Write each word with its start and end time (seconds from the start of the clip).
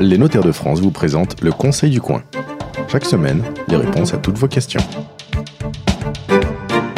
Les 0.00 0.18
notaires 0.18 0.42
de 0.42 0.52
France 0.52 0.80
vous 0.80 0.90
présentent 0.90 1.40
le 1.40 1.52
Conseil 1.52 1.90
du 1.90 2.00
coin. 2.00 2.22
Chaque 2.88 3.04
semaine, 3.04 3.42
les 3.68 3.76
réponses 3.76 4.14
à 4.14 4.18
toutes 4.18 4.38
vos 4.38 4.48
questions 4.48 4.80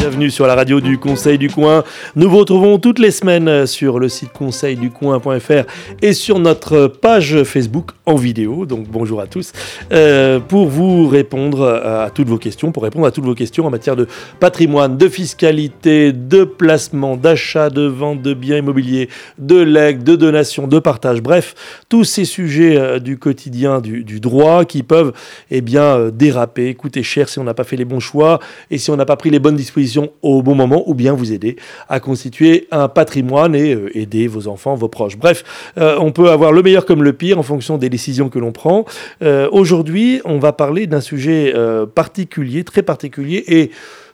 bienvenue 0.07 0.31
sur 0.31 0.47
la 0.47 0.55
radio 0.55 0.81
du 0.81 0.99
Conseil 0.99 1.37
du 1.37 1.51
Coin. 1.51 1.83
Nous 2.15 2.31
vous 2.31 2.39
retrouvons 2.39 2.79
toutes 2.79 3.01
les 3.01 3.11
semaines 3.11 3.67
sur 3.67 3.99
le 3.99 4.09
site 4.09 4.33
conseilducoin.fr 4.33 5.65
et 6.01 6.13
sur 6.13 6.39
notre 6.39 6.87
page 6.87 7.43
Facebook 7.43 7.91
en 8.05 8.15
vidéo. 8.15 8.67
Donc 8.67 8.87
bonjour 8.87 9.21
à 9.21 9.27
tous. 9.27 9.51
Euh, 9.91 10.39
pour 10.39 10.69
vous 10.69 11.09
répondre 11.09 11.67
à 11.67 12.11
toutes 12.11 12.29
vos 12.29 12.39
questions, 12.39 12.71
pour 12.71 12.85
répondre 12.85 13.05
à 13.05 13.11
toutes 13.11 13.25
vos 13.25 13.35
questions 13.35 13.67
en 13.67 13.71
matière 13.71 13.97
de 13.97 14.07
patrimoine, 14.39 14.97
de 14.97 15.09
fiscalité, 15.09 16.13
de 16.13 16.45
placement, 16.45 17.17
d'achat, 17.17 17.69
de 17.69 17.83
vente 17.83 18.23
de 18.23 18.33
biens 18.33 18.59
immobiliers, 18.59 19.09
de 19.39 19.61
legs, 19.61 20.05
de 20.05 20.15
donation, 20.15 20.69
de 20.69 20.79
partage. 20.79 21.21
Bref, 21.21 21.57
tous 21.89 22.05
ces 22.05 22.25
sujets 22.25 22.77
euh, 22.77 23.01
du 23.01 23.19
quotidien 23.19 23.81
du, 23.81 24.21
droit 24.21 24.65
qui 24.65 24.85
peuvent 24.85 25.13
eh 25.51 25.63
bien, 25.63 25.83
euh, 25.83 26.11
déraper, 26.13 26.75
coûter 26.75 27.03
cher 27.03 27.29
si 27.29 27.41
on 27.41 27.45
n'a 27.45 27.55
pas 27.55 27.65
fait 27.65 27.77
les 27.77 27.85
bons 27.85 27.99
choix 27.99 28.39
et 28.71 28.79
si 28.79 28.93
on 28.93 28.97
n'a 28.97 29.05
pas 29.05 29.17
pris 29.17 29.31
les 29.31 29.41
bonnes 29.41 29.57
dispositions 29.57 29.96
au 30.23 30.43
bon 30.43 30.55
moment 30.55 30.83
ou 30.87 30.95
bien 30.95 31.13
vous 31.13 31.33
aider 31.33 31.57
à 31.89 32.01
constituer 32.01 32.67
un 32.71 32.89
patrimoine 32.89 33.55
et 33.55 33.75
euh, 33.75 33.97
aider 33.97 34.27
vos 34.27 34.49
enfants, 34.49 34.75
vos 34.75 34.89
proches. 34.89 35.17
Bref, 35.17 35.45
euh, 35.79 35.99
on 36.01 36.13
peut 36.13 36.31
avoir 36.31 36.53
le 36.53 36.63
meilleur 36.63 36.87
comme 36.87 37.03
le 37.03 37.13
pire 37.13 37.39
en 37.39 37.43
fonction 37.43 37.79
des 37.79 37.89
décisions 37.89 38.29
que 38.29 38.39
l'on 38.39 38.53
prend. 38.53 38.85
Euh, 39.23 39.49
aujourd'hui, 39.53 40.21
on 40.25 40.39
va 40.39 40.53
parler 40.53 40.87
d'un 40.87 41.01
sujet 41.01 41.55
particulier, 41.95 42.65
très 42.65 42.83
particulier 42.83 43.45
et 43.49 43.71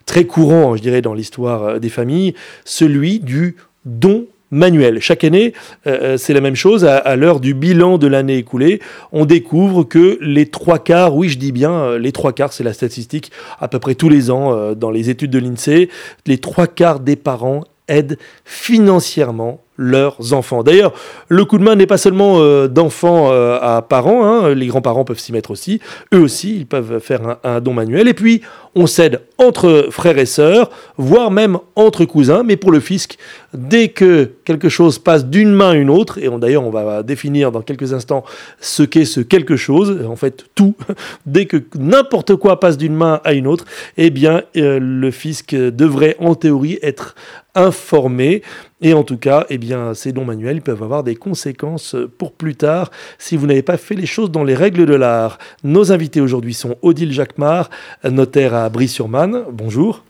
très 0.06 0.24
courant, 0.24 0.76
je 0.76 0.82
dirais, 0.82 1.02
dans 1.02 1.14
l'histoire 1.14 1.80
des 1.80 1.88
familles, 1.88 2.34
celui 2.64 3.20
du 3.20 3.56
don 3.84 4.26
manuel. 4.52 5.00
Chaque 5.00 5.24
année, 5.24 5.54
euh, 5.88 5.98
euh, 6.02 6.16
c'est 6.16 6.34
la 6.34 6.40
même 6.40 6.54
chose. 6.54 6.84
À, 6.84 7.16
l'heure 7.16 7.40
du 7.40 7.54
bilan 7.54 7.98
de 7.98 8.06
l'année 8.06 8.36
écoulée, 8.36 8.80
on 9.10 9.24
découvre 9.24 9.82
que 9.82 10.18
les 10.20 10.46
trois 10.46 10.78
quarts, 10.78 11.16
oui 11.16 11.28
je 11.28 11.38
dis 11.38 11.50
bien, 11.50 11.72
euh, 11.72 11.98
les 11.98 12.12
trois 12.12 12.32
quarts, 12.32 12.52
c'est 12.52 12.62
la 12.62 12.72
statistique, 12.74 13.32
à 13.58 13.66
peu 13.66 13.80
près 13.80 13.96
tous 13.96 14.08
les 14.08 14.30
ans 14.30 14.74
dans 14.74 14.90
les 14.90 15.10
études 15.10 15.30
de 15.30 15.38
l'INSEE, 15.38 15.88
les 16.26 16.38
trois 16.38 16.66
quarts 16.66 17.00
des 17.00 17.16
parents 17.16 17.64
aident 17.88 18.18
financièrement 18.44 19.60
leurs 19.76 20.32
enfants. 20.34 20.62
D'ailleurs, 20.62 20.92
le 21.28 21.44
coup 21.44 21.58
de 21.58 21.64
main 21.64 21.74
n'est 21.74 21.86
pas 21.86 21.96
seulement 21.96 22.36
euh, 22.38 22.68
d'enfants 22.68 23.32
euh, 23.32 23.58
à 23.60 23.82
parents, 23.82 24.24
hein. 24.24 24.54
les 24.54 24.66
grands-parents 24.66 25.04
peuvent 25.04 25.18
s'y 25.18 25.32
mettre 25.32 25.50
aussi, 25.50 25.80
eux 26.14 26.20
aussi, 26.20 26.56
ils 26.56 26.66
peuvent 26.66 26.98
faire 27.00 27.38
un, 27.42 27.60
don 27.60 27.72
manuel, 27.72 28.08
et 28.08 28.14
puis 28.14 28.42
on 28.74 28.86
s'aide 28.86 29.20
entre 29.38 29.88
frères 29.90 30.18
et 30.18 30.26
sœurs, 30.26 30.70
voire 30.96 31.30
même 31.30 31.58
entre 31.74 32.04
cousins, 32.04 32.42
mais 32.42 32.56
pour 32.56 32.70
le 32.70 32.80
fisc, 32.80 33.16
dès 33.54 33.88
que 33.88 34.30
quelque 34.44 34.68
chose 34.68 34.98
passe 34.98 35.26
d'une 35.26 35.52
main 35.52 35.70
à 35.70 35.74
une 35.74 35.90
autre, 35.90 36.18
et 36.18 36.28
d'ailleurs 36.38 36.64
on 36.64 36.70
va 36.70 37.02
définir 37.02 37.50
dans 37.50 37.62
quelques 37.62 37.92
instants 37.92 38.24
ce 38.60 38.82
qu'est 38.82 39.04
ce 39.04 39.20
quelque 39.20 39.56
chose, 39.56 40.04
en 40.06 40.16
fait 40.16 40.46
tout, 40.54 40.74
dès 41.26 41.46
que 41.46 41.56
n'importe 41.78 42.36
quoi 42.36 42.60
passe 42.60 42.76
d'une 42.76 42.94
main 42.94 43.20
à 43.24 43.32
une 43.32 43.46
autre, 43.46 43.64
eh 43.96 44.10
bien 44.10 44.42
euh, 44.56 44.78
le 44.80 45.10
fisc 45.10 45.54
devrait 45.54 46.16
en 46.18 46.34
théorie 46.34 46.78
être 46.82 47.14
informé. 47.54 48.42
Et 48.82 48.94
en 48.94 49.04
tout 49.04 49.16
cas, 49.16 49.46
eh 49.48 49.58
bien, 49.58 49.94
ces 49.94 50.12
dons 50.12 50.24
manuels 50.24 50.60
peuvent 50.60 50.82
avoir 50.82 51.04
des 51.04 51.14
conséquences 51.14 51.94
pour 52.18 52.32
plus 52.32 52.56
tard 52.56 52.90
si 53.18 53.36
vous 53.36 53.46
n'avez 53.46 53.62
pas 53.62 53.76
fait 53.76 53.94
les 53.94 54.06
choses 54.06 54.32
dans 54.32 54.42
les 54.42 54.56
règles 54.56 54.86
de 54.86 54.94
l'art. 54.94 55.38
Nos 55.62 55.92
invités 55.92 56.20
aujourd'hui 56.20 56.52
sont 56.52 56.76
Odile 56.82 57.12
Jacquemart, 57.12 57.70
notaire 58.04 58.54
à 58.54 58.68
Brie-sur-Marne. 58.68 59.44
Bonjour. 59.52 60.02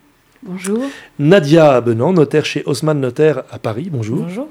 Bonjour. 0.43 0.81
Nadia 1.19 1.83
Benant, 1.83 2.15
notaire 2.15 2.47
chez 2.47 2.63
Haussmann 2.65 2.99
Notaire 2.99 3.43
à 3.51 3.59
Paris. 3.59 3.89
Bonjour. 3.93 4.23
Bonjour. 4.23 4.49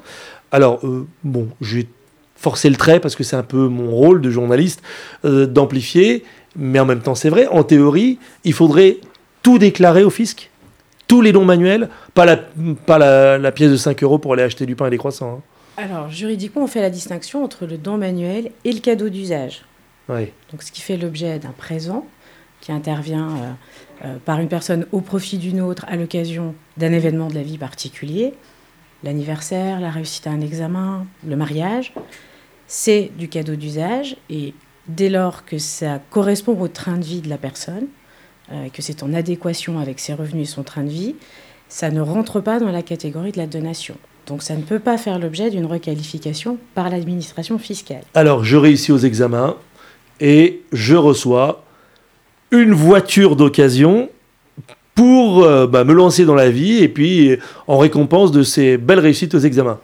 Alors, 0.52 0.86
euh, 0.86 1.08
bon, 1.24 1.48
j'ai 1.60 1.88
forcé 2.36 2.70
le 2.70 2.76
trait 2.76 3.00
parce 3.00 3.16
que 3.16 3.24
c'est 3.24 3.36
un 3.36 3.44
peu 3.44 3.68
mon 3.68 3.90
rôle 3.90 4.22
de 4.22 4.30
journaliste 4.30 4.84
euh, 5.26 5.48
d'amplifier, 5.48 6.24
mais 6.56 6.80
en 6.80 6.86
même 6.86 7.02
temps, 7.02 7.16
c'est 7.16 7.30
vrai, 7.30 7.48
en 7.48 7.64
théorie, 7.64 8.20
il 8.44 8.54
faudrait 8.54 8.98
tout 9.42 9.58
déclarer 9.58 10.04
au 10.04 10.12
fisc? 10.12 10.51
Tous 11.12 11.20
les 11.20 11.34
dons 11.34 11.44
manuels, 11.44 11.90
pas 12.14 12.24
la, 12.24 12.38
pas 12.38 12.98
la, 13.38 13.52
pièce 13.52 13.70
de 13.70 13.76
5 13.76 14.02
euros 14.02 14.18
pour 14.18 14.32
aller 14.32 14.44
acheter 14.44 14.66
du 14.66 14.78
pain 14.78 14.88
et 14.88 14.90
des 14.90 14.98
croissants. 14.98 15.40
Hein. 15.40 15.84
Alors, 15.84 16.10
juridiquement, 16.10 16.64
on 16.64 16.68
fait 16.68 16.80
la 16.80 16.90
distinction 16.90 17.44
entre 17.44 17.66
le 17.66 17.78
don 17.78 17.98
manuel 17.98 18.52
et 18.64 18.72
le 18.72 18.80
cadeau 18.80 19.10
d'usage. 19.10 19.66
Oui. 20.08 20.32
Donc, 20.52 20.64
ce 20.64 20.72
qui 20.72 20.80
fait 20.80 20.96
l'objet 20.96 21.38
d'un 21.38 21.52
présent 21.52 22.08
qui 22.62 22.72
intervient 22.72 23.28
euh, 23.28 24.06
euh, 24.06 24.16
par 24.24 24.40
une 24.40 24.48
personne 24.48 24.86
au 24.94 25.02
profit 25.02 25.38
d'une 25.38 25.60
autre 25.60 25.84
à 25.90 25.98
l'occasion 25.98 26.56
d'un 26.78 26.94
événement 26.94 27.28
de 27.28 27.36
la 27.36 27.44
vie 27.44 27.58
particulier, 27.58 28.34
l'anniversaire, 29.04 29.82
la 29.82 29.90
réussite 29.90 30.28
à 30.28 30.30
un 30.30 30.40
examen, 30.40 31.06
le 31.28 31.36
mariage, 31.36 31.94
c'est 32.68 33.12
du 33.18 33.28
cadeau 33.28 33.58
d'usage 33.58 34.16
et 34.30 34.54
dès 34.88 35.10
lors 35.10 35.44
que 35.44 35.58
ça 35.58 36.00
correspond 36.10 36.58
au 36.58 36.70
train 36.70 36.96
de 36.96 37.04
vie 37.04 37.20
de 37.20 37.28
la 37.28 37.38
personne, 37.38 37.88
euh, 38.52 38.70
que 38.70 38.82
c'est 38.82 39.04
en 39.04 39.14
adéquation 39.14 39.80
avec 39.80 40.00
ses 40.00 40.14
revenus 40.14 40.50
et 40.50 40.52
son 40.52 40.64
train 40.64 40.84
de 40.84 40.90
vie, 40.90 41.16
ça 41.70 41.90
ne 41.90 42.02
rentre 42.02 42.42
pas 42.42 42.60
dans 42.60 42.72
la 42.72 42.82
catégorie 42.82 43.32
de 43.32 43.38
la 43.38 43.48
donation. 43.48 43.96
Donc 44.28 44.44
ça 44.44 44.56
ne 44.56 44.62
peut 44.62 44.80
pas 44.80 44.98
faire 44.98 45.20
l'objet 45.20 45.50
d'une 45.50 45.66
requalification 45.66 46.58
par 46.76 46.90
l'administration 46.90 47.58
fiscale. 47.58 48.04
Alors 48.14 48.44
je 48.44 48.58
réussis 48.58 48.92
aux 48.92 48.98
examens 48.98 49.56
et 50.20 50.62
je 50.72 50.96
reçois 50.96 51.64
une 52.52 52.74
voiture 52.74 53.36
d'occasion 53.36 54.10
pour 54.96 55.44
euh, 55.44 55.68
bah, 55.68 55.84
me 55.84 55.94
lancer 55.94 56.26
dans 56.26 56.36
la 56.36 56.50
vie 56.50 56.84
et 56.84 56.90
puis 56.90 57.38
en 57.68 57.78
récompense 57.78 58.32
de 58.32 58.44
ces 58.44 58.78
belles 58.78 59.00
réussites 59.00 59.34
aux 59.34 59.40
examens. 59.40 59.80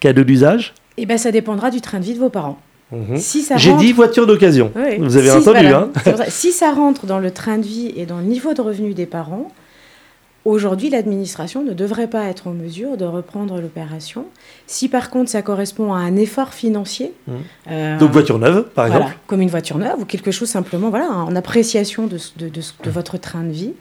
Cadeau 0.00 0.24
d'usage? 0.24 0.74
Eh 0.96 1.06
bien 1.06 1.18
ça 1.18 1.32
dépendra 1.32 1.70
du 1.70 1.80
train 1.80 1.98
de 1.98 2.04
vie 2.04 2.14
de 2.14 2.20
vos 2.20 2.30
parents. 2.30 2.58
Mhm. 2.92 3.18
J'ai 3.56 3.72
dit 3.74 3.92
voiture 3.92 4.26
d'occasion. 4.26 4.70
Vous 4.98 5.16
avez 5.16 5.30
entendu, 5.30 5.66
hein 5.66 5.90
Si 6.28 6.52
ça 6.52 6.72
rentre 6.72 7.06
dans 7.06 7.18
le 7.18 7.30
train 7.30 7.58
de 7.58 7.64
vie 7.64 7.92
et 7.96 8.06
dans 8.06 8.18
le 8.18 8.24
niveau 8.24 8.52
de 8.54 8.60
revenu 8.60 8.92
des 8.94 9.06
parents, 9.06 9.48
aujourd'hui, 10.44 10.90
l'administration 10.90 11.64
ne 11.64 11.72
devrait 11.72 12.08
pas 12.08 12.24
être 12.24 12.48
en 12.48 12.52
mesure 12.52 12.96
de 12.96 13.04
reprendre 13.04 13.60
l'opération. 13.60 14.26
Si 14.66 14.88
par 14.88 15.08
contre, 15.10 15.30
ça 15.30 15.40
correspond 15.42 15.94
à 15.94 15.98
un 15.98 16.16
effort 16.16 16.52
financier. 16.52 17.12
Mhm. 17.26 17.34
Euh, 17.70 17.98
Donc 17.98 18.10
voiture 18.10 18.38
neuve, 18.38 18.64
par 18.74 18.86
exemple 18.86 19.16
Comme 19.26 19.40
une 19.40 19.50
voiture 19.50 19.78
neuve 19.78 20.00
ou 20.00 20.04
quelque 20.04 20.30
chose 20.30 20.48
simplement 20.48 20.90
voilà, 20.90 21.10
en 21.10 21.34
appréciation 21.34 22.06
de, 22.06 22.18
de 22.38 22.90
votre 22.90 23.18
train 23.18 23.42
de 23.42 23.52
vie 23.52 23.72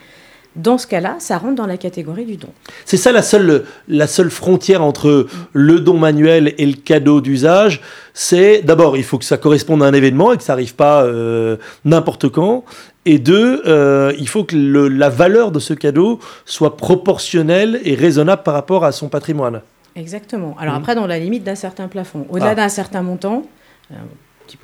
dans 0.55 0.77
ce 0.77 0.85
cas-là, 0.87 1.15
ça 1.19 1.37
rentre 1.37 1.55
dans 1.55 1.65
la 1.65 1.77
catégorie 1.77 2.25
du 2.25 2.35
don. 2.37 2.49
C'est 2.85 2.97
ça 2.97 3.11
la 3.11 3.21
seule, 3.21 3.63
la 3.87 4.07
seule 4.07 4.29
frontière 4.29 4.83
entre 4.83 5.27
le 5.53 5.79
don 5.79 5.97
manuel 5.97 6.53
et 6.57 6.65
le 6.65 6.73
cadeau 6.73 7.21
d'usage. 7.21 7.81
C'est 8.13 8.61
d'abord, 8.61 8.97
il 8.97 9.03
faut 9.03 9.17
que 9.17 9.25
ça 9.25 9.37
corresponde 9.37 9.81
à 9.81 9.85
un 9.85 9.93
événement 9.93 10.33
et 10.33 10.37
que 10.37 10.43
ça 10.43 10.53
n'arrive 10.53 10.75
pas 10.75 11.03
euh, 11.03 11.55
n'importe 11.85 12.29
quand. 12.29 12.65
Et 13.05 13.17
deux, 13.17 13.63
euh, 13.65 14.13
il 14.19 14.27
faut 14.27 14.43
que 14.43 14.55
la 14.55 15.09
valeur 15.09 15.51
de 15.51 15.59
ce 15.59 15.73
cadeau 15.73 16.19
soit 16.45 16.77
proportionnelle 16.77 17.79
et 17.83 17.95
raisonnable 17.95 18.43
par 18.43 18.53
rapport 18.53 18.83
à 18.83 18.91
son 18.91 19.09
patrimoine. 19.09 19.61
Exactement. 19.95 20.55
Alors 20.59 20.75
mmh. 20.75 20.77
après, 20.77 20.95
dans 20.95 21.07
la 21.07 21.19
limite 21.19 21.43
d'un 21.43 21.55
certain 21.55 21.87
plafond. 21.87 22.25
Au-delà 22.29 22.49
ah. 22.49 22.55
d'un 22.55 22.69
certain 22.69 23.01
montant, 23.01 23.43
euh, 23.91 23.95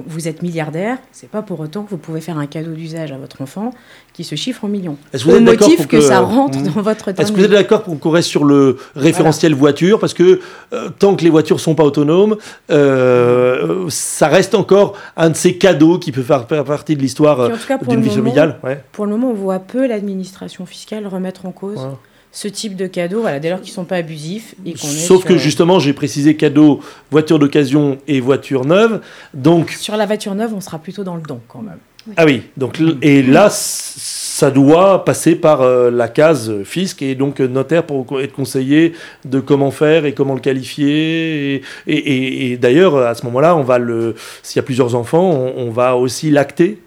vous 0.05 0.27
êtes 0.27 0.41
milliardaire, 0.41 0.97
c'est 1.11 1.29
pas 1.29 1.41
pour 1.41 1.59
autant 1.59 1.83
que 1.83 1.89
vous 1.89 1.97
pouvez 1.97 2.21
faire 2.21 2.37
un 2.37 2.47
cadeau 2.47 2.71
d'usage 2.71 3.11
à 3.11 3.17
votre 3.17 3.41
enfant 3.41 3.71
qui 4.13 4.23
se 4.23 4.35
chiffre 4.35 4.65
en 4.65 4.67
millions. 4.67 4.97
Est-ce 5.13 5.25
que 5.25 5.29
vous 5.29 5.37
êtes 5.37 5.43
motif 5.43 5.87
que, 5.87 6.01
ça 6.01 6.19
rentre 6.19 6.61
dans 6.61 6.81
votre 6.81 7.09
Est-ce 7.09 7.31
que 7.31 7.37
vous 7.37 7.45
êtes 7.45 7.51
d'accord 7.51 7.83
pour 7.83 7.99
qu'on 7.99 8.09
reste 8.09 8.29
sur 8.29 8.43
le 8.43 8.77
référentiel 8.95 9.53
voiture? 9.53 9.99
Parce 9.99 10.13
que 10.13 10.39
euh, 10.73 10.89
tant 10.97 11.15
que 11.15 11.23
les 11.23 11.29
voitures 11.29 11.59
sont 11.59 11.75
pas 11.75 11.83
autonomes, 11.83 12.37
euh, 12.71 13.85
ça 13.89 14.27
reste 14.27 14.55
encore 14.55 14.93
un 15.15 15.29
de 15.29 15.35
ces 15.35 15.57
cadeaux 15.57 15.99
qui 15.99 16.11
peut 16.11 16.23
faire, 16.23 16.45
partie 16.45 16.95
de 16.95 17.01
l'histoire 17.01 17.49
d'une 17.87 18.01
vie 18.01 18.09
familiale. 18.09 18.59
Pour 18.91 19.05
le 19.05 19.11
moment, 19.11 19.29
on 19.31 19.33
voit 19.33 19.59
peu 19.59 19.87
l'administration 19.87 20.65
fiscale 20.65 21.07
remettre 21.07 21.45
en 21.45 21.51
cause 21.51 21.87
ce 22.31 22.47
type 22.47 22.75
de 22.75 22.87
cadeaux, 22.87 23.21
voilà, 23.21 23.39
dès 23.39 23.49
lors 23.49 23.59
qu'ils 23.59 23.71
ne 23.71 23.75
sont 23.75 23.85
pas 23.85 23.97
abusifs. 23.97 24.55
Et 24.65 24.75
Sauf 24.77 25.25
que 25.25 25.37
justement, 25.37 25.79
j'ai 25.79 25.93
précisé 25.93 26.35
cadeau, 26.35 26.81
voiture 27.09 27.39
d'occasion 27.39 27.97
et 28.07 28.19
voiture 28.19 28.65
neuve. 28.65 29.01
Donc... 29.33 29.71
Sur 29.71 29.97
la 29.97 30.05
voiture 30.05 30.35
neuve, 30.35 30.53
on 30.53 30.61
sera 30.61 30.79
plutôt 30.79 31.03
dans 31.03 31.15
le 31.15 31.21
don 31.21 31.39
quand 31.47 31.61
même. 31.61 31.79
Ah 32.15 32.23
oui, 32.25 32.43
donc, 32.55 32.79
et 33.01 33.21
là, 33.21 33.49
ça 33.51 34.49
doit 34.49 35.03
passer 35.03 35.35
par 35.35 35.61
euh, 35.61 35.91
la 35.91 36.07
case 36.07 36.63
fisc 36.63 37.01
et 37.01 37.15
donc 37.15 37.41
notaire 37.41 37.83
pour 37.83 38.21
être 38.21 38.31
conseillé 38.31 38.93
de 39.25 39.41
comment 39.41 39.71
faire 39.71 40.05
et 40.05 40.13
comment 40.13 40.33
le 40.33 40.39
qualifier. 40.39 41.63
Et, 41.85 42.57
d'ailleurs, 42.57 42.95
à 42.97 43.13
ce 43.13 43.25
moment-là, 43.25 43.57
on 43.57 43.63
va 43.63 43.77
le, 43.77 44.15
s'il 44.41 44.57
y 44.57 44.59
a 44.59 44.63
plusieurs 44.63 44.95
enfants, 44.95 45.29
on, 45.29 45.67
on 45.67 45.69
va 45.69 45.97
aussi 45.97 46.31
l'acter 46.31 46.79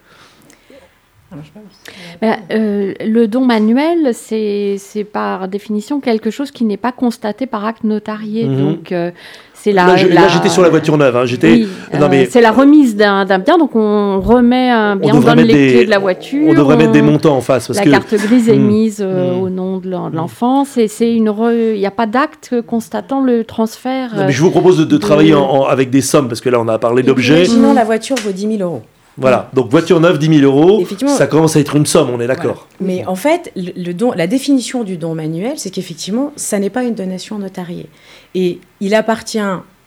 Ben, 2.21 2.37
euh, 2.53 2.93
le 3.05 3.27
don 3.29 3.45
manuel, 3.45 4.11
c'est 4.15 4.79
par 5.13 5.49
définition 5.49 6.01
quelque 6.01 6.31
chose 6.31 6.51
qui 6.51 6.65
n'est 6.65 6.77
pas 6.77 6.93
constaté 6.93 7.47
par 7.47 7.65
acte 7.65 7.85
notarié. 7.85 8.47
Mhm. 8.47 8.59
Donc, 8.59 8.93
euh, 8.93 9.11
c'est 9.55 9.73
la. 9.73 9.87
Là, 9.87 9.97
je- 9.97 10.09
là, 10.09 10.23
la- 10.23 10.29
j'étais 10.29 10.49
sur 10.49 10.63
la 10.63 10.71
voiture 10.71 10.97
neuve. 10.99 11.17
hein, 11.17 11.25
J'étais. 11.27 11.53
Oui, 11.53 11.69
non, 11.95 12.07
euh, 12.07 12.09
mais 12.11 12.27
c'est 12.27 12.41
la 12.41 12.51
remise 12.51 12.97
d'un 12.97 13.25
d'un 13.27 13.39
bien, 13.39 13.59
donc 13.59 13.77
on 13.77 14.21
remet 14.21 14.71
un 14.71 14.97
bien, 14.97 15.13
on, 15.15 15.19
devrait 15.19 15.37
donne 15.37 15.45
les 15.47 15.53
mettre 15.55 15.67
des- 15.67 15.73
clés 15.75 15.85
de 15.85 15.91
la 15.91 15.99
voiture. 15.99 16.49
on 16.49 16.55
devrait 16.55 16.77
mettre 16.77 16.93
des 16.93 17.01
on- 17.03 17.05
montants 17.05 17.37
en 17.37 17.41
face. 17.41 17.69
Parce 17.69 17.79
la 17.79 17.85
que, 17.85 17.91
carte 17.91 18.15
grise 18.15 18.49
est 18.49 18.57
Hmm. 18.57 18.67
mise 18.67 19.01
euh, 19.01 19.35
Hmm. 19.37 19.43
au 19.43 19.51
nom 19.51 19.77
de 19.79 19.89
de 19.91 20.17
l'enfant. 20.17 20.65
C'est 20.65 20.89
c'est 20.89 21.13
une. 21.15 21.29
re- 21.29 21.75
Il 21.75 21.79
n'y 21.79 21.87
a 21.87 21.91
pas 21.93 22.07
d'acte 22.07 22.55
constatant 22.67 23.21
le 23.23 23.45
transfert. 23.45 24.15
Non, 24.17 24.27
mais 24.27 24.33
je 24.33 24.43
vous 24.43 24.51
propose 24.51 24.79
de, 24.79 24.85
de 24.85 24.91
de- 24.91 24.97
travailler 24.99 25.35
en- 25.35 25.43
en- 25.49 25.65
avec 25.65 25.91
des 25.91 26.01
sommes, 26.01 26.29
parce 26.29 26.41
que 26.41 26.49
là, 26.49 26.59
on 26.61 26.69
a 26.69 26.79
parlé 26.79 27.03
d'objets. 27.03 27.45
Imaginons 27.45 27.73
la 27.75 27.85
voiture 27.85 28.17
vaut 28.25 28.33
10 28.33 28.57
000 28.57 28.63
euros. 28.63 28.83
Voilà, 29.19 29.51
donc 29.53 29.69
voiture 29.71 30.01
neuve, 30.01 30.19
10 30.19 30.39
000 30.41 30.43
euros, 30.43 30.83
ça 31.09 31.27
commence 31.27 31.57
à 31.57 31.61
être 31.61 31.77
une 31.77 31.85
somme, 31.87 32.11
on 32.11 32.21
est 32.21 32.27
d'accord. 32.27 32.69
Mais 32.81 33.05
en 33.07 33.17
fait, 33.17 33.53
le, 33.57 33.93
don, 33.93 34.13
la 34.13 34.27
définition 34.27 34.83
du 34.85 34.97
don 34.97 35.15
manuel, 35.15 35.55
c'est 35.59 35.71
qu'effectivement, 35.71 36.33
ça 36.37 36.59
n'est 36.59 36.71
pas 36.71 36.85
une 36.85 36.95
donation 36.95 37.39
notariée. 37.39 37.87
Et 38.35 38.61
il 38.81 38.95
appartient 38.95 39.39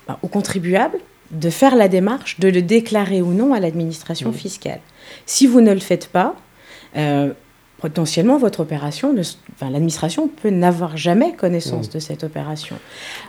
bah, 0.07 0.19
au 0.21 0.27
contribuable 0.27 0.97
de 1.31 1.49
faire 1.49 1.75
la 1.75 1.87
démarche 1.87 2.39
de 2.39 2.49
le 2.49 2.61
déclarer 2.61 3.21
ou 3.23 3.31
non 3.33 3.53
à 3.53 3.59
l'administration 3.59 4.29
Mhm. 4.29 4.35
fiscale. 4.35 4.79
Si 5.25 5.47
vous 5.47 5.61
ne 5.61 5.73
le 5.73 5.79
faites 5.79 6.07
pas, 6.09 6.35
euh, 6.95 7.31
potentiellement 7.87 8.37
votre 8.37 8.61
opération, 8.61 9.11
ne 9.11 9.19
s- 9.19 9.37
enfin, 9.55 9.69
l'administration 9.69 10.29
peut 10.29 10.49
n'avoir 10.51 10.95
jamais 10.95 11.33
connaissance 11.33 11.87
Mhm. 11.87 11.93
de 11.95 11.99
cette 11.99 12.23
opération. 12.23 12.77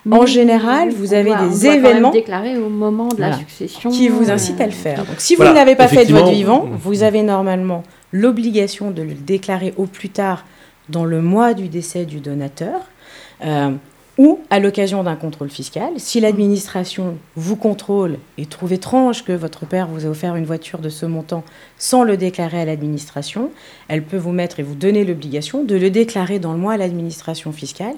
mais 0.07 0.17
en 0.17 0.27
général, 0.27 0.91
vous 0.91 1.13
on 1.13 1.17
avez 1.17 1.31
doit- 1.31 1.49
des 1.49 1.69
on 1.69 1.73
événements 1.73 2.11
déclarer 2.13 2.57
au 2.57 2.69
moment 2.69 3.09
de 3.09 3.21
la 3.21 3.31
Voilà. 3.31 3.39
succession. 3.39 3.91
qui 3.91 4.07
vous 4.09 4.31
euh, 4.31 4.35
incite 4.35 4.61
à 4.61 4.67
le 4.67 4.71
faire. 4.73 4.99
Donc, 4.99 5.17
si 5.19 5.35
vous 5.35 5.43
Voilà, 5.43 5.55
l'avez 5.59 5.75
pas 5.75 5.89
fait 5.89 6.05
de 6.07 6.13
votre 6.13 6.31
vivant, 6.31 6.69
vous 6.85 7.03
avez 7.03 7.23
normalement 7.23 7.83
l'obligation 8.13 8.93
de 8.93 9.03
le 9.03 9.15
déclarer 9.15 9.75
au 9.77 9.87
plus 9.87 10.11
tard 10.11 10.45
dans 10.89 11.05
le 11.05 11.21
mois 11.21 11.53
du 11.53 11.67
décès 11.69 12.05
du 12.05 12.21
donateur 12.21 12.81
euh, 13.45 13.71
ou 14.19 14.41
à 14.51 14.61
l'occasion 14.61 15.03
d'un 15.03 15.17
contrôle 15.17 15.51
fiscal. 15.51 15.93
Si 15.97 16.21
l'administration 16.21 17.17
vous 17.37 17.57
contrôle 17.57 18.19
et 18.39 18.47
trouve 18.47 18.73
étrange 18.73 19.25
que 19.25 19.33
votre 19.33 19.67
père 19.67 19.89
vous 19.89 20.07
ait 20.07 20.09
offert 20.09 20.37
une 20.37 20.45
voiture 20.45 20.79
de 20.79 20.89
ce 20.89 21.07
montant 21.07 21.45
sans 21.79 22.05
le 22.05 22.17
déclarer 22.17 22.61
à 22.61 22.65
l'administration, 22.65 23.51
elle 23.89 24.05
peut 24.05 24.17
vous 24.17 24.33
mettre 24.33 24.61
et 24.61 24.63
vous 24.63 24.75
donner 24.75 25.05
l'obligation 25.05 25.65
de 25.65 25.77
le 25.77 25.91
déclarer 25.91 26.39
dans 26.39 26.53
le 26.53 26.59
mois 26.59 26.75
à 26.75 26.77
l'administration 26.77 27.53
fiscale 27.53 27.97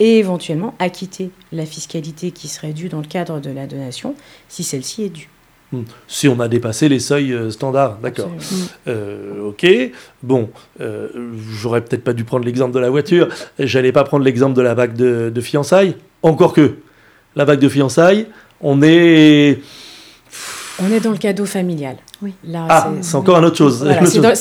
et 0.00 0.18
éventuellement 0.18 0.74
acquitter 0.78 1.30
la 1.52 1.66
fiscalité 1.66 2.30
qui 2.30 2.48
serait 2.48 2.72
due 2.72 2.88
dans 2.88 3.00
le 3.00 3.06
cadre 3.06 3.40
de 3.40 3.50
la 3.50 3.66
donation 3.66 4.14
si 4.48 4.64
celle-ci 4.64 5.04
est 5.04 5.08
due. 5.08 5.28
Hmm. 5.74 5.84
Si 6.06 6.28
on 6.28 6.38
a 6.40 6.48
dépassé 6.48 6.88
les 6.88 7.00
seuils 7.00 7.32
euh, 7.32 7.50
standards, 7.50 7.98
d'accord. 8.02 8.30
Absolument. 8.34 8.68
Euh, 8.88 9.48
ok, 9.48 9.66
bon, 10.22 10.50
euh, 10.80 11.08
j'aurais 11.50 11.80
peut-être 11.80 12.04
pas 12.04 12.12
dû 12.12 12.24
prendre 12.24 12.44
l'exemple 12.44 12.72
de 12.72 12.78
la 12.78 12.90
voiture, 12.90 13.28
j'allais 13.58 13.92
pas 13.92 14.04
prendre 14.04 14.24
l'exemple 14.24 14.54
de 14.54 14.62
la 14.62 14.74
bague 14.74 14.94
de, 14.94 15.30
de 15.34 15.40
fiançailles, 15.40 15.96
encore 16.22 16.52
que 16.52 16.76
la 17.36 17.44
bague 17.44 17.60
de 17.60 17.68
fiançailles, 17.68 18.26
on 18.60 18.82
est... 18.82 19.60
On 20.82 20.90
est 20.92 21.00
dans 21.00 21.12
le 21.12 21.18
cadeau 21.18 21.46
familial. 21.46 21.96
Oui. 22.24 22.32
Là, 22.48 22.66
Ah, 22.70 22.90
c'est 23.02 23.14
encore 23.16 23.38
une 23.38 23.44
autre 23.44 23.56
chose. 23.58 23.82
Voilà, 23.84 24.34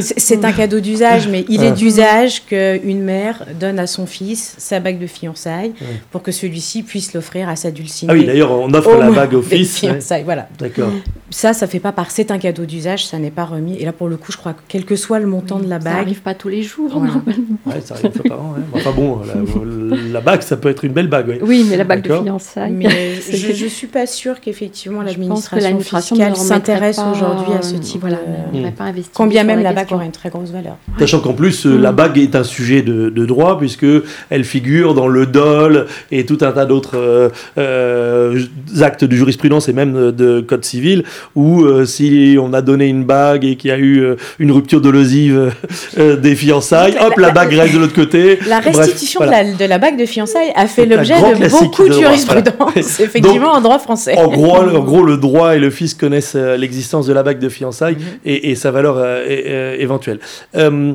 c'est 0.00 0.44
un 0.44 0.52
cadeau 0.52 0.80
d'usage, 0.80 1.28
mais 1.28 1.44
il 1.48 1.60
Ah. 1.60 1.66
est 1.66 1.72
d'usage 1.72 2.44
qu'une 2.46 3.02
mère 3.02 3.44
donne 3.60 3.78
à 3.78 3.86
son 3.86 4.06
fils 4.06 4.54
sa 4.58 4.80
bague 4.80 4.98
de 4.98 5.06
fiançailles 5.06 5.72
Ouais. 5.80 6.00
pour 6.10 6.22
que 6.22 6.32
celui-ci 6.32 6.82
puisse 6.82 7.12
l'offrir 7.14 7.48
à 7.48 7.56
sa 7.56 7.70
dulcinée. 7.70 8.10
Ah 8.12 8.16
oui, 8.16 8.24
d'ailleurs, 8.24 8.50
on 8.52 8.72
offre 8.72 8.96
la 8.96 9.10
bague 9.10 9.34
au 9.34 9.42
fils. 9.42 9.82
ouais. 9.82 10.22
Voilà. 10.24 10.48
D'accord. 10.58 10.90
Ça, 11.30 11.52
ça 11.52 11.66
fait 11.66 11.80
pas 11.80 11.92
part. 11.92 12.10
C'est 12.10 12.30
un 12.30 12.38
cadeau 12.38 12.64
d'usage, 12.64 13.06
ça 13.06 13.18
n'est 13.18 13.30
pas 13.30 13.44
remis. 13.44 13.76
Et 13.78 13.84
là, 13.84 13.92
pour 13.92 14.08
le 14.08 14.16
coup, 14.16 14.32
je 14.32 14.36
crois 14.36 14.52
que 14.52 14.60
quel 14.68 14.84
que 14.84 14.96
soit 14.96 15.18
le 15.18 15.26
montant 15.26 15.58
de 15.58 15.68
la 15.68 15.78
Ça 15.80 15.84
bague, 15.84 15.96
n'arrive 15.96 16.22
pas 16.22 16.34
tous 16.34 16.48
les 16.48 16.62
jours. 16.62 16.90
Voilà. 16.92 17.06
normalement. 17.14 17.56
Ouais, 17.66 17.80
ça 17.84 17.94
arrive 17.94 18.22
par 18.28 18.40
an. 18.40 18.54
ouais. 18.56 18.62
Enfin 18.80 18.92
bon, 18.92 19.18
la, 19.26 19.96
la 20.12 20.20
bague, 20.20 20.42
ça 20.42 20.56
peut 20.56 20.68
être 20.70 20.84
une 20.84 20.92
belle 20.92 21.08
bague. 21.08 21.28
ouais. 21.28 21.38
Oui, 21.42 21.66
mais 21.68 21.76
la 21.76 21.84
bague 21.84 22.02
de 22.02 22.14
fiançailles. 22.22 22.70
mais 22.72 22.88
je, 23.30 23.52
je 23.52 23.66
suis 23.66 23.88
pas 23.88 24.06
sûre 24.06 24.40
qu'effectivement 24.40 25.02
l'administration 25.02 25.80
fiscale 25.80 26.32
ne 26.32 26.36
remettrait 26.36 26.92
s'intéresse 26.94 27.18
pas, 27.20 27.26
aujourd'hui 27.26 27.52
à 27.58 27.62
ce 27.62 27.74
euh, 27.74 27.78
type 27.78 28.00
voilà, 28.00 28.16
de... 28.52 28.58
ne 28.58 28.62
va 28.62 28.70
pas 28.70 28.84
investir 28.84 29.12
Quand 29.14 29.26
bien 29.26 29.40
sur 29.42 29.46
même 29.48 29.62
la 29.62 29.72
bague 29.72 29.92
aurait 29.92 30.06
une 30.06 30.12
très 30.12 30.30
grosse 30.30 30.50
valeur. 30.50 30.76
Sachant 30.98 31.20
qu'en 31.20 31.32
plus, 31.32 31.66
euh, 31.66 31.76
la 31.78 31.92
Mm. 31.92 31.96
bague 31.96 32.18
est 32.18 32.34
un 32.36 32.44
sujet 32.44 32.82
de, 32.82 33.08
de 33.10 33.26
droit, 33.26 33.58
puisque 33.58 33.86
elle 34.30 34.44
figure 34.44 34.94
dans 34.94 35.06
le 35.08 35.26
dol 35.26 35.86
et 36.10 36.24
tout 36.26 36.38
un 36.42 36.52
tas 36.52 36.66
d'autres 36.66 36.96
euh, 36.96 37.28
euh, 37.58 38.40
actes 38.80 39.04
de 39.04 39.14
jurisprudence 39.16 39.68
et 39.68 39.72
même 39.72 40.12
de 40.12 40.40
code 40.40 40.64
civil, 40.64 41.04
où 41.34 41.62
euh, 41.64 41.84
si 41.84 42.36
on 42.40 42.52
a 42.52 42.62
donné 42.62 42.86
une 42.86 43.04
bague 43.04 43.44
et 43.44 43.56
qu'il 43.56 43.70
y 43.70 43.72
a 43.72 43.78
eu 43.78 43.98
euh, 44.00 44.16
une 44.38 44.52
rupture 44.52 44.80
dolosive 44.80 45.52
euh, 45.98 46.16
des 46.16 46.34
fiançailles, 46.34 46.96
hop, 47.00 47.16
la 47.18 47.30
bague 47.30 47.52
reste 47.54 47.74
de 47.74 47.78
l'autre 47.78 47.94
côté. 47.94 48.38
La 48.48 48.60
Bref, 48.60 48.76
restitution 48.76 49.20
voilà. 49.20 49.44
de, 49.44 49.50
la, 49.50 49.56
de 49.56 49.64
la 49.64 49.78
bague 49.78 49.98
de 49.98 50.06
fiançailles 50.06 50.52
a 50.54 50.66
fait 50.66 50.86
l'objet 50.86 51.14
de 51.14 51.48
beaucoup 51.50 51.84
de 51.84 51.94
de 51.94 52.00
jurisprudence, 52.00 53.00
effectivement, 53.00 53.52
en 53.52 53.60
droit 53.60 53.78
français. 53.78 54.16
En 54.18 54.28
gros, 54.28 54.56
en 54.56 54.80
gros, 54.80 55.02
le 55.02 55.16
droit 55.16 55.54
et 55.56 55.58
le 55.58 55.70
fils 55.70 55.94
connaissent 55.94 56.34
euh, 56.36 56.56
l'existence 56.84 57.06
de 57.06 57.12
la 57.14 57.22
bague 57.22 57.38
de 57.38 57.48
fiançailles 57.48 57.96
Mhm. 57.96 58.18
et, 58.26 58.50
et 58.50 58.54
sa 58.54 58.70
valeur 58.70 58.98
euh, 58.98 59.24
euh, 59.26 59.76
éventuelle. 59.78 60.18
Euh, 60.56 60.92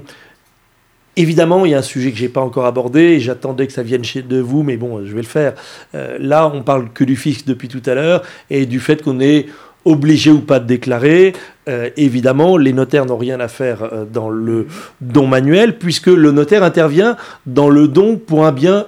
évidemment, 1.18 1.66
il 1.66 1.72
y 1.72 1.76
a 1.76 1.80
un 1.80 1.82
sujet 1.82 2.12
que 2.12 2.18
j'ai 2.18 2.30
pas 2.30 2.42
encore 2.42 2.66
abordé 2.66 3.02
et 3.02 3.20
j'attendais 3.20 3.66
que 3.66 3.74
ça 3.74 3.82
vienne 3.84 4.04
chez 4.04 4.22
de 4.22 4.40
vous, 4.40 4.62
mais 4.64 4.78
bon, 4.78 5.04
je 5.04 5.12
vais 5.16 5.22
le 5.22 5.28
faire. 5.28 5.54
Euh, 5.96 6.18
là, 6.20 6.52
on 6.54 6.62
parle 6.62 6.90
que 6.94 7.04
du 7.04 7.16
fisc 7.16 7.46
depuis 7.48 7.68
tout 7.68 7.82
à 7.88 7.96
l'heure 7.96 8.22
et 8.52 8.66
du 8.68 8.80
fait 8.80 9.02
qu'on 9.02 9.20
est 9.20 9.48
obligé 9.86 10.30
ou 10.30 10.42
pas 10.42 10.60
de 10.60 10.68
déclarer. 10.68 11.34
Euh, 11.68 11.90
évidemment, 11.98 12.58
les 12.58 12.74
notaires 12.74 13.06
n'ont 13.06 13.18
rien 13.18 13.40
à 13.40 13.48
faire 13.48 13.82
euh, 13.82 14.06
dans 14.06 14.30
le 14.30 14.68
don 15.02 15.26
manuel 15.26 15.78
puisque 15.80 16.08
le 16.08 16.32
notaire 16.32 16.64
intervient 16.64 17.18
dans 17.46 17.70
le 17.70 17.88
don 17.88 18.18
pour 18.18 18.46
un 18.46 18.52
bien 18.52 18.86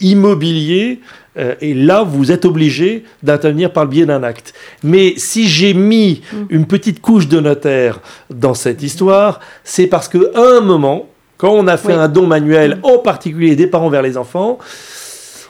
immobilier 0.00 1.00
euh, 1.38 1.54
et 1.60 1.72
là, 1.74 2.02
vous 2.02 2.32
êtes 2.32 2.44
obligé 2.44 3.04
d'intervenir 3.22 3.72
par 3.72 3.84
le 3.84 3.90
biais 3.90 4.06
d'un 4.06 4.22
acte. 4.22 4.54
Mais 4.82 5.14
si 5.16 5.46
j'ai 5.48 5.74
mis 5.74 6.22
Mm. 6.32 6.36
une 6.50 6.66
petite 6.66 7.00
couche 7.00 7.28
de 7.28 7.40
notaire 7.40 8.00
dans 8.30 8.54
cette 8.54 8.82
histoire, 8.82 9.40
c'est 9.64 9.86
parce 9.86 10.08
qu'à 10.08 10.18
un 10.36 10.60
moment, 10.60 11.06
quand 11.36 11.50
on 11.52 11.66
a 11.68 11.76
fait 11.76 11.88
Oui. 11.94 11.98
un 12.00 12.08
don 12.08 12.26
manuel, 12.26 12.78
en 12.82 12.98
particulier 12.98 13.54
des 13.56 13.66
parents 13.68 13.88
vers 13.90 14.02
les 14.02 14.16
enfants, 14.16 14.58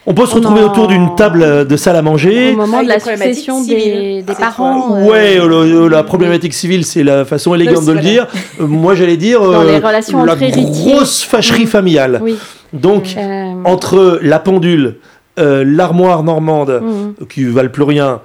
on 0.07 0.15
peut 0.15 0.25
se 0.27 0.33
On 0.33 0.37
retrouver 0.37 0.63
en- 0.63 0.67
autour 0.71 0.87
d'une 0.89 1.15
table 1.17 1.67
de 1.67 1.77
salle 1.77 1.97
à 1.97 2.03
manger. 2.03 2.53
Au 2.53 2.57
moment 2.57 2.79
Ah, 2.81 2.85
de 2.85 2.89
la 2.89 3.01
succession 3.01 3.63
des, 3.63 4.25
parents. 4.39 4.97
euh, 4.97 5.05
Ouais, 5.07 5.37
le- 5.37 5.89
la 5.89 6.03
problématique 6.03 6.55
civile, 6.55 6.85
c'est 6.87 7.03
la 7.05 7.25
façon 7.27 7.55
élégante 7.55 7.85
de 7.85 7.93
le 7.93 8.01
dire. 8.01 8.27
Euh, 8.61 8.67
moi, 8.67 8.95
j'allais 8.95 9.17
dire 9.19 9.41
Dans 9.43 9.63
les 9.63 9.75
euh, 9.75 9.79
relations 9.87 10.25
la 10.25 10.33
entre 10.35 10.43
héritiers. 10.45 10.65
grosse 10.93 11.23
fâcherie 11.25 11.65
Mm. 11.65 11.69
familiale. 11.69 12.21
Oui. 12.23 12.37
Donc, 12.73 13.15
euh, 13.17 13.53
entre 13.65 14.19
la 14.23 14.39
pendule, 14.39 14.97
euh, 15.39 15.65
l'armoire 15.65 16.23
normande, 16.23 16.83
mm. 16.83 17.27
qui 17.27 17.45
valent 17.45 17.71
plus 17.71 17.85
rien, 17.85 18.21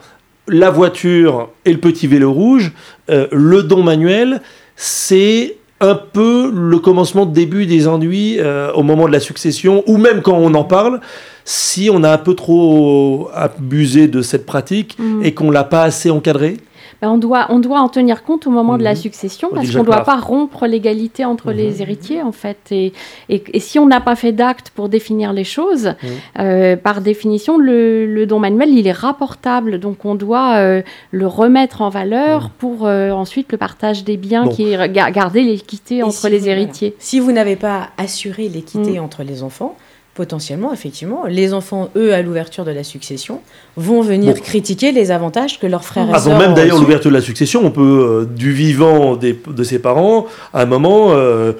la 0.48 0.69
voiture 0.69 1.50
et 1.65 1.71
le 1.71 1.80
petit 1.80 2.07
vélo 2.07 2.31
rouge, 2.31 2.74
euh, 3.10 3.27
le 3.31 3.63
don 3.63 3.83
manuel, 3.83 4.42
c'est 4.75 5.57
un 5.80 5.95
peu 5.95 6.51
le 6.54 6.80
commencement 6.80 7.25
de 7.25 7.33
début 7.33 7.65
des 7.65 7.88
ennuis 7.88 8.38
euh, 8.39 8.71
au 8.74 8.83
moment 8.83 9.07
de 9.07 9.12
la 9.12 9.19
succession, 9.19 9.83
ou 9.86 9.98
même 9.98 10.21
quand 10.21 10.38
on 10.38 10.54
en 10.54 10.63
parle, 10.63 11.01
si 11.45 11.89
on 11.92 12.04
a 12.04 12.12
un 12.12 12.18
peu 12.18 12.36
trop 12.36 13.30
abusé 13.33 14.07
de 14.07 14.21
cette 14.21 14.45
pratique 14.45 14.98
Mm. 15.04 15.24
et 15.24 15.33
qu'on 15.33 15.51
l'a 15.51 15.63
pas 15.63 15.83
assez 15.83 16.09
encadré. 16.09 16.57
Ben, 17.04 17.10
on, 17.10 17.18
doit, 17.18 17.48
on 17.50 17.60
doit 17.60 17.81
en 17.81 17.90
tenir 17.90 18.24
compte 18.24 18.48
au 18.48 18.50
moment 18.50 18.78
de 18.78 18.83
la 18.83 18.92
Mhm. 18.92 18.95
succession 18.95 19.50
On 19.52 19.56
parce 19.56 19.69
qu'on 19.69 19.80
ne 19.80 19.83
doit 19.83 20.06
pas 20.06 20.16
rompre 20.16 20.68
l'égalité 20.68 21.26
entre 21.26 21.52
Mhm. 21.52 21.57
les 21.57 21.81
héritiers 21.81 22.22
en 22.22 22.31
fait. 22.31 22.60
Et, 22.72 22.94
et, 23.28 23.44
et 23.52 23.60
si 23.60 23.78
on 23.78 23.86
n'a 23.86 24.00
pas 24.00 24.16
fait 24.16 24.31
d'acte 24.31 24.69
pour 24.69 24.88
définir 24.88 25.33
les 25.33 25.44
choses, 25.44 25.95
Mhm. 26.02 26.10
euh, 26.40 26.76
par 26.78 27.02
définition, 27.02 27.57
le, 27.57 28.06
le 28.06 28.26
don 28.26 28.40
manuel, 28.40 28.69
il 28.69 28.88
est 28.88 28.94
rapportable. 28.94 29.80
Donc 29.81 30.06
on 30.06 30.16
doit 30.16 30.56
euh, 30.56 30.81
le 31.12 31.28
remettre 31.28 31.81
en 31.81 31.90
valeur 31.90 32.44
Mhm. 32.44 32.50
pour 32.57 32.88
euh, 32.88 33.12
ensuite 33.12 33.52
le 33.52 33.57
partage 33.57 34.06
des 34.06 34.16
biens, 34.16 34.45
Bon. 34.45 34.52
qui 34.52 34.72
est 34.72 34.90
garder 35.12 35.42
l'équité 35.44 36.04
entre 36.04 36.14
si 36.14 36.30
les 36.30 36.40
voilà. 36.40 36.54
héritiers. 36.62 36.95
Si 37.00 37.19
vous 37.19 37.33
n'avez 37.33 37.57
pas 37.57 37.90
assuré 37.98 38.48
l'équité 38.48 38.98
Mm. 38.98 39.04
entre 39.04 39.24
les 39.24 39.44
enfants, 39.44 39.76
potentiellement, 40.15 40.71
effectivement, 40.73 41.23
les 41.27 41.53
enfants, 41.53 41.89
eux, 41.95 42.13
à 42.13 42.21
l'ouverture 42.21 42.65
de 42.65 42.71
la 42.71 42.83
succession, 42.83 43.41
vont 43.77 44.01
venir 44.01 44.35
Bon. 44.35 44.41
critiquer 44.41 44.91
les 44.91 45.09
avantages 45.11 45.59
que 45.59 45.65
leurs 45.67 45.83
frères 45.85 46.03
et 46.09 46.11
sœurs 46.13 46.27
Avant 46.27 46.37
même 46.37 46.53
d'ailleurs 46.53 46.79
l'ouverture 46.79 47.09
de 47.09 47.15
la 47.15 47.21
succession, 47.21 47.61
on 47.65 47.71
peut, 47.71 47.81
euh, 47.81 48.25
du 48.25 48.51
vivant 48.51 49.15
des- 49.15 49.37
de 49.47 49.63
ses 49.63 49.79
parents, 49.79 50.27
à 50.53 50.61
un 50.61 50.65
moment, 50.65 51.07
euh, 51.13 51.53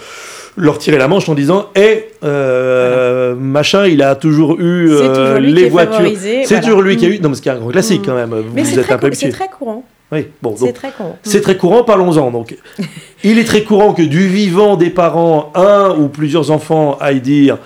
leur 0.55 0.77
tirer 0.77 0.98
la 1.00 1.07
manche 1.07 1.27
en 1.29 1.33
disant 1.33 1.65
Hé, 1.75 2.10
euh, 2.24 3.33
machin, 3.36 3.88
il 3.88 4.03
a 4.03 4.15
toujours 4.15 4.60
eu 4.60 4.88
toujours 4.89 5.39
les 5.39 5.67
voitures. 5.69 6.12
C'est 6.19 6.45
voilà. 6.45 6.62
toujours 6.63 6.81
lui 6.83 6.95
qui 6.98 7.05
a 7.05 7.10
Mm. 7.10 7.13
eu. 7.13 7.19
Non, 7.22 7.29
mais 7.29 7.36
ce 7.36 7.41
qui 7.41 7.50
est 7.50 7.53
un 7.53 7.57
grand 7.57 7.69
classique 7.69 8.01
Mm. 8.01 8.05
quand 8.05 8.15
même. 8.15 8.36
Mais 8.53 8.62
Vous 8.62 8.69
c'est 8.69 8.77
êtes 8.79 8.83
très, 8.86 8.93
un 8.93 8.98
peu 9.00 9.10
c'est 9.13 9.29
très 9.29 9.48
courant. 9.48 9.83
Oui, 10.12 10.27
bon, 10.43 10.53
C'est 10.55 10.74
très 10.74 10.91
courant. 10.91 11.17
c'est 11.24 11.41
très 11.41 11.57
courant, 11.57 11.83
parlons-en. 11.83 12.29
Donc, 12.29 12.55
il 13.24 13.39
est 13.39 13.45
très 13.45 13.63
courant 13.63 13.93
que 13.93 14.03
du 14.03 14.27
vivant 14.27 14.75
des 14.77 14.91
parents, 14.91 15.51
un 15.55 15.95
ou 15.98 16.07
plusieurs 16.07 16.51
enfants 16.51 16.98
aillent 17.01 17.19
dire 17.22 17.57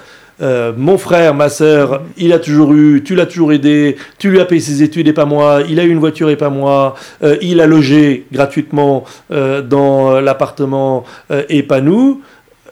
euh, 0.41 0.71
mon 0.75 0.97
frère, 0.97 1.33
ma 1.33 1.49
sœur, 1.49 2.03
il 2.17 2.31
a 2.31 2.39
toujours 2.39 2.73
eu, 2.73 3.03
tu 3.03 3.15
l'as 3.15 3.25
toujours 3.25 3.53
aidé, 3.53 3.97
tu 4.19 4.29
lui 4.29 4.39
as 4.39 4.45
payé 4.45 4.61
ses 4.61 4.83
études 4.83 5.07
et 5.07 5.13
pas 5.13 5.25
moi, 5.25 5.61
il 5.67 5.79
a 5.79 5.83
eu 5.83 5.89
une 5.89 5.99
voiture 5.99 6.29
et 6.29 6.35
pas 6.35 6.49
moi, 6.49 6.95
euh, 7.23 7.37
il 7.41 7.59
a 7.59 7.65
logé 7.65 8.25
gratuitement 8.31 9.03
euh, 9.31 9.61
dans 9.61 10.19
l'appartement 10.19 11.03
et 11.49 11.63
pas 11.63 11.81
nous. 11.81 12.21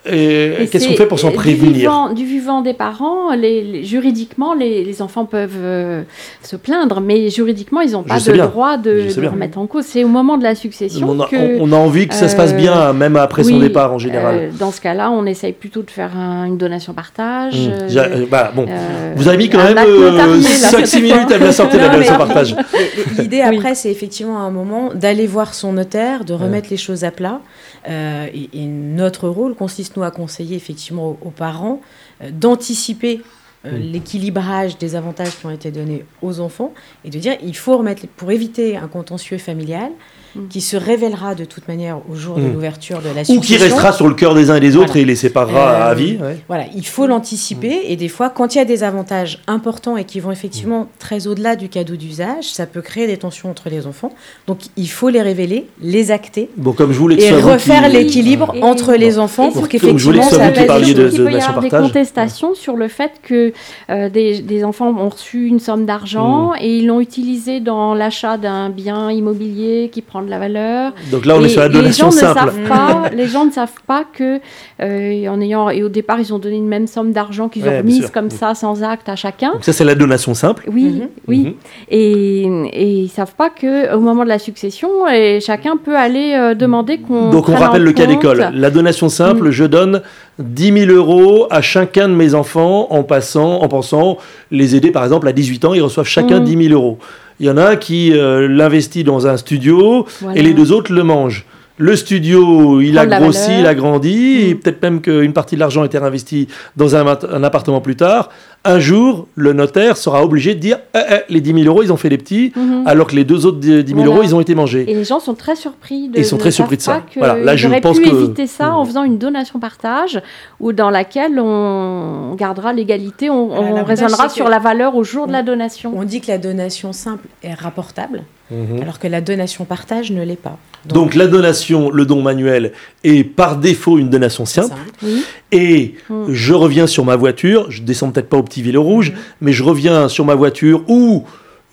Qu'est-ce 0.06 0.88
qu'on 0.88 0.96
fait 0.96 1.06
pour 1.08 1.20
s'en 1.20 1.30
du 1.30 1.36
prévenir 1.36 1.74
vivant, 1.74 2.14
Du 2.14 2.26
vivant 2.26 2.62
des 2.62 2.74
parents, 2.74 3.34
les, 3.34 3.62
les- 3.64 3.84
juridiquement, 3.84 4.54
les, 4.54 4.84
les 4.84 5.02
enfants 5.02 5.26
peuvent 5.26 5.50
euh, 5.58 6.04
se 6.44 6.56
plaindre, 6.56 7.02
mais 7.02 7.30
juridiquement, 7.30 7.82
ils 7.82 7.92
n'ont 7.92 8.04
pas 8.04 8.20
bien. 8.20 8.46
droit 8.46 8.78
de, 8.78 9.08
de 9.20 9.28
remettre 9.28 9.58
en 9.58 9.68
cause. 9.68 9.86
C'est 9.86 10.04
au 10.04 10.08
moment 10.08 10.38
de 10.38 10.44
la 10.44 10.56
succession 10.56 11.10
on 11.10 11.20
a, 11.22 11.28
que... 11.28 11.60
on 11.60 11.72
a 11.72 11.76
envie 11.76 12.08
que 12.08 12.14
ça 12.16 12.28
se 12.28 12.36
passe 12.36 12.52
euh, 12.54 12.58
bien, 12.58 12.94
même 12.94 13.16
après 13.16 13.44
son 13.44 13.54
oui, 13.56 13.60
départ 13.60 13.94
en 13.94 13.98
général. 14.00 14.36
euh, 14.36 14.50
dans 14.60 14.72
ce 14.72 14.80
cas-là, 14.82 15.10
on 15.12 15.26
essaye 15.26 15.54
plutôt 15.54 15.82
de 15.82 15.90
faire 15.92 16.16
un- 16.18 16.46
une 16.46 16.58
donation-partage. 16.58 17.54
Euh, 17.56 17.88
J'a- 17.90 18.04
euh, 18.06 18.26
bah, 18.30 18.52
bon. 18.56 18.66
euh, 18.70 19.14
Vous 19.16 19.28
avez 19.28 19.38
mis 19.38 19.50
quand 19.50 19.64
même 19.64 19.78
acte 19.78 19.90
notarié, 19.90 20.42
là, 20.42 20.70
5-6 20.70 20.86
cette 20.86 21.02
minutes 21.02 21.32
à 21.32 21.40
me 21.40 21.46
la 21.46 21.52
sortir 21.52 21.80
la 21.82 21.90
donation 21.90 22.18
partage. 22.18 22.56
L'idée 23.18 23.42
Oui. 23.50 23.58
après, 23.58 23.76
c'est 23.76 23.90
effectivement 23.92 24.38
à 24.38 24.42
un 24.42 24.52
moment 24.52 24.92
d'aller 24.94 25.28
voir 25.28 25.54
son 25.54 25.74
notaire, 25.74 26.26
de 26.26 26.34
remettre 26.34 26.68
les 26.70 26.78
choses 26.78 27.04
à 27.04 27.12
plat. 27.12 27.42
Euh, 27.88 28.26
et, 28.34 28.50
et 28.62 28.66
notre 28.66 29.28
rôle 29.30 29.54
consiste, 29.54 29.95
nous, 29.96 30.04
à 30.04 30.12
conseiller 30.12 30.56
effectivement 30.56 31.10
aux, 31.10 31.20
aux 31.22 31.32
parents 31.32 31.82
euh, 32.22 32.32
d'anticiper 32.32 33.22
euh, 33.66 33.78
l'équilibrage 33.78 34.78
des 34.78 34.96
avantages 34.96 35.36
qui 35.38 35.46
ont 35.46 35.52
été 35.52 35.72
donnés 35.72 36.06
aux 36.22 36.40
enfants 36.40 36.74
et 37.04 37.10
de 37.10 37.18
dire 37.18 37.36
il 37.42 37.56
faut 37.56 37.78
remettre, 37.78 38.06
pour 38.16 38.32
éviter 38.32 38.78
un 38.78 38.88
contentieux 38.88 39.38
familial 39.38 39.92
Mm. 40.36 40.48
qui 40.50 40.62
se 40.62 40.76
révélera 40.78 41.34
de 41.36 41.46
toute 41.46 41.68
manière 41.68 42.00
au 42.12 42.16
jour 42.16 42.36
de 42.36 42.42
Mm. 42.42 42.54
l'ouverture 42.54 43.00
de 43.02 43.06
la 43.16 43.22
Ou 43.22 43.24
qui 43.26 43.34
succession. 43.36 43.64
restera 43.66 43.92
sur 43.94 44.08
le 44.08 44.14
cœur 44.16 44.36
des 44.36 44.50
uns 44.52 44.56
et 44.58 44.60
des 44.60 44.76
autres 44.76 44.88
Voilà. 44.88 45.02
et 45.02 45.06
les 45.06 45.16
séparera 45.16 45.72
Euh, 45.88 45.92
à 45.92 45.94
vie. 45.94 46.18
ouais. 46.22 46.38
Voilà, 46.48 46.66
il 46.76 46.86
faut 46.86 47.08
l'anticiper 47.08 47.82
et 47.88 47.96
des 47.96 48.08
fois, 48.10 48.30
quand 48.30 48.54
il 48.54 48.58
y 48.58 48.62
a 48.62 48.66
des 48.66 48.84
avantages 48.84 49.40
importants 49.48 49.96
et 49.98 50.04
qui 50.04 50.20
vont 50.20 50.32
effectivement 50.32 50.88
très 51.00 51.28
au-delà 51.28 51.56
du 51.56 51.70
cadeau 51.70 51.96
d'usage, 51.96 52.44
ça 52.52 52.66
peut 52.66 52.82
créer 52.82 53.08
des 53.08 53.18
tensions 53.18 53.50
entre 53.50 53.70
les 53.70 53.88
enfants. 53.88 54.12
Donc, 54.48 54.60
il 54.78 54.90
faut 54.90 55.10
les 55.10 55.22
révéler, 55.22 55.68
les 55.82 56.12
acter 56.12 56.50
Bon, 56.58 56.74
comme 56.74 56.92
je 56.92 57.00
voulais 57.00 57.18
que 57.18 57.24
et 57.24 57.32
refaire 57.42 57.86
qui- 57.86 57.92
l'équilibre 57.94 58.52
Et- 58.56 58.62
entre 58.64 58.94
les 58.96 59.18
enfants 59.20 59.52
pour 59.52 59.70
qu'effectivement 59.70 60.22
ça 60.24 60.50
reste- 60.50 60.68
parliez 60.68 60.94
de- 60.94 61.10
Il 61.12 61.18
peut 61.24 61.32
y 61.32 61.36
avoir 61.36 61.62
des 61.62 61.70
partage. 61.70 61.88
contestations 61.88 62.54
sur 62.56 62.76
le 62.76 62.88
fait 62.88 63.12
que 63.24 63.54
euh, 63.90 64.10
des, 64.10 64.42
des 64.42 64.64
enfants 64.64 64.90
ont 64.98 65.10
reçu 65.10 65.48
une 65.48 65.60
somme 65.60 65.86
d'argent 65.86 66.52
et 66.60 66.80
ils 66.80 66.88
l'ont 66.88 67.00
utilisé 67.00 67.60
dans 67.60 67.94
l'achat 67.94 68.38
d'un 68.38 68.70
bien 68.70 69.10
immobilier 69.12 69.90
qui 69.94 70.02
prend 70.02 70.25
de 70.26 70.30
la 70.30 70.40
valeur. 70.40 70.94
Donc 71.12 71.26
là, 71.26 71.36
on 71.38 71.44
est 71.44 71.50
sur 71.50 71.62
la 71.62 71.68
les 71.70 71.74
donation 71.74 72.08
gens 72.08 72.12
simple. 72.12 72.40
Ne 72.40 72.68
savent 72.68 72.68
pas, 72.68 73.10
les 73.16 73.28
gens 73.28 73.46
ne 73.46 73.52
savent 73.52 73.70
pas 73.88 74.04
que, 74.04 74.40
euh, 74.82 75.28
en 75.28 75.40
ayant, 75.42 75.70
et 75.70 75.84
au 75.84 75.90
départ, 75.90 76.20
ils 76.20 76.34
ont 76.34 76.40
donné 76.40 76.58
une 76.58 76.68
même 76.68 76.88
somme 76.88 77.12
d'argent 77.12 77.48
qu'ils 77.50 77.64
Ouais, 77.64 77.82
ont 77.86 77.90
sûr. 77.90 78.12
comme 78.12 78.30
ça, 78.30 78.54
sans 78.56 78.84
acte 78.84 79.08
à 79.10 79.16
chacun. 79.16 79.54
Donc 79.54 79.64
ça, 79.64 79.74
c'est 79.74 79.84
la 79.86 79.96
donation 79.96 80.34
simple. 80.34 80.66
Oui, 80.72 80.84
Mhm. 80.86 81.08
oui. 81.28 81.40
Mhm. 81.40 81.54
Et, 81.90 82.42
et 82.74 82.90
ils 83.04 83.10
savent 83.10 83.36
pas 83.36 83.50
que 83.50 83.94
au 83.96 84.00
moment 84.00 84.24
de 84.24 84.30
la 84.30 84.40
succession, 84.40 85.08
et 85.08 85.40
chacun 85.40 85.78
peut 85.78 85.96
aller 85.96 86.34
euh, 86.36 86.54
demander 86.56 86.98
qu'on. 86.98 87.30
Donc 87.30 87.50
on 87.50 87.56
rappelle 87.56 87.84
le 87.84 87.92
cas 87.94 88.06
d'école. 88.06 88.50
La 88.54 88.70
donation 88.72 89.10
simple, 89.10 89.48
Mm. 89.48 89.52
je 89.52 89.64
donne 89.66 90.02
10 90.40 90.86
000 90.88 90.92
euros 90.92 91.48
à 91.50 91.62
chacun 91.62 92.10
de 92.10 92.14
mes 92.14 92.34
enfants 92.36 92.88
en 92.90 93.04
passant, 93.04 93.62
en 93.62 93.68
pensant 93.68 94.18
les 94.52 94.76
aider 94.76 94.92
par 94.92 95.04
exemple 95.04 95.28
à 95.28 95.32
18 95.32 95.66
ans, 95.66 95.74
ils 95.74 95.82
reçoivent 95.82 96.08
chacun 96.08 96.40
Mm. 96.40 96.44
10 96.44 96.68
000 96.70 96.74
euros. 96.74 96.98
Il 97.40 97.46
y 97.46 97.50
en 97.50 97.58
a 97.58 97.72
un 97.72 97.76
qui 97.76 98.14
euh, 98.14 98.48
l'investit 98.48 99.04
dans 99.04 99.28
un 99.28 99.38
studio 99.38 100.06
Voilà. 100.22 100.40
et 100.40 100.44
les 100.44 100.54
deux 100.54 100.72
autres 100.72 100.94
le 100.94 101.04
mangent. 101.04 101.46
Le 101.78 101.94
studio, 101.98 102.80
il 102.80 102.98
a 102.98 103.06
grossi, 103.06 103.48
valeur. 103.48 103.60
il 103.60 103.66
a 103.68 103.76
grandi, 103.76 104.40
et 104.48 104.54
Mm. 104.54 104.60
peut-être 104.60 104.82
même 104.82 105.02
qu'une 105.02 105.34
partie 105.34 105.56
de 105.56 105.60
l'argent 105.60 105.82
a 105.82 105.86
été 105.86 105.98
réinvesti 105.98 106.48
dans 106.78 106.96
un, 106.96 107.06
appartement 107.44 107.82
plus 107.82 107.98
tard. 107.98 108.30
Un 108.64 108.80
jour, 108.80 109.28
le 109.36 109.52
notaire 109.52 109.98
sera 109.98 110.24
obligé 110.24 110.56
de 110.56 110.60
dire 110.62 110.80
Eh, 110.96 111.00
eh, 111.12 111.16
les 111.34 111.42
10 111.42 111.54
000 111.54 111.66
euros, 111.68 111.84
ils 111.84 111.92
ont 111.92 111.98
fait 111.98 112.08
les 112.08 112.18
petits, 112.18 112.54
Mhm. 112.56 112.84
alors 112.88 113.08
que 113.08 113.16
les 113.16 113.26
deux 113.26 113.46
autres 113.46 113.58
10 113.60 113.68
000 113.88 113.98
Voilà. 113.98 114.06
euros, 114.12 114.24
ils 114.24 114.34
ont 114.34 114.40
été 114.40 114.56
mangés. 114.56 114.86
Et 114.90 114.94
les 114.94 115.04
gens 115.04 115.20
sont 115.20 115.34
très 115.36 115.58
surpris 115.58 116.08
de. 116.08 116.18
Ils 116.18 116.24
sont 116.26 116.38
très 116.38 116.52
surpris 116.52 116.78
de 116.78 116.82
ça. 116.82 117.04
Voilà, 117.18 117.36
là, 117.38 117.54
ils 117.54 117.58
je 117.58 117.68
auraient 117.68 117.82
pense 117.82 118.00
pu 118.00 118.06
que- 118.10 118.16
éviter 118.16 118.48
ça 118.48 118.74
en 118.74 118.84
Mm. 118.84 118.88
faisant 118.88 119.04
une 119.04 119.18
donation 119.18 119.60
partage, 119.60 120.22
ou 120.62 120.72
dans 120.72 120.90
laquelle 120.90 121.38
on 121.42 122.36
gardera 122.36 122.72
l'égalité, 122.74 123.30
on, 123.30 123.48
Voilà, 123.48 123.62
on 123.62 123.66
l'avantage, 123.76 123.88
raisonnera 124.00 124.30
sur 124.30 124.48
la 124.48 124.60
valeur 124.60 124.96
au 124.96 125.04
jour 125.04 125.28
de 125.28 125.34
la 125.34 125.44
donation. 125.44 125.92
On 125.96 126.04
dit 126.06 126.22
que 126.22 126.28
la 126.28 126.38
donation 126.38 126.94
simple 126.94 127.28
est 127.44 127.54
rapportable, 127.54 128.24
Mhm. 128.52 128.82
alors 128.82 129.00
que 129.00 129.08
la 129.08 129.22
donation 129.22 129.66
partage 129.66 130.12
ne 130.12 130.24
l'est 130.24 130.36
pas. 130.40 130.58
Donc 130.86 131.16
la 131.16 131.26
donation, 131.26 131.90
le 131.90 132.06
don 132.06 132.22
manuel, 132.22 132.74
est 133.04 133.24
par 133.24 133.58
défaut 133.58 133.98
une 133.98 134.10
donation 134.10 134.46
simple. 134.46 134.76
Oui. 135.02 135.24
Et 135.52 135.96
Mm. 136.10 136.26
je 136.30 136.54
reviens 136.54 136.86
sur 136.88 137.06
ma 137.06 137.16
voiture, 137.16 137.72
je 137.72 137.82
descends 137.82 138.12
peut-être 138.12 138.30
pas 138.30 138.38
au 138.38 138.44
petit 138.44 138.62
vélo 138.62 138.84
rouge, 138.84 139.14
mais 139.42 139.52
je 139.52 139.64
reviens 139.64 140.08
sur 140.10 140.26
ma 140.26 140.36
voiture 140.36 140.84
ou 140.88 141.24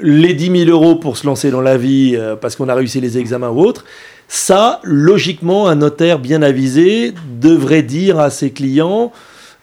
les 0.00 0.32
10 0.34 0.64
000 0.66 0.70
euros 0.70 0.96
pour 0.96 1.16
se 1.18 1.26
lancer 1.26 1.50
dans 1.50 1.60
la 1.60 1.76
vie 1.76 2.14
euh, 2.16 2.36
parce 2.36 2.56
qu'on 2.56 2.68
a 2.68 2.74
réussi 2.74 3.00
les 3.00 3.18
examens 3.18 3.50
ou 3.50 3.60
autre. 3.60 3.84
Ça, 4.26 4.80
logiquement, 4.82 5.68
un 5.68 5.74
notaire 5.74 6.18
bien 6.18 6.40
avisé 6.40 7.12
devrait 7.38 7.82
dire 7.82 8.18
à 8.18 8.30
ses 8.30 8.50
clients, 8.50 9.12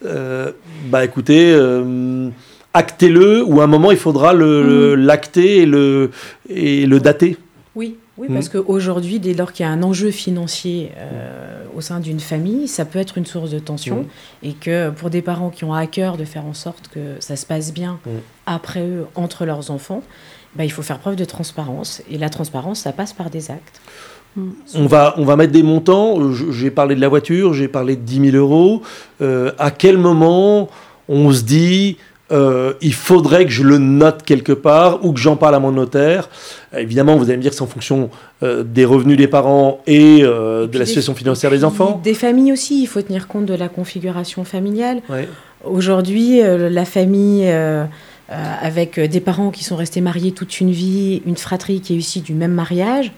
euh, 0.05 0.51
bah 0.91 1.03
écoutez, 1.03 1.51
euh, 1.51 2.29
actez-le, 2.73 3.43
ou 3.43 3.61
à 3.61 3.63
un 3.63 3.67
moment 3.67 3.91
il 3.91 3.97
faudra 3.97 4.33
le- 4.33 4.63
le- 4.63 4.95
l'acter 4.95 5.57
et 5.59 5.65
le, 5.65 6.11
et 6.49 6.85
le 6.85 6.99
dater. 6.99 7.37
Oui, 7.75 7.97
oui 8.17 8.27
Mm. 8.29 8.33
parce 8.33 8.49
qu'aujourd'hui, 8.49 9.19
dès 9.19 9.33
lors 9.33 9.53
qu'il 9.53 9.65
y 9.65 9.69
a 9.69 9.71
un 9.71 9.81
enjeu 9.83 10.11
financier 10.11 10.91
euh, 10.97 11.63
au 11.75 11.81
sein 11.81 11.99
d'une 11.99 12.19
famille, 12.19 12.67
ça 12.67 12.85
peut 12.85 12.99
être 12.99 13.17
une 13.17 13.25
source 13.25 13.49
de 13.51 13.59
tension. 13.59 14.05
Et 14.43 14.53
que 14.53 14.89
pour 14.91 15.09
des 15.09 15.21
parents 15.21 15.49
qui 15.49 15.63
ont 15.63 15.73
à 15.73 15.87
cœur 15.87 16.17
de 16.17 16.25
faire 16.25 16.45
en 16.45 16.53
sorte 16.53 16.89
que 16.89 17.15
ça 17.19 17.35
se 17.35 17.45
passe 17.45 17.73
bien 17.73 17.99
Mm. 18.05 18.09
après 18.45 18.81
eux, 18.81 19.05
entre 19.15 19.45
leurs 19.45 19.71
enfants, 19.71 20.03
bah, 20.55 20.65
il 20.65 20.71
faut 20.71 20.81
faire 20.81 20.99
preuve 20.99 21.15
de 21.15 21.25
transparence. 21.25 22.01
Et 22.11 22.17
la 22.17 22.29
transparence, 22.29 22.79
ça 22.79 22.91
passe 22.91 23.13
par 23.13 23.29
des 23.29 23.51
actes. 23.51 23.81
On 24.75 24.85
va, 24.85 25.15
on 25.17 25.25
va 25.25 25.35
mettre 25.35 25.51
des 25.53 25.63
montants. 25.63 26.31
J'ai 26.51 26.69
parlé 26.71 26.95
de 26.95 27.01
la 27.01 27.07
voiture, 27.09 27.53
j'ai 27.53 27.67
parlé 27.67 27.95
de 27.95 28.01
10 28.01 28.31
000 28.31 28.37
euros. 28.37 28.83
Euh, 29.21 29.51
à 29.57 29.69
quel 29.71 29.97
moment 29.97 30.69
on 31.09 31.31
se 31.33 31.41
dit 31.43 31.97
euh, 32.31 32.73
il 32.81 32.93
faudrait 32.93 33.45
que 33.45 33.51
je 33.51 33.63
le 33.63 33.77
note 33.77 34.23
quelque 34.23 34.51
part 34.51 35.03
ou 35.03 35.13
que 35.13 35.19
j'en 35.19 35.35
parle 35.35 35.55
à 35.55 35.59
mon 35.59 35.71
notaire 35.71 36.29
Évidemment, 36.77 37.17
vous 37.17 37.23
allez 37.23 37.37
me 37.37 37.41
dire 37.41 37.49
que 37.49 37.57
c'est 37.57 37.63
en 37.63 37.67
fonction 37.67 38.11
euh, 38.43 38.63
des 38.63 38.85
revenus 38.85 39.17
des 39.17 39.27
parents 39.27 39.81
et 39.87 40.19
euh, 40.21 40.67
de 40.67 40.77
la 40.77 40.85
situation 40.85 41.15
financière 41.15 41.49
des 41.49 41.63
enfants. 41.63 41.99
Des 42.03 42.13
familles 42.13 42.51
aussi, 42.51 42.83
il 42.83 42.85
faut 42.85 43.01
tenir 43.01 43.27
compte 43.27 43.47
de 43.47 43.55
la 43.55 43.69
configuration 43.69 44.43
familiale. 44.43 45.01
Ouais. 45.09 45.27
Aujourd'hui, 45.63 46.41
la 46.41 46.85
famille 46.85 47.51
avec 48.29 48.99
des 48.99 49.19
parents 49.19 49.49
qui 49.49 49.63
sont 49.63 49.75
restés 49.75 49.99
mariés 49.99 50.31
toute 50.31 50.61
une 50.61 50.71
vie, 50.71 51.21
une 51.25 51.35
fratrie 51.35 51.81
qui 51.81 51.95
est 51.95 51.97
issue 51.97 52.19
du 52.19 52.33
même 52.33 52.53
mariage, 52.53 53.11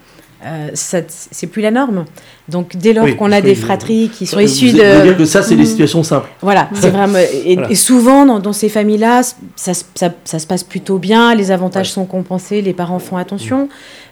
euh, 0.44 0.68
c'est 0.74 1.46
plus 1.46 1.62
la 1.62 1.70
norme. 1.70 2.04
Donc 2.48 2.76
dès 2.76 2.92
lors 2.92 3.04
Oui, 3.04 3.16
qu'on 3.16 3.30
a 3.32 3.40
des 3.40 3.54
fratries 3.54 4.08
qui 4.08 4.26
sont 4.26 4.36
Vous- 4.36 4.42
issues 4.42 4.66
vous 4.70 4.76
voulez 4.78 5.02
dire 5.02 5.12
de... 5.12 5.18
que 5.18 5.24
ça, 5.24 5.42
c'est 5.42 5.54
des 5.54 5.62
Mhm. 5.62 5.68
situations 5.68 6.02
simples. 6.02 6.28
Voilà, 6.40 6.68
c'est 6.74 6.90
vraiment... 6.90 7.18
Et, 7.18 7.54
Voilà. 7.54 7.70
et 7.70 7.74
souvent, 7.74 8.26
dans, 8.26 8.38
dans 8.40 8.52
ces 8.52 8.68
familles-là, 8.68 9.22
ça, 9.56 9.74
se- 9.74 9.84
ça- 9.94 10.12
ça 10.24 10.38
se 10.38 10.46
passe 10.46 10.64
plutôt 10.64 10.98
bien, 10.98 11.34
les 11.34 11.50
avantages 11.50 11.88
Ouais. 11.88 11.94
sont 11.94 12.04
compensés, 12.06 12.60
les 12.62 12.72
parents 12.72 12.98
font 12.98 13.16
attention. 13.16 13.68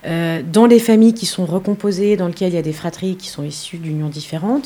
Euh, 0.07 0.41
dans 0.51 0.67
les 0.67 0.79
familles 0.79 1.13
qui 1.15 1.27
sont 1.27 1.45
recomposées, 1.45 2.17
dans 2.17 2.27
lesquelles 2.29 2.51
il 2.53 2.55
y 2.55 2.59
a 2.59 2.63
des 2.63 2.73
fratries 2.73 3.17
qui 3.17 3.29
sont 3.29 3.43
issues 3.43 3.77
d'unions 3.79 4.09
différentes, 4.09 4.65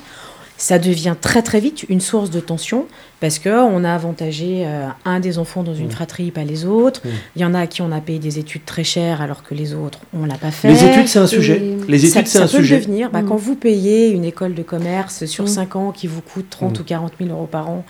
ça 0.56 0.78
devient 0.78 1.14
très 1.20 1.42
très 1.42 1.58
vite 1.60 1.84
une 1.88 2.00
source 2.00 2.30
de 2.30 2.38
tension 2.40 2.86
parce 3.20 3.38
qu'on 3.38 3.82
a 3.84 3.92
avantagé 3.92 4.64
euh, 4.66 4.86
un 5.04 5.18
des 5.18 5.38
enfants 5.38 5.62
dans 5.62 5.74
une 5.74 5.86
Mm. 5.88 5.90
fratrie, 5.90 6.30
pas 6.30 6.44
les 6.44 6.64
autres. 6.64 7.00
Mm. 7.04 7.08
Il 7.36 7.42
y 7.42 7.44
en 7.44 7.54
a 7.54 7.60
à 7.60 7.66
qui 7.66 7.82
on 7.82 7.90
a 7.90 8.00
payé 8.00 8.18
des 8.18 8.38
études 8.38 8.64
très 8.64 8.84
chères 8.84 9.20
alors 9.20 9.42
que 9.42 9.54
les 9.54 9.74
autres, 9.74 9.98
on 10.16 10.26
l'a 10.26 10.36
pas 10.36 10.50
fait. 10.52 10.68
Les 10.68 10.84
études, 10.84 11.08
c'est 11.08 11.18
un 11.18 11.24
et 11.24 11.28
sujet. 11.28 11.60
Les 11.88 11.98
Ça- 11.98 12.20
études, 12.20 12.26
c'est 12.28 12.38
ça 12.38 12.44
un 12.44 12.48
peut 12.48 12.58
sujet. 12.58 12.78
devenir. 12.78 13.10
Bah, 13.10 13.22
Mm. 13.22 13.28
Quand 13.28 13.36
vous 13.36 13.56
payez 13.56 14.10
une 14.10 14.24
école 14.24 14.54
de 14.54 14.62
commerce 14.62 15.24
sur 15.26 15.44
Mm. 15.44 15.48
5 15.48 15.76
ans 15.76 15.90
qui 15.92 16.06
vous 16.06 16.20
coûte 16.20 16.46
30 16.50 16.78
Mm. 16.78 16.82
ou 16.82 16.84
40 16.84 17.12
000 17.18 17.30
euros 17.30 17.48
par 17.50 17.68
an, 17.68 17.84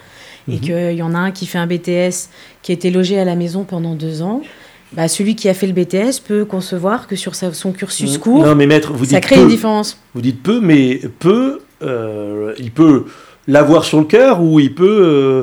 et 0.49 0.59
qu'il 0.59 0.93
y 0.93 1.03
en 1.03 1.15
a 1.15 1.19
un 1.19 1.31
qui 1.33 1.47
fait 1.47 1.59
un 1.59 1.67
BTS 1.67 2.29
qui 2.63 2.73
a 2.73 2.75
été 2.75 2.91
logé 2.91 3.19
à 3.19 3.25
la 3.25 3.35
maison 3.35 3.65
pendant 3.65 3.95
deux 3.95 4.21
ans, 4.23 4.43
bah, 4.93 5.09
celui 5.09 5.35
qui 5.37 5.49
a 5.49 5.55
fait 5.55 5.67
le 5.67 5.73
BTS 5.73 6.21
peut 6.21 6.45
concevoir 6.45 7.07
que 7.09 7.17
sur 7.17 7.35
sa- 7.35 7.53
son 7.55 7.73
cursus 7.73 8.19
court, 8.19 8.45
Non, 8.45 8.55
mais 8.55 8.67
maître, 8.67 8.93
vous 8.93 9.07
ça 9.07 9.17
dites 9.17 9.21
crée 9.25 9.37
peu. 9.37 9.43
une 9.43 9.49
différence. 9.49 9.99
Vous 10.15 10.21
dites 10.21 10.43
peu, 10.43 10.61
mais 10.61 11.01
peu, 11.19 11.61
il 12.59 12.71
peut 12.71 13.05
l'avoir 13.49 13.85
sur 13.85 13.99
le 13.99 14.05
cœur 14.05 14.43
ou 14.43 14.61
il 14.61 14.75
peut 14.75 15.01
euh, 15.03 15.43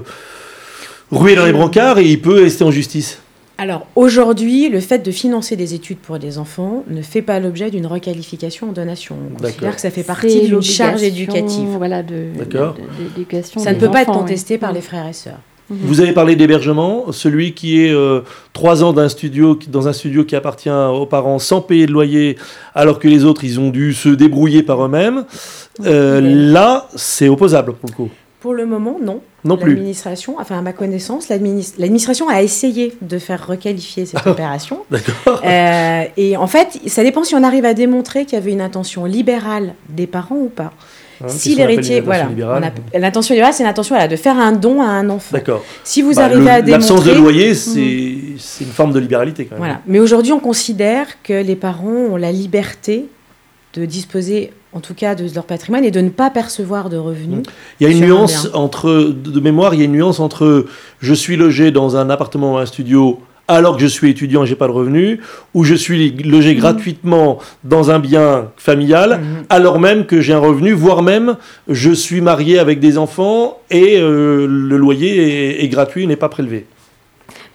ruer 1.11 1.35
dans 1.35 1.45
les 1.45 1.53
brancards 1.53 1.99
et 1.99 2.05
il 2.05 2.21
peut 2.21 2.41
rester 2.41 2.63
en 2.63 2.71
justice. 2.71 3.19
Alors 3.57 3.85
aujourd'hui, 3.95 4.69
le 4.69 4.79
fait 4.79 4.99
de 4.99 5.11
financer 5.11 5.55
des 5.55 5.75
études 5.75 5.99
pour 5.99 6.17
des 6.17 6.39
enfants 6.39 6.83
ne 6.89 7.03
fait 7.03 7.21
pas 7.21 7.39
l'objet 7.39 7.69
d'une 7.69 7.85
requalification 7.85 8.69
en 8.69 8.71
donation. 8.71 9.15
On 9.15 9.33
D'accord. 9.33 9.49
considère 9.49 9.75
que 9.75 9.81
ça 9.81 9.91
fait 9.91 10.03
partie 10.03 10.47
d'une 10.47 10.63
charge 10.63 11.03
éducative. 11.03 11.67
Voilà, 11.77 12.01
de, 12.01 12.29
Ça 13.57 13.73
ne 13.73 13.79
peut 13.79 13.91
pas 13.91 14.01
être 14.01 14.11
contesté 14.11 14.57
par 14.57 14.73
les 14.73 14.81
frères 14.81 15.07
et 15.07 15.13
sœurs. 15.13 15.39
Mhm. 15.71 15.77
Vous 15.83 16.01
avez 16.01 16.11
parlé 16.11 16.35
d'hébergement, 16.35 17.11
celui 17.11 17.53
qui 17.53 17.81
est 17.83 17.91
euh, 17.91 18.21
trois 18.53 18.83
ans 18.83 18.93
d'un 18.93 19.09
studio, 19.09 19.55
qui- 19.55 19.69
dans 19.69 19.87
un 19.87 19.93
studio 19.93 20.23
qui 20.25 20.35
appartient 20.35 20.69
aux 20.69 21.05
parents 21.05 21.39
sans 21.39 21.61
payer 21.61 21.85
de 21.87 21.91
loyer, 21.91 22.37
alors 22.75 22.99
que 22.99 23.07
les 23.07 23.23
autres, 23.25 23.43
ils 23.43 23.59
ont 23.59 23.69
dû 23.69 23.93
se 23.93 24.09
débrouiller 24.09 24.61
par 24.63 24.83
eux-mêmes. 24.85 25.23
Euh. 25.85 26.19
Là, 26.21 26.87
c'est 26.95 27.29
opposable 27.29 27.73
pour 27.73 27.89
le 27.89 27.95
coup. 27.95 28.09
Pour 28.41 28.53
le 28.53 28.65
moment, 28.65 28.97
non. 29.01 29.21
Non 29.43 29.55
plus. 29.57 29.73
L'administration, 29.75 30.35
enfin 30.39 30.57
à 30.57 30.61
ma 30.61 30.73
connaissance, 30.73 31.29
l'adminis- 31.29 31.73
l'administration 31.79 32.27
a 32.29 32.41
essayé 32.43 32.93
de 33.01 33.17
faire 33.19 33.47
requalifier 33.47 34.05
cette 34.05 34.25
opération. 34.27 34.79
D'accord. 34.91 35.41
Euh, 35.45 36.03
et 36.17 36.37
en 36.37 36.47
fait, 36.47 36.79
ça 36.87 37.03
dépend 37.03 37.23
si 37.23 37.33
on 37.35 37.43
arrive 37.43 37.65
à 37.65 37.73
démontrer 37.73 38.25
qu'il 38.25 38.33
y 38.33 38.41
avait 38.41 38.51
une 38.51 38.61
intention 38.61 39.05
libérale 39.05 39.73
des 39.89 40.07
parents 40.07 40.37
ou 40.37 40.49
pas. 40.49 40.73
Hein, 41.23 41.27
si 41.29 41.55
l'héritier, 41.55 42.01
voilà, 42.01 42.27
l'intention 42.93 43.33
libérale, 43.33 43.53
c'est 43.53 43.63
l'intention 43.63 43.95
voilà, 43.95 44.07
de 44.07 44.15
faire 44.15 44.37
un 44.37 44.51
don 44.51 44.81
à 44.81 44.85
un 44.85 45.09
enfant. 45.09 45.33
D'accord. 45.37 45.63
Si 45.83 46.01
vous 46.01 46.13
Bah, 46.15 46.25
arrivez 46.25 46.41
le- 46.41 46.47
à 46.49 46.61
L'absence 46.61 47.03
démontrer, 47.03 47.13
de 47.13 47.17
loyer, 47.19 47.53
c'est 47.55 48.17
c'est 48.37 48.63
une 48.63 48.71
forme 48.71 48.91
de 48.93 48.99
libéralité 48.99 49.45
quand 49.45 49.51
même. 49.55 49.59
voilà. 49.59 49.81
Mais 49.87 49.99
aujourd'hui, 49.99 50.31
on 50.31 50.39
considère 50.39 51.07
que 51.23 51.33
les 51.43 51.55
parents 51.55 51.87
ont 52.11 52.15
la 52.17 52.31
liberté 52.31 53.05
de 53.73 53.85
disposer, 53.85 54.51
en 54.73 54.79
tout 54.81 54.93
cas, 54.93 55.15
de 55.15 55.25
leur 55.33 55.45
patrimoine 55.45 55.85
et 55.85 55.91
de 55.91 56.01
ne 56.01 56.09
pas 56.09 56.29
percevoir 56.29 56.89
de 56.89 56.97
revenus. 56.97 57.43
Il 57.79 57.87
y 57.87 57.89
a 57.89 57.93
une 57.95 58.03
un 58.03 58.07
nuance 58.07 58.49
entre, 58.53 59.13
de 59.13 59.39
mémoire, 59.39 59.73
il 59.73 59.79
y 59.79 59.81
a 59.81 59.85
une 59.85 59.93
nuance 59.93 60.19
entre 60.19 60.65
je 60.99 61.13
suis 61.13 61.37
logé 61.37 61.71
dans 61.71 61.95
un 61.95 62.09
appartement 62.09 62.55
ou 62.55 62.57
un 62.57 62.65
studio 62.65 63.19
alors 63.53 63.75
que 63.77 63.81
je 63.81 63.87
suis 63.87 64.09
étudiant 64.09 64.43
et 64.43 64.47
j'ai 64.47 64.55
pas 64.55 64.67
de 64.67 64.71
revenu, 64.71 65.19
ou 65.53 65.63
je 65.63 65.75
suis 65.75 66.11
logé 66.23 66.55
gratuitement 66.55 67.39
dans 67.63 67.91
un 67.91 67.99
bien 67.99 68.51
familial 68.57 69.19
Mhm. 69.21 69.45
alors 69.49 69.79
même 69.79 70.05
que 70.05 70.21
j'ai 70.21 70.33
un 70.33 70.39
revenu, 70.39 70.71
voire 70.73 71.01
même 71.03 71.35
je 71.67 71.91
suis 71.91 72.21
marié 72.21 72.59
avec 72.59 72.79
des 72.79 72.97
enfants 72.97 73.59
et 73.69 73.97
euh, 73.99 74.47
le 74.47 74.77
loyer 74.77 75.11
est, 75.17 75.63
est 75.63 75.67
gratuit, 75.67 76.07
n'est 76.07 76.15
pas 76.15 76.29
prélevé. 76.29 76.65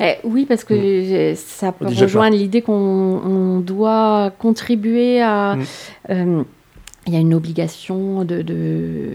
Eh, 0.01 0.15
oui, 0.25 0.45
parce 0.47 0.65
que 0.65 0.75
euh, 0.75 1.35
ça 1.37 1.73
peut 1.73 1.87
Déjà 1.87 2.05
rejoindre 2.05 2.37
l'idée 2.37 2.61
qu'on 2.61 2.73
on 2.75 3.61
doit 3.61 4.31
contribuer 4.39 5.23
à. 5.23 5.57
Mm. 5.57 5.63
euh, 6.11 6.43
Il 7.07 7.15
y 7.15 7.17
a 7.17 7.21
une 7.21 7.35
obligation 7.35 8.25
de. 8.25 8.43
de 8.43 9.09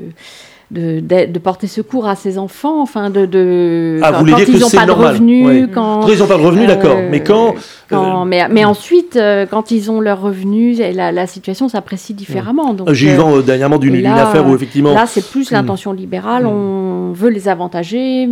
de, 0.72 1.00
de- 1.02 1.26
de 1.32 1.40
porter 1.40 1.68
secours 1.68 2.08
à 2.08 2.16
ses 2.16 2.38
enfants, 2.38 2.82
enfin 2.82 3.10
de, 3.10 3.26
de 3.26 4.00
Ah, 4.02 4.12
vous 4.12 4.14
quand, 4.14 4.20
voulez 4.22 4.32
quand 4.32 4.38
dire 4.40 4.50
ils 4.50 4.60
n'ont 4.62 4.68
c'est 4.70 4.78
pas 4.78 4.86
de 4.86 4.92
revenus, 4.92 5.46
ouais. 5.46 5.68
quand, 5.74 6.08
ils 6.08 6.18
n'ont 6.20 6.28
pas 6.28 6.38
de 6.38 6.42
revenu, 6.44 6.64
Euh, 6.64 6.68
d'accord, 6.68 6.98
mais 7.10 7.20
quand... 7.22 7.56
quand- 7.90 8.22
euh, 8.22 8.26
mais, 8.26 8.48
mais 8.50 8.64
ensuite, 8.64 9.18
euh, 9.18 9.46
quand 9.46 9.70
ils 9.72 9.92
ont 9.92 10.00
leurs 10.00 10.22
revenus, 10.22 10.80
la, 10.80 11.12
la 11.12 11.28
situation 11.28 11.68
s'apprécie 11.68 12.14
différemment. 12.14 12.74
J'ai 12.92 13.08
eu 13.08 13.12
euh, 13.12 13.18
vent 13.18 13.36
euh, 13.38 13.42
dernièrement 13.42 13.78
d'une 13.80 14.06
affaire 14.06 14.48
où 14.48 14.56
effectivement... 14.56 14.94
Là, 14.94 15.06
c'est 15.08 15.30
plus 15.30 15.52
Mm. 15.52 15.56
l'intention 15.56 15.92
libérale. 15.92 16.44
Mm. 16.46 16.48
On 16.48 17.12
veut 17.12 17.30
les 17.30 17.50
avantager. 17.50 18.30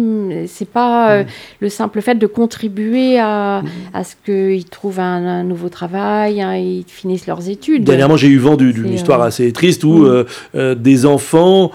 C'est 0.47 0.69
pas 0.69 1.11
euh, 1.11 1.23
Mm. 1.23 1.27
le 1.59 1.69
simple 1.69 2.01
fait 2.01 2.15
de 2.15 2.27
contribuer 2.27 3.19
à, 3.19 3.61
Mm. 3.63 3.67
à 3.93 4.03
ce 4.05 4.15
qu'ils 4.25 4.63
trouvent 4.65 4.99
un, 5.01 5.25
un 5.39 5.43
nouveau 5.43 5.67
travail, 5.69 6.41
hein, 6.41 6.55
ils 6.55 6.85
finissent 6.87 7.27
leurs 7.27 7.49
études. 7.49 7.83
Dernièrement, 7.83 8.15
j'ai 8.15 8.27
eu 8.29 8.37
vent 8.37 8.55
du- 8.55 8.71
d'une 8.71 8.93
histoire 8.93 9.21
assez 9.21 9.51
triste 9.51 9.83
où 9.83 10.07
des 10.53 11.05
enfants 11.05 11.71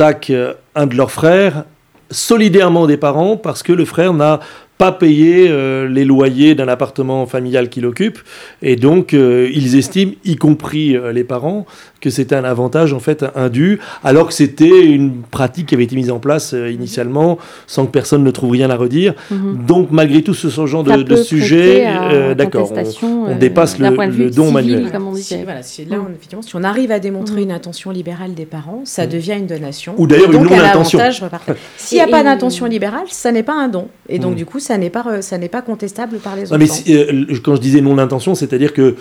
attaquent 0.00 0.30
euh, 0.30 0.54
un 0.74 0.86
de 0.86 0.96
leurs 0.96 1.10
frères 1.10 1.64
solidairement 2.10 2.86
des 2.86 2.96
parents 2.96 3.36
parce 3.36 3.62
que 3.62 3.72
le 3.72 3.84
frère 3.84 4.14
n'a 4.14 4.40
pas 4.78 4.92
payé 4.92 5.46
euh, 5.48 5.86
les 5.86 6.06
loyers 6.06 6.54
d'un 6.54 6.68
appartement 6.68 7.26
familial 7.26 7.68
qu'il 7.68 7.84
occupe. 7.84 8.18
Et 8.62 8.76
donc 8.76 9.12
euh, 9.12 9.50
ils 9.52 9.76
estiment, 9.76 10.12
y 10.24 10.36
compris 10.36 10.96
les 11.12 11.24
parents, 11.24 11.66
que 12.00 12.10
c'était 12.10 12.34
un 12.34 12.44
avantage 12.44 12.92
en 12.92 12.98
fait 13.00 13.24
indu 13.34 13.78
alors 14.02 14.28
que 14.28 14.32
c'était 14.34 14.86
une 14.86 15.22
pratique 15.30 15.66
qui 15.66 15.74
avait 15.74 15.84
été 15.84 15.96
mise 15.96 16.10
en 16.10 16.18
place 16.18 16.54
euh, 16.54 16.70
initialement 16.70 17.38
sans 17.66 17.86
que 17.86 17.90
personne 17.90 18.24
ne 18.24 18.30
trouve 18.30 18.52
rien 18.52 18.70
à 18.70 18.76
redire. 18.76 19.14
Mhm. 19.30 19.66
Donc 19.66 19.88
malgré 19.90 20.22
tout 20.22 20.34
ce 20.34 20.48
genre 20.66 20.86
Ça 20.86 20.96
de, 20.96 21.02
de 21.02 21.16
sujet, 21.16 21.84
à 21.84 22.10
euh, 22.10 22.34
d'accord, 22.34 22.72
on- 23.02 23.28
euh, 23.28 23.34
dépasse 23.38 23.78
le- 23.78 23.94
point 23.94 24.06
de 24.08 24.12
le 24.12 24.24
vue 24.24 24.30
don 24.30 24.44
civil, 24.46 24.54
manuel. 24.54 24.90
comme 24.92 25.08
on 25.08 25.14
Si, 25.14 25.36
voilà, 25.44 25.62
si, 25.62 25.84
là, 25.84 25.96
on- 26.00 26.10
effectivement, 26.10 26.42
si 26.42 26.56
on 26.56 26.64
arrive 26.64 26.90
à 26.90 26.98
démontrer 26.98 27.36
Mm. 27.40 27.44
une 27.44 27.52
intention 27.52 27.90
libérale 27.90 28.34
des 28.34 28.46
parents, 28.46 28.82
ça 28.84 29.06
Mm. 29.06 29.10
devient 29.10 29.34
une 29.38 29.46
donation. 29.46 29.94
Ou 29.98 30.06
d'ailleurs 30.06 30.32
une 30.32 30.42
non-intention. 30.44 30.98
S'il 31.76 31.98
n'y 31.98 32.02
a 32.02 32.08
Et- 32.08 32.10
pas 32.10 32.22
d'intention 32.24 32.66
libérale, 32.66 33.04
ça 33.08 33.30
n'est 33.32 33.42
pas 33.42 33.54
un 33.54 33.68
don. 33.68 33.88
Et 34.08 34.18
donc, 34.18 34.32
Mm. 34.32 34.36
du 34.36 34.46
coup, 34.46 34.58
ça 34.58 34.78
n'est 34.78 34.90
pas, 34.90 35.02
re- 35.02 35.22
ça 35.22 35.36
n'est 35.38 35.48
pas 35.48 35.62
contestable 35.62 36.16
par 36.18 36.36
les 36.36 36.44
Non, 36.44 36.58
mais 36.58 36.66
si- 36.66 36.94
euh, 36.94 37.24
quand 37.44 37.56
je 37.56 37.60
disais 37.60 37.80
non-intention, 37.80 38.34
c'est-à-dire 38.34 38.72
que 38.72 38.96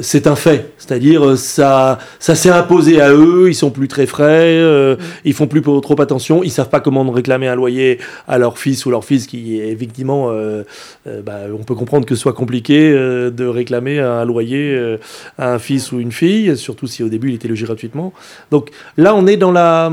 c'est 0.00 0.26
un 0.26 0.36
fait. 0.36 0.72
C'est-à-dire 0.78 1.24
euh, 1.24 1.36
ça, 1.36 1.98
ça 2.18 2.34
s'est 2.34 2.50
imposé 2.50 3.00
à 3.00 3.12
eux, 3.12 3.48
ils 3.48 3.54
sont 3.54 3.70
plus 3.70 3.88
très 3.88 4.06
frais, 4.06 4.58
euh, 4.58 4.96
ils 5.24 5.34
font 5.34 5.46
plus 5.46 5.62
trop 5.62 6.00
attention, 6.00 6.42
ils 6.42 6.50
savent 6.50 6.68
pas 6.68 6.80
comment 6.80 7.08
réclamer 7.10 7.48
un 7.48 7.54
loyer 7.54 7.98
à 8.26 8.38
leur 8.38 8.58
fils 8.58 8.86
ou 8.86 8.90
leur 8.90 9.04
fils 9.04 9.26
qui 9.26 9.60
est 9.60 9.68
effectivement, 9.68 10.30
euh, 10.30 10.62
euh, 11.06 11.22
bah, 11.22 11.40
on 11.52 11.62
peut 11.64 11.74
comprendre 11.74 12.06
que 12.06 12.14
ce 12.14 12.22
soit 12.22 12.32
compliqué 12.32 12.92
de 12.92 13.46
réclamer 13.46 13.98
un 13.98 14.24
loyer 14.24 14.98
à 15.38 15.54
un 15.54 15.58
fils 15.58 15.92
ou 15.92 16.00
une 16.00 16.12
fille, 16.12 16.56
surtout 16.56 16.86
si 16.86 17.02
au 17.02 17.08
début 17.08 17.30
il 17.30 17.34
était 17.34 17.48
logé 17.48 17.64
gratuitement. 17.64 18.12
Donc 18.50 18.70
là, 18.96 19.14
on 19.14 19.26
est 19.26 19.36
dans 19.36 19.52
la 19.52 19.90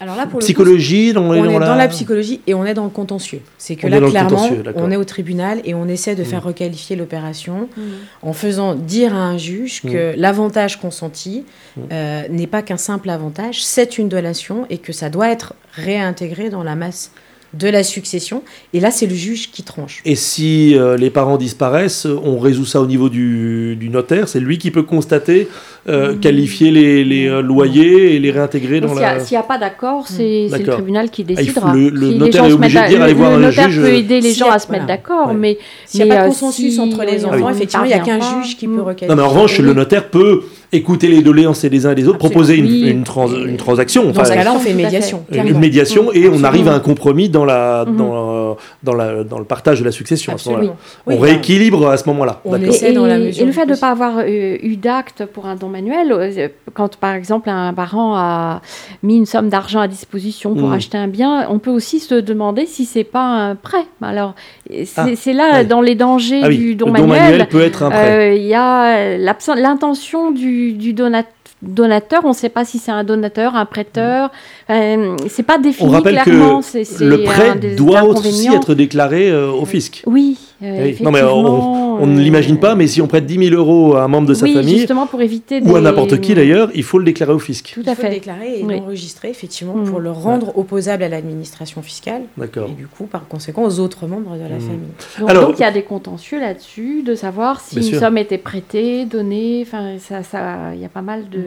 Alors 0.00 0.16
là, 0.16 0.22
pour 0.26 0.32
le 0.40 0.44
coup, 0.44 0.46
psychologie, 0.46 1.12
dans, 1.12 1.24
on 1.24 1.34
est 1.34 1.52
dans 1.52 1.60
dans 1.66 1.74
la 1.76 1.88
psychologie 1.88 2.40
et 2.46 2.54
on 2.54 2.64
est 2.66 2.74
dans 2.74 2.84
le 2.84 2.90
contentieux. 2.90 3.40
C'est 3.58 3.76
que 3.76 3.86
On 3.86 3.90
là, 3.90 4.00
clairement, 4.00 4.48
on 4.76 4.90
est 4.90 4.96
au 4.96 5.04
tribunal 5.04 5.60
et 5.64 5.74
on 5.74 5.86
essaie 5.88 6.14
de 6.14 6.24
faire 6.24 6.42
Mm. 6.42 6.48
requalifier 6.48 6.96
l'opération 6.96 7.68
Mhm. 7.76 7.84
en 8.22 8.32
faisant 8.32 8.74
dire 8.74 9.14
à 9.14 9.18
un 9.18 9.38
juge 9.38 9.82
que 9.82 10.14
l'avantage 10.16 10.80
consenti 10.80 11.44
Mm. 11.76 11.80
euh, 11.92 12.22
n'est 12.30 12.46
pas 12.46 12.62
qu'un 12.62 12.76
simple 12.76 13.08
avantage, 13.10 13.64
c'est 13.64 13.98
une 13.98 14.08
donation 14.08 14.66
et 14.70 14.78
que 14.78 14.92
ça 14.92 15.10
doit 15.10 15.30
être 15.30 15.54
réintégré 15.72 16.50
dans 16.50 16.62
la 16.62 16.74
masse 16.74 17.12
de 17.52 17.68
la 17.68 17.84
succession. 17.84 18.42
Et 18.72 18.80
là, 18.80 18.90
c'est 18.90 19.06
le 19.06 19.14
juge 19.14 19.52
qui 19.52 19.62
tranche. 19.62 20.02
Et 20.04 20.16
si 20.16 20.76
euh, 20.76 20.96
les 20.96 21.08
parents 21.10 21.36
disparaissent, 21.36 22.04
on 22.04 22.40
résout 22.40 22.64
ça 22.64 22.80
au 22.80 22.86
niveau 22.86 23.08
du, 23.08 23.76
du 23.76 23.90
notaire. 23.90 24.26
C'est 24.28 24.40
lui 24.40 24.58
qui 24.58 24.72
peut 24.72 24.82
constater, 24.82 25.46
euh, 25.88 26.14
qualifier 26.16 26.70
les, 26.70 27.04
les, 27.04 27.26
euh, 27.28 27.42
loyers 27.42 28.14
et 28.14 28.18
les 28.18 28.30
réintégrer 28.30 28.80
Donc, 28.80 28.90
dans 28.90 28.94
S'il 28.96 29.02
n'y 29.04 29.08
a, 29.10 29.14
la. 29.14 29.20
s'il 29.20 29.34
y 29.34 29.38
a 29.38 29.42
pas 29.42 29.58
d'accord, 29.58 30.06
c'est 30.08 30.46
c'est 30.50 30.58
le 30.58 30.64
tribunal 30.66 31.10
qui 31.10 31.26
Ah, 31.28 31.34
décidera. 31.34 31.74
le- 31.74 31.90
le 31.90 32.06
Si 32.06 32.12
les 32.14 32.18
notaire 32.18 32.44
gens 32.44 32.50
est 32.50 32.52
obligé 32.54 32.80
de 32.80 32.86
dire, 32.88 33.00
à- 33.00 33.04
allez 33.04 33.12
le- 33.12 33.18
voir 33.18 33.30
le 33.32 33.36
un 33.36 33.40
notaire 33.40 33.68
juge, 33.70 33.80
peut 33.82 33.88
euh, 33.88 33.96
aider 33.98 34.20
les 34.22 34.32
gens 34.32 34.48
a- 34.50 34.54
à 34.54 34.58
se 34.58 34.70
mettre 34.72 34.84
voilà. 34.84 34.96
d'accord, 34.98 35.28
Ouais. 35.28 35.34
mais 35.34 35.58
S'il 35.86 35.98
n'y 36.04 36.10
a 36.10 36.14
Mais, 36.14 36.16
pas 36.20 36.22
de 36.24 36.28
consensus 36.28 36.74
si 36.74 36.80
entre 36.80 37.04
les 37.04 37.24
enfants, 37.26 37.50
n'y 37.50 37.56
effectivement, 37.56 37.84
il 37.84 37.88
n'y 37.88 37.92
a 37.94 37.98
qu'un 37.98 38.18
pas, 38.18 38.42
juge 38.42 38.56
qui 38.56 38.66
peut 38.66 38.72
Non, 38.76 38.84
requalifier. 38.84 39.14
mais 39.14 39.22
en 39.22 39.28
revanche, 39.28 39.58
le 39.58 39.72
notaire 39.74 40.08
peut 40.08 40.42
écouter 40.72 41.06
les 41.08 41.22
doléances 41.22 41.64
des 41.64 41.86
uns 41.86 41.92
et 41.92 41.94
des 41.94 42.08
autres, 42.08 42.16
Absolument. 42.16 42.30
proposer 42.40 42.56
une, 42.56 42.64
Oui. 42.66 42.88
une, 42.90 43.04
trans- 43.04 43.28
une 43.32 43.56
transaction, 43.56 44.04
Dans 44.04 44.10
enfin, 44.10 44.24
ce 44.24 44.32
cas-là, 44.32 44.52
on 44.56 44.58
fait 44.58 44.70
une 44.70 44.76
médiation. 44.78 45.24
une 45.32 45.58
médiation, 45.58 46.12
et 46.12 46.28
on 46.28 46.42
arrive 46.42 46.66
à 46.68 46.74
un 46.74 46.80
compromis 46.80 47.28
dans, 47.28 47.44
la, 47.44 47.84
Mhm. 47.86 47.96
dans, 47.96 48.56
dans, 48.82 48.94
la, 48.94 49.22
dans 49.22 49.38
le 49.38 49.44
partage 49.44 49.78
de 49.80 49.84
la 49.84 49.92
succession 49.92 50.32
à 50.34 50.38
ce 50.38 50.48
moment-là. 50.48 50.70
Absolument. 50.70 50.76
Oui, 51.06 51.14
on 51.14 51.18
rééquilibre 51.20 51.88
à 51.88 51.96
ce 51.96 52.08
moment-là. 52.08 52.40
Et, 52.44 52.92
dans 52.92 53.06
la 53.06 53.18
et- 53.18 53.26
mesure 53.26 53.42
et 53.42 53.46
le 53.46 53.52
fait 53.52 53.66
de 53.66 53.72
ne 53.72 53.76
pas 53.76 53.90
avoir 53.90 54.18
euh, 54.18 54.56
eu 54.62 54.76
d'acte 54.76 55.26
pour 55.32 55.46
un 55.46 55.54
don 55.54 55.68
manuel, 55.74 56.12
euh, 56.12 56.48
quand 56.72 56.96
par 56.96 57.14
exemple 57.14 57.50
un 57.50 57.74
parent 57.74 58.14
a 58.16 58.62
mis 59.02 59.16
une 59.16 59.26
somme 59.26 59.48
d'argent 59.48 59.80
à 59.80 59.88
disposition 59.88 60.54
pour 60.54 60.68
Mm. 60.68 60.72
acheter 60.74 60.98
un 60.98 61.08
bien, 61.08 61.46
on 61.50 61.58
peut 61.58 61.70
aussi 61.72 61.98
se 62.00 62.14
demander 62.14 62.66
si 62.66 62.84
c'est 62.84 63.04
pas 63.04 63.24
un 63.26 63.54
prêt. 63.56 63.86
Alors 64.02 64.34
c'est 64.70 64.86
Ah, 64.96 65.06
c'est 65.16 65.32
là 65.32 65.46
ouais. 65.52 65.64
dans 65.64 65.80
les 65.80 65.96
dangers 65.96 66.40
Ah 66.44 66.48
oui, 66.48 66.58
du 66.58 66.74
don 66.76 66.86
le 66.92 67.00
don 67.00 67.06
manuel. 67.08 67.46
peut 67.48 67.60
être 67.60 67.82
un 67.82 67.90
prêt. 67.90 68.32
euh, 68.32 68.34
Il 68.36 68.46
y 68.46 68.54
a 68.54 69.16
l'intention 69.56 70.30
du, 70.30 70.72
du 70.72 70.92
dona- 70.94 71.24
donateur. 71.62 72.20
On 72.24 72.28
ne 72.30 72.34
sait 72.34 72.48
pas 72.50 72.64
si 72.64 72.78
c'est 72.78 72.90
un 72.92 73.04
donateur, 73.04 73.56
un 73.56 73.64
prêteur. 73.64 74.30
Euh, 74.70 75.16
c'est 75.28 75.42
pas 75.42 75.58
défini 75.58 75.88
On 75.88 75.92
rappelle 75.92 76.20
clairement. 76.20 76.60
que 76.60 77.04
le 77.04 77.22
prêt 77.24 77.54
doit 77.76 78.04
aussi 78.04 78.48
être 78.52 78.74
déclaré 78.74 79.30
euh, 79.30 79.50
au 79.50 79.64
fisc. 79.64 80.02
Oui, 80.06 80.38
euh, 80.62 80.84
Oui. 80.84 80.96
Non, 81.02 81.10
mais 81.10 81.22
on- 81.22 82.06
ne 82.06 82.18
euh, 82.18 82.22
l'imagine 82.22 82.58
pas, 82.58 82.74
mais 82.74 82.86
si 82.86 83.00
on 83.00 83.06
prête 83.06 83.24
10 83.26 83.48
000 83.50 83.54
euros 83.54 83.94
à 83.96 84.02
un 84.04 84.08
membre 84.08 84.28
de 84.28 84.34
sa 84.34 84.44
oui, 84.46 84.54
famille, 84.54 84.78
justement 84.78 85.06
pour 85.06 85.20
éviter 85.22 85.60
ou 85.62 85.76
à 85.76 85.80
n'importe 85.80 86.20
qui 86.20 86.34
d'ailleurs, 86.34 86.70
il 86.74 86.82
faut 86.82 86.98
le 86.98 87.04
déclarer 87.04 87.32
au 87.32 87.38
fisc. 87.38 87.72
Tout 87.74 87.80
Il 87.82 87.88
à 87.88 87.94
faut 87.94 88.02
le 88.02 88.08
fait. 88.08 88.14
déclarer 88.14 88.60
et 88.60 88.64
Oui. 88.64 88.78
l'enregistrer, 88.78 89.30
effectivement, 89.30 89.74
Mm. 89.76 89.84
pour 89.84 90.00
le 90.00 90.10
rendre 90.10 90.56
opposable 90.58 91.02
à 91.04 91.08
l'administration 91.08 91.82
fiscale 91.82 92.22
D'accord. 92.36 92.68
et 92.68 92.72
du 92.72 92.86
coup, 92.86 93.04
par 93.04 93.26
conséquent, 93.28 93.62
aux 93.64 93.78
autres 93.80 94.06
membres 94.06 94.34
de 94.34 94.42
la 94.42 94.56
Mm. 94.56 94.60
famille. 94.60 94.78
Donc, 95.20 95.30
Alors- 95.30 95.46
donc, 95.48 95.58
il 95.58 95.62
y 95.62 95.64
a 95.64 95.70
des 95.70 95.82
contentieux 95.82 96.40
là-dessus, 96.40 97.02
de 97.02 97.14
savoir 97.14 97.60
si 97.60 97.76
une 97.76 97.82
sûr. 97.82 98.00
somme 98.00 98.18
était 98.18 98.38
prêtée, 98.38 99.04
donnée. 99.04 99.62
Enfin, 99.66 99.92
ça, 99.98 100.22
ça, 100.22 100.74
il 100.74 100.80
y 100.80 100.84
a 100.84 100.88
pas 100.88 101.02
mal 101.02 101.28
de, 101.30 101.40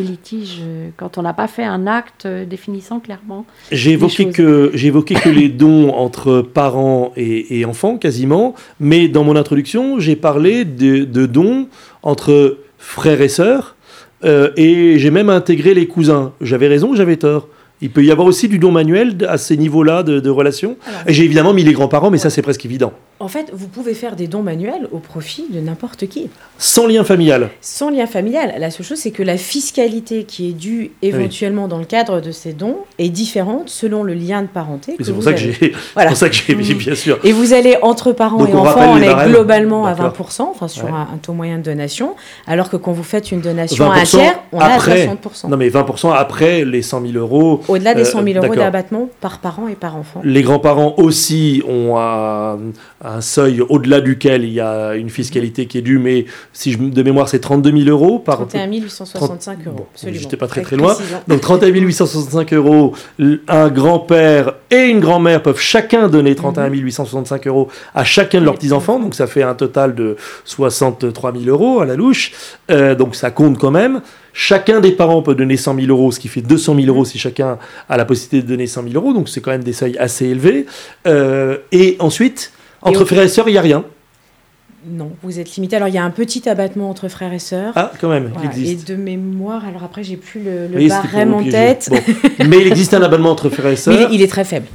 litiges 0.06 0.60
euh, 0.62 0.88
quand 0.96 1.18
on 1.18 1.22
n'a 1.22 1.32
pas 1.34 1.46
fait 1.48 1.64
un 1.64 1.86
acte 1.86 2.26
euh, 2.26 2.44
définissant 2.44 3.00
clairement. 3.00 3.44
J'ai 3.72 3.92
évoqué, 3.92 4.30
que, 4.30 4.70
j'ai 4.74 4.88
évoqué 4.88 5.14
que 5.14 5.28
les 5.28 5.48
dons 5.48 5.90
entre 5.90 6.40
parents 6.42 7.12
et, 7.16 7.60
et 7.60 7.64
enfants, 7.64 7.96
mais 8.78 9.08
dans 9.08 9.24
mon 9.24 9.36
introduction, 9.36 9.98
j'ai 9.98 10.16
parlé 10.16 10.64
de, 10.64 11.26
dons 11.26 11.68
entre 12.02 12.58
frères 12.78 13.20
et 13.20 13.28
sœurs, 13.28 13.76
euh, 14.24 14.50
et 14.56 14.98
j'ai 14.98 15.10
même 15.10 15.30
intégré 15.30 15.74
les 15.74 15.86
cousins. 15.86 16.32
J'avais 16.40 16.68
raison 16.68 16.94
j'avais 16.94 17.16
tort? 17.16 17.48
Il 17.82 17.90
peut 17.90 18.04
y 18.04 18.10
avoir 18.10 18.26
aussi 18.26 18.48
du 18.48 18.58
don 18.58 18.70
manuel 18.72 19.16
à 19.28 19.38
ces 19.38 19.56
niveaux-là 19.56 20.02
de, 20.02 20.20
de 20.20 20.30
relations. 20.30 20.76
J'ai 21.06 21.24
évidemment 21.24 21.52
mis 21.54 21.64
les 21.64 21.72
grands-parents, 21.72 22.10
mais 22.10 22.18
ça 22.18 22.28
c'est 22.30 22.42
presque 22.42 22.64
évident. 22.64 22.92
En 23.20 23.28
fait, 23.28 23.50
vous 23.52 23.68
pouvez 23.68 23.92
faire 23.92 24.16
des 24.16 24.26
dons 24.28 24.42
manuels 24.42 24.88
au 24.92 24.98
profit 24.98 25.44
de 25.50 25.60
n'importe 25.60 26.06
qui. 26.08 26.30
Sans 26.56 26.86
lien 26.86 27.04
familial. 27.04 27.50
Sans 27.60 27.90
lien 27.90 28.06
familial, 28.06 28.54
la 28.58 28.70
seule 28.70 28.86
chose, 28.86 28.98
c'est 28.98 29.10
que 29.10 29.22
la 29.22 29.36
fiscalité 29.36 30.24
qui 30.24 30.48
est 30.48 30.52
due 30.52 30.92
éventuellement 31.02 31.68
dans 31.68 31.78
le 31.78 31.84
cadre 31.84 32.20
de 32.22 32.30
ces 32.30 32.54
dons 32.54 32.76
est 32.98 33.10
différente 33.10 33.68
selon 33.68 34.02
le 34.04 34.14
lien 34.14 34.40
de 34.40 34.46
parenté. 34.46 34.96
C'est 34.98 35.12
pour 35.12 35.16
vous 35.16 35.22
ça 35.22 35.34
que 35.34 35.38
avez. 35.40 35.52
j'ai, 35.52 35.72
Voilà. 35.94 36.08
pour 36.10 36.16
ça 36.18 36.28
que 36.30 36.34
j'ai, 36.34 36.54
Mhm. 36.54 36.62
bien 36.78 36.94
sûr. 36.94 37.18
Et 37.24 37.32
vous 37.32 37.52
allez 37.52 37.76
entre 37.82 38.12
parents 38.12 38.38
Donc 38.38 38.48
et 38.50 38.54
on 38.54 38.60
enfants, 38.60 38.92
on 38.92 39.02
est 39.02 39.28
globalement 39.28 39.84
à 39.86 39.90
D'accord. 39.94 40.12
20%, 40.30 40.48
enfin 40.50 40.68
sur 40.68 40.84
Ouais. 40.84 40.90
un, 40.90 41.14
un 41.14 41.18
taux 41.22 41.34
moyen 41.34 41.58
de 41.58 41.62
donation, 41.62 42.14
alors 42.46 42.70
que 42.70 42.76
quand 42.78 42.92
vous 42.92 43.02
faites 43.02 43.30
une 43.32 43.40
donation 43.42 43.90
à 43.90 43.94
un 43.96 44.02
20% 44.02 44.06
tiers, 44.18 44.40
on 44.52 44.60
a 44.60 44.64
à 44.64 44.78
60%. 44.78 45.48
Non 45.48 45.56
mais 45.58 45.68
20% 45.68 46.10
après 46.12 46.64
les 46.64 46.80
100 46.82 47.02
000 47.02 47.12
euros 47.18 47.60
Au-delà 47.70 47.94
des 47.94 48.02
Euh, 48.02 48.04
100 48.04 48.24
000 48.24 48.44
euros 48.44 48.54
d'abattement 48.54 49.08
par 49.20 49.38
parent 49.38 49.68
et 49.68 49.74
par 49.74 49.96
enfant. 49.96 50.20
Les 50.24 50.42
grands-parents 50.42 50.94
aussi 50.98 51.62
ont 51.68 51.96
un, 51.98 52.58
un 53.02 53.20
seuil 53.20 53.60
au-delà 53.60 54.00
duquel 54.00 54.44
il 54.44 54.52
y 54.52 54.60
a 54.60 54.94
une 54.94 55.10
fiscalité 55.10 55.66
qui 55.66 55.78
est 55.78 55.82
due, 55.82 55.98
mais 55.98 56.26
si 56.52 56.72
je, 56.72 56.78
de 56.78 57.02
mémoire, 57.02 57.28
c'est 57.28 57.38
32 57.40 57.84
000 57.84 57.88
euros 57.88 58.18
par 58.18 58.36
31 58.36 58.66
865 58.72 59.58
euros. 59.66 59.76
Bon, 59.76 60.10
j'étais 60.12 60.36
pas 60.36 60.46
très, 60.46 60.62
très 60.62 60.76
loin. 60.76 60.94
précision. 60.94 61.18
Donc 61.28 61.40
31 61.40 61.68
865 61.68 62.52
euros, 62.54 62.94
un 63.48 63.68
grand-père 63.68 64.54
et 64.70 64.84
une 64.86 65.00
grand-mère 65.00 65.42
peuvent 65.42 65.58
chacun 65.60 66.08
donner 66.08 66.34
31 66.34 66.68
865 66.68 67.46
euros 67.46 67.68
à 67.94 68.04
chacun 68.04 68.40
de 68.40 68.44
leurs 68.44 68.54
petits-enfants, 68.54 68.98
donc 68.98 69.14
ça 69.14 69.26
fait 69.26 69.42
un 69.42 69.54
total 69.54 69.94
de 69.94 70.16
63 70.44 71.32
000 71.32 71.44
euros 71.46 71.80
à 71.80 71.84
la 71.86 71.96
louche, 71.96 72.32
Euh, 72.70 72.94
donc 72.94 73.16
ça 73.16 73.30
compte 73.30 73.58
quand 73.58 73.70
même. 73.72 74.00
Chacun 74.32 74.80
des 74.80 74.92
parents 74.92 75.22
peut 75.22 75.34
donner 75.34 75.56
100 75.56 75.74
000 75.76 75.86
euros, 75.88 76.12
ce 76.12 76.20
qui 76.20 76.28
fait 76.28 76.40
200 76.42 76.74
000 76.76 76.86
euros 76.88 77.04
si 77.04 77.18
chacun 77.18 77.58
a 77.88 77.96
la 77.96 78.04
possibilité 78.04 78.42
de 78.46 78.48
donner 78.52 78.66
100 78.66 78.84
000 78.84 78.94
euros, 78.94 79.12
donc 79.12 79.28
c'est 79.28 79.40
quand 79.40 79.50
même 79.50 79.64
des 79.64 79.72
seuils 79.72 79.98
assez 79.98 80.26
élevés. 80.26 80.66
Euh, 81.06 81.58
et 81.72 81.96
ensuite, 81.98 82.52
entre 82.82 83.02
au- 83.02 83.06
frères 83.06 83.22
et 83.22 83.28
sœurs, 83.28 83.48
il 83.48 83.52
n'y 83.52 83.58
a 83.58 83.62
rien. 83.62 83.84
Non, 84.88 85.10
vous 85.22 85.38
êtes 85.38 85.56
limité. 85.56 85.76
Alors, 85.76 85.88
il 85.88 85.94
y 85.94 85.98
a 85.98 86.04
un 86.04 86.10
petit 86.10 86.48
abattement 86.48 86.88
entre 86.88 87.08
frères 87.08 87.32
et 87.34 87.38
sœurs. 87.38 87.72
Ah, 87.76 87.92
quand 88.00 88.08
même, 88.08 88.30
Voilà. 88.32 88.50
il 88.54 88.60
existe. 88.62 88.88
Et 88.88 88.92
de 88.94 88.98
mémoire, 88.98 89.62
alors 89.66 89.84
après, 89.84 90.02
j'ai 90.02 90.16
plus 90.16 90.40
le, 90.42 90.68
Oui, 90.74 90.88
barème 90.88 91.34
en 91.34 91.42
tête. 91.44 91.88
Bon. 91.90 91.98
Mais 92.48 92.60
il 92.62 92.66
existe 92.66 92.94
un 92.94 93.02
abattement 93.02 93.30
entre 93.30 93.50
frères 93.50 93.66
et 93.72 93.76
sœurs. 93.76 94.08
il 94.10 94.22
est 94.22 94.26
très 94.28 94.44
faible. 94.44 94.66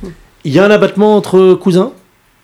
Il 0.43 0.53
y 0.53 0.59
a 0.59 0.65
un 0.65 0.69
abattement 0.69 1.15
entre 1.15 1.55
cousins? 1.55 1.91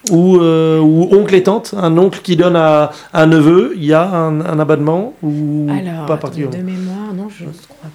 Ou, 0.10 0.38
euh, 0.38 0.80
ou 0.80 1.10
oncle 1.14 1.36
et 1.36 1.44
tante 1.44 1.74
Un 1.78 1.98
oncle 1.98 2.22
qui 2.22 2.36
donne 2.36 2.56
à 2.56 2.92
un 3.14 3.28
neveu, 3.28 3.74
il 3.76 3.86
y 3.86 3.94
a 3.94 4.04
un, 4.04 4.42
un 4.42 4.60
abattement 4.60 5.14
ou 5.22 5.68
Alors, 5.70 6.06
pas 6.06 6.18
particulièrement 6.18 6.58
de 6.58 6.64
mémoire, 6.64 7.14
non, 7.14 7.30
je 7.30 7.46
ne 7.46 7.52
crois 7.52 7.90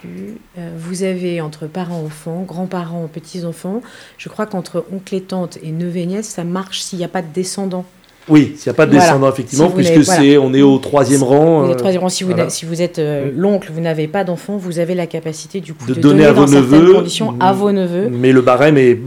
plus. 0.00 0.38
Euh, 0.58 0.70
vous 0.76 1.02
avez 1.02 1.40
entre 1.40 1.66
parents-enfants, 1.66 2.42
grands-parents, 2.42 3.08
petits-enfants. 3.08 3.82
Je 4.16 4.28
crois 4.28 4.46
qu'entre 4.46 4.84
oncle 4.92 5.14
et 5.14 5.22
tante 5.22 5.58
et 5.62 5.72
neveu 5.72 5.98
et 5.98 6.06
nièce, 6.06 6.28
ça 6.28 6.44
marche 6.44 6.80
s'il 6.80 6.98
n'y 6.98 7.04
a 7.04 7.08
pas 7.08 7.22
de 7.22 7.32
descendants. 7.32 7.84
Oui, 8.28 8.54
s'il 8.56 8.68
n'y 8.70 8.74
a 8.74 8.74
pas 8.74 8.86
de 8.86 8.90
Voilà. 8.92 9.04
descendant, 9.06 9.28
effectivement, 9.30 9.68
Si 9.68 9.74
puisque 9.74 9.98
voilà. 9.98 10.20
c'est 10.22 10.38
on 10.38 10.52
est 10.54 10.62
au 10.62 10.78
troisième 10.78 11.22
rang. 11.22 11.62
Vous 11.64 11.70
euh, 11.72 11.74
troisième 11.74 12.02
rang. 12.02 12.08
Si 12.08 12.24
vous, 12.24 12.30
voilà. 12.30 12.44
n'a- 12.44 12.50
si 12.50 12.66
vous 12.66 12.82
êtes 12.82 12.98
euh, 12.98 13.30
l'oncle, 13.34 13.70
vous 13.72 13.80
n'avez 13.80 14.08
pas 14.08 14.24
d'enfant, 14.24 14.56
vous 14.56 14.78
avez 14.78 14.94
la 14.94 15.06
capacité 15.06 15.60
du 15.60 15.74
coup 15.74 15.86
De 15.86 15.94
de, 15.94 16.00
donner 16.00 16.24
à 16.24 16.32
vos 16.32 16.46
neveux, 16.46 16.94
conditions 16.94 17.34
à 17.40 17.52
vos 17.52 17.72
neveux. 17.72 18.08
Mais 18.10 18.32
le 18.32 18.40
barème 18.42 18.76
est 18.78 18.98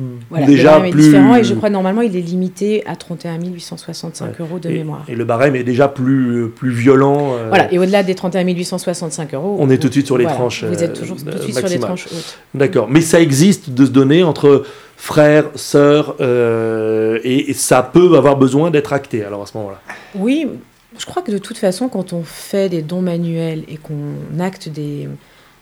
déjà 0.45 0.63
le 0.63 0.63
barème 0.63 0.85
est 0.85 0.89
plus. 0.91 1.01
différent 1.03 1.35
et 1.35 1.43
je 1.43 1.53
crois 1.53 1.69
normalement 1.69 2.01
il 2.01 2.15
est 2.15 2.21
limité 2.21 2.83
à 2.87 2.95
31 2.95 3.37
865 3.43 4.25
Ouais. 4.27 4.31
euros 4.39 4.59
de 4.59 4.69
et, 4.69 4.73
mémoire. 4.73 5.03
et 5.07 5.15
le 5.15 5.25
barème 5.25 5.55
est 5.55 5.63
déjà 5.63 5.87
plus, 5.87 6.47
plus 6.55 6.71
violent. 6.71 7.33
euh, 7.33 7.47
Voilà, 7.49 7.71
et 7.73 7.77
au-delà 7.79 8.03
des 8.03 8.15
31 8.15 8.43
865 8.47 9.33
euros, 9.33 9.57
On 9.59 9.69
est 9.69 9.77
tout 9.77 9.87
de 9.87 9.93
suite 9.93 10.05
sur 10.05 10.17
les 10.17 10.25
tranches, 10.25 10.63
Vous 10.63 10.83
êtes 10.83 10.93
toujours 10.99 11.17
tout 11.17 11.25
de 11.25 11.37
suite 11.41 11.57
sur 11.57 11.67
les 11.67 11.79
tranches 11.79 12.07
hautes. 12.07 12.37
D'accord. 12.53 12.87
Mais 12.89 13.01
ça 13.01 13.19
existe 13.19 13.69
de 13.71 13.85
se 13.85 13.91
donner 13.91 14.23
entre 14.23 14.63
frères, 15.05 15.45
sœurs, 15.55 16.15
euh, 16.21 17.17
et, 17.23 17.49
et 17.49 17.53
ça 17.53 17.81
peut 17.81 18.15
avoir 18.15 18.37
besoin 18.37 18.69
d'être 18.69 18.93
acté 18.93 19.23
alors 19.23 19.41
à 19.41 19.47
ce 19.47 19.57
moment-là. 19.57 19.79
Oui, 20.15 20.45
je 20.99 21.05
crois 21.07 21.23
que 21.23 21.31
de 21.31 21.39
toute 21.39 21.57
façon, 21.57 21.89
quand 21.89 22.13
on 22.13 22.21
fait 22.23 22.69
des 22.69 22.83
dons 22.83 23.01
manuels 23.01 23.63
et 23.67 23.77
qu'on 23.77 24.39
acte 24.39 24.69
des, 24.69 25.09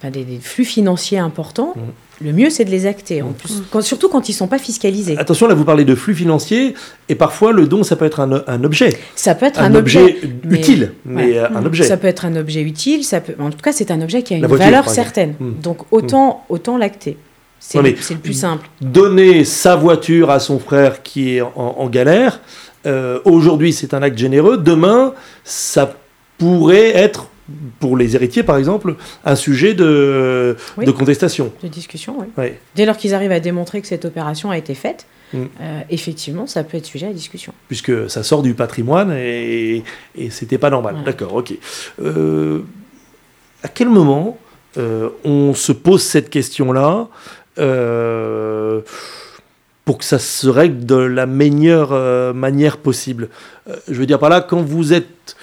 enfin, 0.02 0.12
des, 0.12 0.25
des 0.25 0.39
flux 0.39 0.65
financiers 0.65 1.19
importants, 1.19 1.71
Mhm. 1.78 1.84
le 2.28 2.34
mieux 2.34 2.49
c'est 2.49 2.65
de 2.65 2.69
les 2.69 2.86
acter. 2.86 3.21
En 3.21 3.32
plus, 3.32 3.63
quand- 3.71 3.80
surtout 3.82 4.10
quand 4.10 4.28
ils 4.28 4.34
ne 4.34 4.38
sont 4.38 4.47
pas 4.49 4.60
fiscalisés. 4.60 5.17
Attention, 5.17 5.47
là 5.47 5.54
vous 5.54 5.63
parlez 5.63 5.86
de 5.86 5.95
flux 5.95 6.15
financiers, 6.15 6.73
et 7.08 7.15
parfois 7.15 7.54
le 7.54 7.65
don 7.65 7.84
ça 7.84 7.95
peut 7.95 8.04
être 8.06 8.19
un, 8.19 8.43
un 8.45 8.63
objet. 8.65 8.97
Ça 9.15 9.36
peut 9.36 9.45
être 9.45 9.62
un, 9.62 9.73
un, 9.73 9.75
objet, 9.75 10.17
mais- 10.43 10.58
utile, 10.60 10.91
mais 11.06 11.28
Ouais. 11.32 11.38
euh, 11.38 11.47
un 11.56 11.65
objet. 11.65 11.86
Ça 11.86 11.95
peut 11.95 12.08
être 12.08 12.25
un 12.25 12.36
objet 12.36 12.62
utile, 12.62 13.06
ça 13.06 13.21
peut... 13.21 13.36
en 13.41 13.52
tout 13.52 13.58
cas 13.63 13.71
c'est 13.71 13.89
un 13.89 14.02
objet 14.02 14.21
qui 14.21 14.34
a 14.34 14.38
une 14.38 14.45
voiture, 14.47 14.65
valeur 14.65 14.89
certaine. 14.89 15.36
Mm. 15.39 15.62
Donc 15.63 15.78
autant, 15.91 16.43
autant 16.49 16.78
l'acter. 16.78 17.15
C'est 17.60 17.82
le- 17.82 17.93
plus 18.19 18.34
simple. 18.34 18.67
Donner 18.82 19.43
sa 19.45 19.76
voiture 19.76 20.30
à 20.32 20.39
son 20.39 20.60
frère 20.60 21.04
qui 21.04 21.36
est 21.36 21.41
en, 21.41 21.52
en 21.56 21.89
galère, 21.89 22.39
euh, 22.86 23.19
aujourd'hui 23.26 23.74
c'est 23.74 23.93
un 23.93 24.02
acte 24.02 24.17
généreux, 24.17 24.58
demain 24.58 25.13
ça 25.43 25.93
pourrait 26.38 26.95
être, 26.95 27.28
pour 27.80 27.98
les 27.98 28.15
héritiers 28.15 28.43
par 28.43 28.58
exemple, 28.58 28.95
un 29.26 29.36
sujet 29.36 29.74
de, 29.74 30.56
Oui. 30.78 30.86
de 30.86 30.91
contestation. 30.91 31.52
De 31.62 31.67
discussion, 31.67 32.15
oui. 32.38 32.52
Dès 32.76 32.86
lors 32.86 32.95
qu'ils 32.98 33.13
arrivent 33.13 33.32
à 33.34 33.39
démontrer 33.41 33.82
que 33.82 33.88
cette 33.88 34.06
opération 34.06 34.50
a 34.52 34.58
été 34.58 34.74
faite, 34.74 35.06
Mm. 35.32 35.38
euh, 35.62 35.80
effectivement, 35.91 36.48
ça 36.48 36.63
peut 36.63 36.76
être 36.78 36.88
sujet 36.88 37.06
à 37.06 37.13
discussion. 37.13 37.54
puisque 37.67 38.10
ça 38.10 38.24
sort 38.24 38.41
du 38.41 38.56
patrimoine 38.56 39.12
et, 39.15 39.84
et 40.15 40.32
c'était 40.32 40.58
pas 40.58 40.72
normal. 40.72 40.95
D'accord, 41.06 41.36
ok. 41.36 41.54
Euh, 42.02 42.62
à 43.62 43.67
quel 43.67 43.89
moment 43.89 44.39
euh, 44.80 45.10
on 45.24 45.54
se 45.54 45.72
pose 45.72 46.02
cette 46.02 46.32
question-là 46.32 47.10
euh, 47.60 48.82
pour 49.86 49.98
que 49.98 50.06
ça 50.06 50.19
se 50.19 50.48
règle 50.48 50.86
de 50.86 50.95
la 50.95 51.26
meilleure 51.26 51.89
euh, 51.93 52.34
manière 52.34 52.78
possible 52.78 53.30
Euh, 53.67 53.76
Je 53.88 53.95
veux 54.00 54.06
dire 54.06 54.19
par 54.19 54.30
là, 54.30 54.41
quand 54.41 54.62
vous 54.62 54.93
êtes 54.93 55.36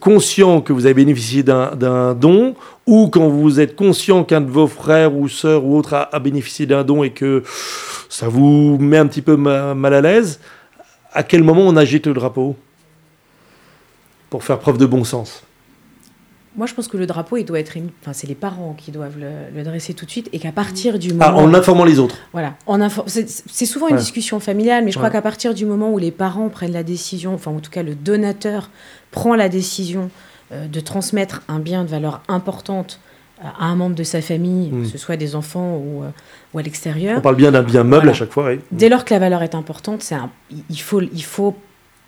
conscient 0.00 0.60
que 0.60 0.72
vous 0.72 0.86
avez 0.86 0.94
bénéficié 0.94 1.42
d'un 1.42 2.14
don, 2.14 2.54
ou 2.86 3.08
quand 3.08 3.28
vous 3.28 3.58
êtes 3.60 3.74
conscient 3.76 4.22
qu'un 4.24 4.40
de 4.40 4.50
vos 4.50 4.68
frères 4.68 5.14
ou 5.14 5.28
sœurs 5.28 5.64
ou 5.64 5.76
autres 5.76 5.94
a, 5.94 6.18
bénéficié 6.20 6.66
d'un 6.66 6.84
don 6.84 7.02
et 7.02 7.10
que 7.10 7.42
ça 8.08 8.28
vous 8.28 8.78
met 8.78 8.98
un 8.98 9.06
petit 9.06 9.22
peu 9.22 9.36
ma- 9.36 9.74
mal 9.74 9.94
à 9.94 10.00
l'aise, 10.00 10.38
à 11.12 11.22
quel 11.24 11.42
moment 11.42 11.62
on 11.62 11.76
agite 11.76 12.06
le 12.06 12.14
drapeau 12.14 12.56
Pour 14.30 14.44
faire 14.44 14.58
preuve 14.58 14.78
de 14.78 14.86
bon 14.86 15.04
sens? 15.04 15.42
Moi, 16.56 16.66
je 16.66 16.74
pense 16.74 16.86
que 16.88 16.96
le 16.98 17.06
drapeau, 17.06 17.38
il 17.38 17.44
doit 17.44 17.58
être 17.60 17.76
émis. 17.78 17.90
Enfin, 18.02 18.12
c'est 18.12 18.26
les 18.26 18.34
parents 18.34 18.74
qui 18.76 18.90
doivent 18.90 19.18
le, 19.18 19.30
le 19.56 19.62
dresser 19.64 19.94
tout 19.94 20.04
de 20.04 20.10
suite 20.10 20.28
et 20.32 20.38
qu'à 20.38 20.52
partir 20.52 20.98
du 20.98 21.14
moment. 21.14 21.24
Ah, 21.26 21.34
en 21.36 21.54
informant 21.54 21.84
les 21.84 21.98
autres. 21.98 22.16
Voilà. 22.32 22.54
En 22.66 22.78
infor- 22.80 23.04
c'est, 23.06 23.64
souvent 23.66 23.88
une 23.88 23.94
Ouais. 23.94 24.00
discussion 24.00 24.38
familiale, 24.38 24.84
mais 24.84 24.90
je 24.90 24.98
crois 24.98 25.08
Ouais. 25.08 25.12
qu'à 25.14 25.22
partir 25.22 25.54
du 25.54 25.64
moment 25.64 25.90
où 25.90 25.96
les 25.98 26.10
parents 26.10 26.50
prennent 26.50 26.72
la 26.72 26.82
décision, 26.82 27.32
enfin, 27.34 27.50
en 27.52 27.60
tout 27.60 27.70
cas, 27.70 27.82
le 27.82 27.94
donateur 27.94 28.68
prend 29.10 29.34
la 29.34 29.48
décision 29.48 30.10
euh, 30.52 30.66
de 30.68 30.80
transmettre 30.80 31.40
un 31.48 31.58
bien 31.58 31.82
de 31.84 31.88
valeur 31.88 32.20
importante 32.28 33.00
à 33.42 33.64
un 33.64 33.74
membre 33.74 33.96
de 33.96 34.02
sa 34.04 34.20
famille, 34.20 34.70
Mm. 34.70 34.82
que 34.82 34.88
ce 34.88 34.98
soit 34.98 35.16
des 35.16 35.34
enfants 35.34 35.76
ou, 35.78 36.02
euh, 36.02 36.08
ou 36.52 36.58
à 36.58 36.60
On 36.60 36.64
l'extérieur, 36.64 37.22
parle 37.22 37.36
bien 37.36 37.50
d'un 37.50 37.62
bien 37.62 37.82
meuble 37.84 37.94
Voilà. 38.04 38.10
à 38.10 38.14
chaque 38.14 38.30
fois. 38.32 38.48
oui. 38.50 38.60
dès 38.70 38.90
lors 38.90 39.06
que 39.06 39.14
la 39.14 39.18
valeur 39.20 39.42
est 39.42 39.54
importante, 39.54 40.02
c'est 40.02 40.14
un- 40.14 40.30
il, 40.68 40.80
faut, 40.80 41.00
il 41.00 41.24
faut 41.24 41.56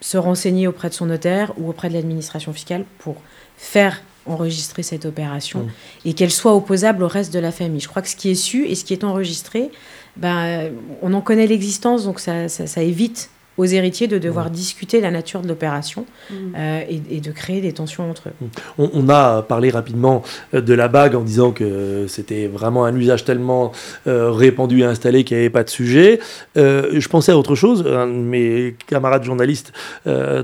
se 0.02 0.18
renseigner 0.18 0.68
auprès 0.68 0.90
de 0.90 0.94
son 0.94 1.07
notaire 1.07 1.52
ou 1.57 1.70
auprès 1.70 1.88
de 1.88 1.94
l'administration 1.94 2.52
fiscale 2.52 2.85
pour 2.98 3.16
faire 3.57 4.02
enregistrer 4.26 4.82
cette 4.82 5.04
opération 5.06 5.60
Mm. 5.60 5.70
et 6.08 6.12
qu'elle 6.14 6.30
soit 6.30 6.54
opposable 6.54 7.02
au 7.02 7.08
reste 7.08 7.32
de 7.32 7.38
la 7.38 7.52
famille. 7.52 7.80
Je 7.80 7.88
crois 7.88 8.02
que 8.02 8.08
ce 8.08 8.16
qui 8.16 8.30
est 8.30 8.34
su 8.34 8.66
et 8.66 8.74
ce 8.74 8.84
qui 8.84 8.92
est 8.92 9.04
enregistré, 9.04 9.70
ben, 10.16 10.70
on 11.02 11.12
en 11.12 11.20
connaît 11.20 11.46
l'existence, 11.46 12.04
donc 12.04 12.20
ça, 12.20 12.48
ça- 12.48 12.66
ça 12.66 12.82
évite 12.82 13.30
aux 13.56 13.64
héritiers 13.64 14.08
de 14.08 14.18
devoir 14.18 14.50
discuter 14.50 15.00
la 15.00 15.10
nature 15.10 15.40
de 15.42 15.48
l'opération 15.48 16.06
Mm. 16.30 16.34
euh, 16.56 16.80
et, 16.88 17.16
et 17.16 17.20
de 17.20 17.30
créer 17.32 17.60
des 17.60 17.72
tensions 17.72 18.10
entre 18.10 18.28
eux. 18.28 18.48
On, 18.78 18.90
on 18.94 19.08
a 19.08 19.42
parlé 19.42 19.70
rapidement 19.70 20.22
euh, 20.54 20.60
de 20.60 20.72
la 20.72 20.88
bague 20.88 21.14
en 21.14 21.20
disant 21.20 21.52
que 21.52 22.06
c'était 22.08 22.46
vraiment 22.46 22.84
un 22.86 22.96
usage 22.96 23.24
tellement 23.24 23.72
euh, 24.06 24.30
répandu 24.30 24.80
et 24.80 24.84
installé 24.84 25.24
qu'il 25.24 25.36
n'y 25.36 25.42
avait 25.42 25.50
pas 25.50 25.64
de 25.64 25.70
sujet. 25.70 26.20
Euh, 26.56 26.88
je 26.94 27.08
pensais 27.08 27.32
à 27.32 27.36
autre 27.38 27.54
chose. 27.54 27.84
Un 27.86 28.06
de 28.06 28.12
mes 28.12 28.76
camarades 28.86 29.24
journalistes 29.24 29.72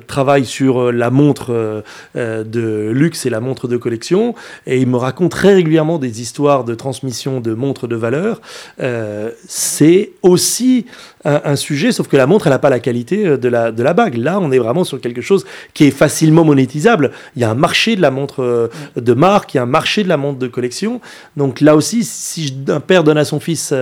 travaille 0.07 0.45
sur 0.45 0.93
la 0.93 1.11
montre 1.11 1.83
de 2.15 2.91
luxe 2.93 3.27
et 3.27 3.31
la 3.31 3.41
montre 3.41 3.69
de 3.69 3.77
collection. 3.77 4.35
Et 4.67 4.79
il 4.81 4.87
me 4.87 4.97
raconte 4.97 5.31
très 5.31 5.55
régulièrement 5.55 5.99
des 5.99 6.21
histoires 6.21 6.65
de 6.65 6.75
transmission 6.75 7.41
de 7.41 7.55
montres 7.55 7.89
de 7.89 7.97
valeur. 7.97 8.41
C'est 9.47 10.13
aussi 10.23 10.87
un, 11.25 11.41
un 11.45 11.57
sujet, 11.57 11.93
sauf 11.93 12.09
que 12.09 12.17
la 12.17 12.27
montre, 12.27 12.47
elle 12.47 12.53
n'a 12.53 12.59
pas 12.59 12.71
la 12.71 12.81
qualité 12.81 13.27
euh, 13.27 13.37
de 13.37 13.49
la, 13.49 13.73
de 13.73 13.83
la 13.83 13.93
bague. 13.93 14.17
Là, 14.17 14.39
on 14.41 14.51
est 14.53 14.59
vraiment 14.59 14.85
sur 14.85 15.01
quelque 15.01 15.21
chose 15.21 15.45
qui 15.75 15.85
est 15.85 15.91
facilement 15.91 16.45
monétisable. 16.45 17.11
Il 17.37 17.43
y 17.43 17.45
a 17.45 17.51
un 17.51 17.55
marché 17.55 17.95
de 17.97 18.01
la 18.01 18.11
montre 18.11 18.43
euh, 18.43 18.69
de 18.97 19.13
marque, 19.13 19.53
il 19.55 19.59
y 19.59 19.61
a 19.61 19.65
un 19.65 19.67
marché 19.67 20.03
de 20.03 20.09
la 20.09 20.17
montre 20.17 20.39
de 20.39 20.49
collection. 20.49 21.01
Donc 21.37 21.61
là 21.61 21.77
aussi, 21.77 22.05
si 22.05 22.57
un 22.69 22.81
père 22.81 23.05
donne 23.05 23.19
à 23.19 23.25
son 23.25 23.39
fils 23.41 23.75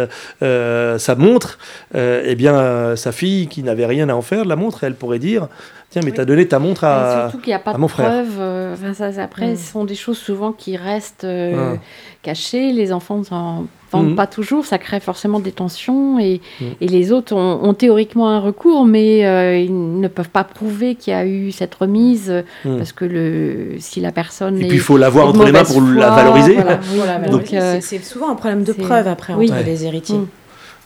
euh, 0.42 0.98
sa 0.98 1.14
montre, 1.14 1.58
euh, 1.94 2.22
eh 2.26 2.34
bien, 2.34 2.54
euh, 2.56 2.96
sa 2.96 3.12
fille 3.12 3.46
qui 3.48 3.62
n'avait 3.62 3.86
rien 3.86 4.08
à 4.08 4.14
en 4.14 4.22
faire 4.22 4.44
de 4.44 4.48
la 4.48 4.56
montre, 4.56 4.84
elle 4.84 4.94
pourrait 4.94 5.18
dire 5.20 5.48
Tiens, 5.90 6.02
mais 6.04 6.10
Oui. 6.10 6.16
t'as 6.18 6.26
donné 6.26 6.46
ta 6.46 6.58
montre 6.58 6.84
Et 6.84 6.86
à. 6.86 7.28
surtout 7.30 7.38
qu'il 7.42 7.48
n'y 7.50 7.54
a 7.54 7.58
pas 7.60 7.70
à 7.70 7.74
de 7.74 7.78
mon 7.78 7.88
frère. 7.88 8.10
preuves. 8.10 8.36
euh, 8.40 8.74
enfin, 8.74 8.92
ça, 8.92 9.10
ça, 9.10 9.22
après, 9.22 9.52
Mm. 9.52 9.56
ce 9.56 9.72
sont 9.72 9.84
des 9.86 9.94
choses 9.94 10.18
souvent 10.18 10.52
qui 10.52 10.76
restent 10.76 11.24
euh, 11.24 11.76
Ah. 11.76 11.78
cachées. 12.22 12.72
Les 12.72 12.92
enfants 12.92 13.16
ne 13.16 13.24
s'en 13.24 13.66
vendent 13.90 14.10
Mhm. 14.10 14.16
pas 14.16 14.26
toujours. 14.26 14.64
Ça 14.66 14.78
crée 14.78 15.00
forcément 15.00 15.40
des 15.40 15.52
tensions. 15.52 16.18
Et, 16.18 16.40
Mm. 16.60 16.64
et 16.80 16.88
les 16.88 17.12
autres 17.12 17.34
ont, 17.34 17.60
ont 17.64 17.74
théoriquement 17.74 18.28
un 18.28 18.40
recours, 18.40 18.84
mais 18.86 19.24
euh, 19.26 19.56
ils 19.58 20.00
ne 20.00 20.08
peuvent 20.08 20.28
pas 20.30 20.44
prouver 20.44 20.94
qu'il 20.94 21.12
y 21.12 21.16
a 21.16 21.24
eu 21.26 21.50
cette 21.52 21.74
remise. 21.74 22.32
Mm. 22.64 22.76
Parce 22.78 22.92
que 22.92 23.04
le, 23.04 23.76
si 23.78 24.00
la 24.00 24.12
personne 24.12 24.58
Et 24.60 24.64
est. 24.64 24.68
puis 24.68 24.76
il 24.76 24.80
faut 24.82 24.96
l'avoir 24.96 25.28
entre 25.28 25.44
les 25.44 25.52
mains 25.52 25.64
pour 25.64 25.80
la 25.80 26.10
valoriser. 26.10 26.54
voilà, 26.54 26.80
oui, 26.92 26.96
Voilà, 26.98 27.18
donc, 27.28 27.52
euh, 27.52 27.78
c'est 27.80 27.98
c'est 27.98 28.04
souvent 28.04 28.30
un 28.30 28.34
problème 28.34 28.64
de 28.64 28.72
preuve 28.72 29.08
après 29.08 29.34
oui. 29.34 29.46
entre 29.50 29.58
Ouais. 29.58 29.64
les 29.64 29.84
héritiers. 29.84 30.18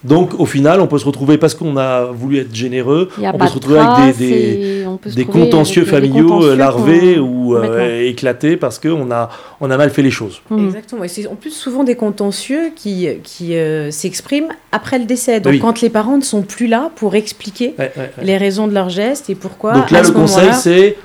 Donc 0.05 0.39
au 0.41 0.47
final, 0.47 0.81
on 0.81 0.87
peut 0.89 0.99
se 0.99 1.05
retrouver, 1.05 1.39
parce 1.39 1.55
qu'on 1.55 1.77
a 1.77 2.07
voulu 2.07 2.39
être 2.39 2.55
généreux, 2.55 3.09
on 3.19 3.33
peut 3.39 3.47
se 3.47 3.51
de 3.53 3.55
retrouver 3.55 3.79
avec 3.79 4.17
des, 4.17 4.27
des, 4.27 4.83
trouver 4.83 5.25
contentieux 5.27 5.83
avec 5.83 5.95
des 6.03 6.09
familiaux 6.09 6.29
contentieux 6.29 6.51
euh, 6.51 6.57
larvés 6.57 7.19
ou 7.19 7.55
euh, 7.57 8.01
éclatés 8.09 8.57
parce 8.57 8.79
qu'on 8.81 9.11
a, 9.13 9.29
on 9.61 9.71
a 9.71 9.77
mal 9.77 9.91
fait 9.91 10.03
les 10.03 10.11
choses. 10.11 10.41
Mhm. 10.51 10.67
Exactement. 10.67 11.05
Et 11.05 11.09
c'est 11.09 11.27
en 11.29 11.37
plus 11.37 11.51
souvent 11.53 11.85
des 11.85 11.95
contentieux 11.95 12.71
qui, 12.75 13.07
qui 13.23 13.55
euh, 13.57 13.91
s'expriment 13.93 14.49
après 14.73 14.99
le 14.99 15.05
décès. 15.05 15.39
Donc 15.41 15.53
Oui. 15.53 15.59
quand 15.61 15.81
les 15.81 15.91
parents 15.91 16.17
ne 16.17 16.23
sont 16.23 16.43
plus 16.43 16.67
là 16.67 16.91
pour 16.97 17.15
expliquer 17.15 17.75
Ouais, 17.79 17.93
ouais, 17.97 18.11
ouais. 18.19 18.25
les 18.25 18.37
raisons 18.37 18.67
de 18.67 18.75
leur 18.75 18.89
geste 18.89 19.31
et 19.31 19.35
pourquoi. 19.37 19.75
Donc 19.75 19.91
là, 19.93 20.01
à 20.01 20.05
ce 20.05 20.09
le 20.09 20.15
conseil, 20.15 20.53
c'est 20.53 20.97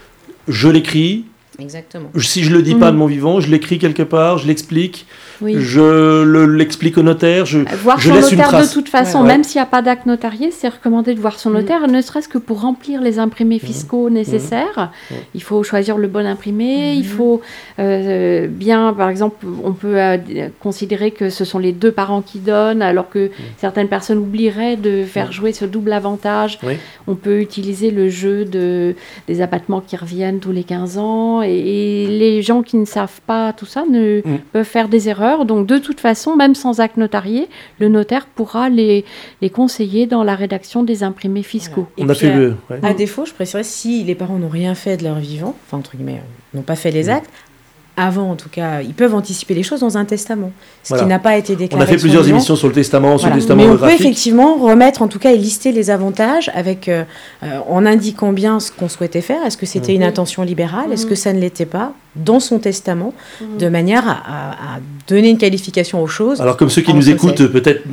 je 0.47 0.69
l'écris. 0.69 1.25
Exactement. 1.59 2.09
Si 2.17 2.43
je 2.43 2.51
le 2.51 2.61
dis 2.61 2.75
pas 2.75 2.87
Mhm. 2.87 2.93
de 2.93 2.97
mon 2.99 3.05
vivant, 3.07 3.39
je 3.41 3.49
l'écris 3.51 3.77
quelque 3.79 4.03
part, 4.03 4.37
je 4.39 4.47
l'explique, 4.47 5.05
Oui. 5.41 5.55
je 5.59 6.23
le- 6.23 6.45
l'explique 6.55 6.97
au 6.97 7.03
notaire. 7.03 7.45
Je, 7.45 7.59
Voir 7.83 7.99
je 7.99 8.09
son 8.09 8.15
laisse 8.15 8.31
une 8.31 8.37
notaire 8.39 8.61
de 8.61 8.73
toute 8.73 8.89
façon, 8.89 9.19
Ouais, 9.19 9.23
ouais. 9.23 9.27
même 9.33 9.43
s'il 9.43 9.59
n'y 9.59 9.63
a 9.63 9.67
pas 9.69 9.81
d'acte 9.81 10.05
notarié, 10.05 10.51
c'est 10.51 10.69
recommandé 10.69 11.13
de 11.13 11.19
voir 11.19 11.39
son 11.39 11.49
Mhm. 11.49 11.55
notaire, 11.57 11.87
ne 11.87 12.01
serait-ce 12.01 12.27
que 12.27 12.37
pour 12.37 12.61
remplir 12.61 13.01
les 13.01 13.19
imprimés 13.19 13.59
fiscaux 13.59 14.09
nécessaires. 14.09 14.91
Mhm. 15.11 15.17
Il 15.35 15.43
faut 15.43 15.61
choisir 15.63 15.97
le 15.97 16.07
bon 16.07 16.25
imprimé, 16.25 16.93
il 16.95 17.05
faut 17.05 17.41
euh, 17.79 18.47
bien, 18.47 18.93
par 18.93 19.09
exemple, 19.09 19.45
on 19.63 19.73
peut 19.73 19.99
euh, 19.99 20.17
considérer 20.59 21.11
que 21.11 21.29
ce 21.29 21.45
sont 21.45 21.59
les 21.59 21.71
deux 21.71 21.91
parents 21.91 22.21
qui 22.21 22.39
donnent, 22.39 22.81
alors 22.81 23.09
que 23.09 23.29
certaines 23.57 23.87
personnes 23.87 24.17
oublieraient 24.17 24.75
de 24.77 25.03
faire 25.05 25.31
jouer 25.31 25.53
ce 25.53 25.65
double 25.65 25.93
avantage. 25.93 26.59
Oui. 26.63 26.73
On 27.07 27.15
peut 27.15 27.39
utiliser 27.39 27.91
le 27.91 28.09
jeu 28.09 28.45
de, 28.45 28.95
des 29.27 29.41
abattements 29.41 29.81
qui 29.81 29.95
reviennent 29.95 30.39
tous 30.39 30.51
les 30.51 30.63
15 30.63 30.97
ans, 30.97 31.41
et, 31.43 31.49
et 31.49 32.07
les 32.07 32.41
gens 32.41 32.63
qui 32.63 32.77
ne 32.77 32.85
savent 32.85 33.21
pas 33.27 33.53
tout 33.53 33.65
ça 33.65 33.83
ne 33.89 34.21
peuvent 34.53 34.63
faire 34.65 34.87
des 34.89 35.09
erreurs. 35.09 35.26
Donc, 35.45 35.67
de 35.67 35.77
toute 35.77 35.99
façon, 35.99 36.35
même 36.35 36.55
sans 36.55 36.79
acte 36.79 36.97
notarié, 36.97 37.47
le 37.79 37.87
notaire 37.89 38.25
pourra 38.25 38.69
les, 38.69 39.05
les 39.41 39.49
conseiller 39.49 40.05
dans 40.07 40.23
la 40.23 40.35
rédaction 40.35 40.83
des 40.83 41.03
imprimés 41.03 41.43
fiscaux. 41.43 41.87
On 41.97 42.07
a 42.09 42.13
fait 42.13 42.31
à- 42.31 42.35
le. 42.37 42.55
ouais. 42.69 42.79
À 42.83 42.93
défaut, 42.93 43.25
je 43.25 43.33
préciserais 43.33 43.63
si 43.63 44.03
les 44.03 44.15
parents 44.15 44.37
n'ont 44.37 44.49
rien 44.49 44.75
fait 44.75 44.97
de 44.97 45.03
leur 45.03 45.15
vivant, 45.19 45.55
enfin 45.67 45.77
entre 45.77 45.95
guillemets, 45.95 46.21
euh, 46.23 46.57
n'ont 46.57 46.63
pas 46.63 46.75
fait 46.75 46.91
les 46.91 47.05
Mm. 47.05 47.09
actes, 47.09 47.29
avant 47.99 48.29
en 48.29 48.35
tout 48.35 48.49
cas, 48.49 48.81
ils 48.81 48.93
peuvent 48.93 49.15
anticiper 49.15 49.55
les 49.55 49.63
choses 49.63 49.79
dans 49.79 49.97
un 49.97 50.05
testament, 50.05 50.51
ce 50.83 50.89
Voilà. 50.89 51.03
qui 51.03 51.09
n'a 51.09 51.17
pas 51.17 51.35
été 51.35 51.53
On 51.53 51.57
déclaré. 51.57 51.83
a 51.83 51.87
fait 51.87 51.97
plusieurs 51.97 52.21
vivant. 52.21 52.35
émissions 52.37 52.55
sur 52.55 52.67
le 52.67 52.73
testament, 52.75 53.17
sur 53.17 53.21
Voilà. 53.27 53.35
le 53.35 53.41
testament 53.41 53.63
Mais 53.63 53.69
on 53.71 53.77
peut 53.77 53.89
effectivement 53.89 54.55
remettre 54.57 55.01
en 55.01 55.07
tout 55.07 55.17
cas 55.17 55.31
et 55.31 55.37
lister 55.37 55.71
les 55.71 55.89
avantages 55.89 56.51
avec 56.53 56.89
euh, 56.89 57.03
euh, 57.41 57.59
en 57.67 57.87
indiquant 57.87 58.33
bien 58.33 58.59
ce 58.59 58.71
qu'on 58.71 58.87
souhaitait 58.87 59.21
faire. 59.21 59.43
Est-ce 59.45 59.57
que 59.57 59.65
c'était 59.65 59.95
une 59.95 60.01
Mhm. 60.03 60.09
intention 60.09 60.43
libérale? 60.43 60.93
Est-ce 60.93 61.05
Mhm. 61.05 61.09
que 61.09 61.15
ça 61.15 61.33
ne 61.33 61.39
l'était 61.39 61.65
pas? 61.65 61.93
Dans 62.23 62.39
son 62.39 62.59
testament 62.59 63.13
Mhm. 63.41 63.57
de 63.59 63.69
manière 63.69 64.07
à, 64.07 64.11
à- 64.11 64.51
à 64.51 64.79
donner 65.07 65.29
une 65.29 65.37
qualification 65.37 66.01
aux 66.03 66.07
choses 66.07 66.41
Alors 66.41 66.57
comme 66.57 66.69
ceux 66.69 66.81
qui 66.81 66.93
nous 66.93 67.09
écoutent 67.09 67.47
peut-être 67.47 67.83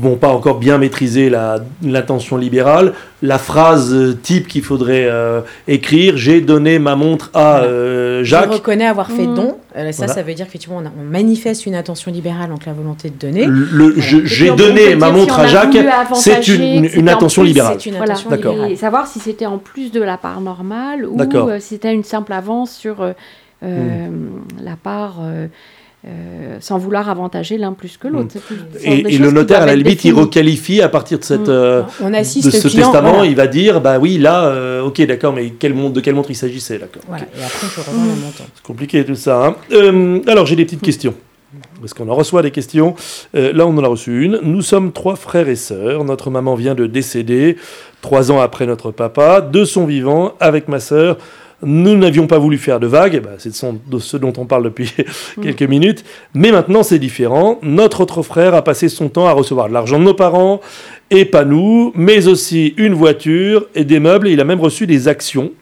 vont 0.00 0.16
pas 0.16 0.28
encore 0.28 0.58
bien 0.58 0.78
maîtriser 0.78 1.30
la- 1.30 1.60
l'intention 1.82 2.36
libérale, 2.36 2.92
la 3.22 3.38
phrase 3.38 3.92
euh, 3.94 4.14
type 4.20 4.48
qu'il 4.48 4.62
faudrait 4.62 5.06
euh, 5.08 5.40
écrire, 5.68 6.16
j'ai 6.16 6.40
donné 6.40 6.78
ma 6.78 6.96
montre 6.96 7.30
à 7.34 7.60
euh, 7.60 8.20
Je 8.20 8.24
Jacques. 8.24 8.52
reconnais 8.52 8.86
avoir 8.86 9.10
fait 9.10 9.26
Mhm. 9.26 9.34
don. 9.34 9.56
Euh, 9.76 9.92
ça, 9.92 10.06
Voilà. 10.06 10.12
ça 10.14 10.22
veut 10.22 10.34
dire 10.34 10.46
qu'effectivement, 10.46 10.78
on, 10.82 10.86
a- 10.86 10.92
on 11.00 11.04
manifeste 11.04 11.66
une 11.66 11.74
intention 11.74 12.10
libérale, 12.10 12.48
donc 12.50 12.64
la 12.66 12.72
volonté 12.72 13.10
de 13.10 13.14
donner. 13.14 13.46
Je- 13.98 14.24
j'ai 14.24 14.50
donné 14.50 14.96
ma 14.96 15.10
montre 15.10 15.38
on 15.38 15.42
à 15.42 15.46
Jacques, 15.46 15.76
c'est 16.14 16.48
une, 16.48 16.86
une 16.94 17.08
en 17.08 17.12
intention 17.12 17.42
plus, 17.42 17.48
libérale. 17.48 17.76
C'est 17.78 17.90
une 17.90 17.96
Voilà. 17.96 18.12
intention 18.14 18.30
D'accord. 18.30 18.52
libérale. 18.52 18.72
Et 18.72 18.76
savoir 18.76 19.06
si 19.06 19.20
c'était 19.20 19.46
en 19.46 19.58
plus 19.58 19.92
de 19.92 20.00
la 20.02 20.16
part 20.16 20.40
normale 20.40 21.04
ou 21.06 21.16
euh, 21.20 21.58
si 21.60 21.68
c'était 21.74 21.92
une 21.92 22.04
simple 22.04 22.32
avance 22.32 22.72
sur 22.74 23.02
euh, 23.62 24.08
Hmm. 24.08 24.42
la 24.64 24.76
part 24.76 25.16
euh, 25.22 25.46
euh, 26.06 26.58
sans 26.60 26.78
vouloir 26.78 27.08
avantager 27.08 27.58
l'un 27.58 27.72
plus 27.72 27.96
que 27.96 28.06
l'autre. 28.06 28.32
Sont 28.34 28.38
Et, 28.84 29.18
le 29.18 29.30
notaire, 29.32 29.62
à 29.62 29.66
la 29.66 29.74
limite, 29.74 30.04
il 30.04 30.12
requalifie 30.12 30.80
à 30.80 30.88
partir 30.88 31.18
de, 31.18 31.24
cette, 31.24 31.48
Mm. 31.48 31.50
euh, 31.50 31.82
On 32.00 32.10
de 32.10 32.22
ce 32.22 32.68
client. 32.68 32.84
testament, 32.92 33.12
voilà. 33.14 33.26
il 33.26 33.34
va 33.34 33.46
dire, 33.48 33.80
bah 33.80 33.98
oui, 33.98 34.18
là, 34.18 34.44
euh, 34.46 34.82
ok, 34.82 35.02
d'accord, 35.06 35.32
mais 35.32 35.52
montre, 35.74 35.94
de 35.94 36.00
quelle 36.00 36.14
montre 36.14 36.30
il 36.30 36.36
s'agissait, 36.36 36.78
d'accord. 36.78 37.02
Voilà. 37.08 37.24
ok. 37.24 37.28
Et 37.40 37.44
après, 37.44 37.66
on 37.66 37.74
peut 37.74 37.90
revendre 37.90 38.14
le 38.14 38.20
montant. 38.20 38.44
C'est 38.54 38.62
compliqué 38.64 39.04
tout 39.04 39.14
ça. 39.16 39.46
hein. 39.46 39.56
Euh, 39.72 40.20
alors, 40.28 40.46
j'ai 40.46 40.54
des 40.54 40.64
petites 40.64 40.82
questions. 40.82 41.14
Parce 41.80 41.94
qu'on 41.94 42.08
en 42.08 42.14
reçoit 42.14 42.42
des 42.42 42.50
questions? 42.50 42.94
Euh, 43.34 43.52
là, 43.52 43.66
on 43.66 43.76
en 43.76 43.82
a 43.82 43.88
reçu 43.88 44.22
une. 44.24 44.38
Nous 44.42 44.62
sommes 44.62 44.92
trois 44.92 45.16
frères 45.16 45.48
et 45.48 45.56
sœurs. 45.56 46.04
Notre 46.04 46.30
maman 46.30 46.54
vient 46.54 46.74
de 46.74 46.86
décéder 46.86 47.56
trois 48.02 48.30
ans 48.30 48.40
après 48.40 48.66
notre 48.66 48.90
papa. 48.92 49.40
De 49.40 49.64
son 49.64 49.86
vivant, 49.86 50.34
avec 50.38 50.68
ma 50.68 50.80
sœur, 50.80 51.16
nous 51.62 51.96
n'avions 51.96 52.26
pas 52.26 52.38
voulu 52.38 52.58
faire 52.58 52.80
de 52.80 52.86
vagues. 52.86 53.20
Bah, 53.22 53.30
c'est 53.38 53.48
de, 53.50 53.54
son- 53.54 53.78
de 53.86 53.98
ce 53.98 54.16
dont 54.16 54.32
on 54.36 54.44
parle 54.46 54.64
depuis 54.64 54.92
quelques 55.42 55.62
minutes. 55.62 56.04
Mais 56.34 56.50
maintenant, 56.52 56.82
c'est 56.82 56.98
différent. 56.98 57.58
Notre 57.62 58.00
autre 58.02 58.22
frère 58.22 58.54
a 58.54 58.62
passé 58.62 58.88
son 58.88 59.08
temps 59.08 59.26
à 59.26 59.32
recevoir 59.32 59.68
de 59.68 59.72
l'argent 59.74 59.98
de 59.98 60.04
nos 60.04 60.14
parents, 60.14 60.60
et 61.10 61.24
pas 61.24 61.44
nous, 61.44 61.92
mais 61.94 62.26
aussi 62.28 62.74
une 62.76 62.94
voiture 62.94 63.66
et 63.74 63.84
des 63.84 64.00
meubles. 64.00 64.28
Et 64.28 64.32
il 64.32 64.40
a 64.40 64.44
même 64.44 64.60
reçu 64.60 64.86
des 64.86 65.08
actions. 65.08 65.52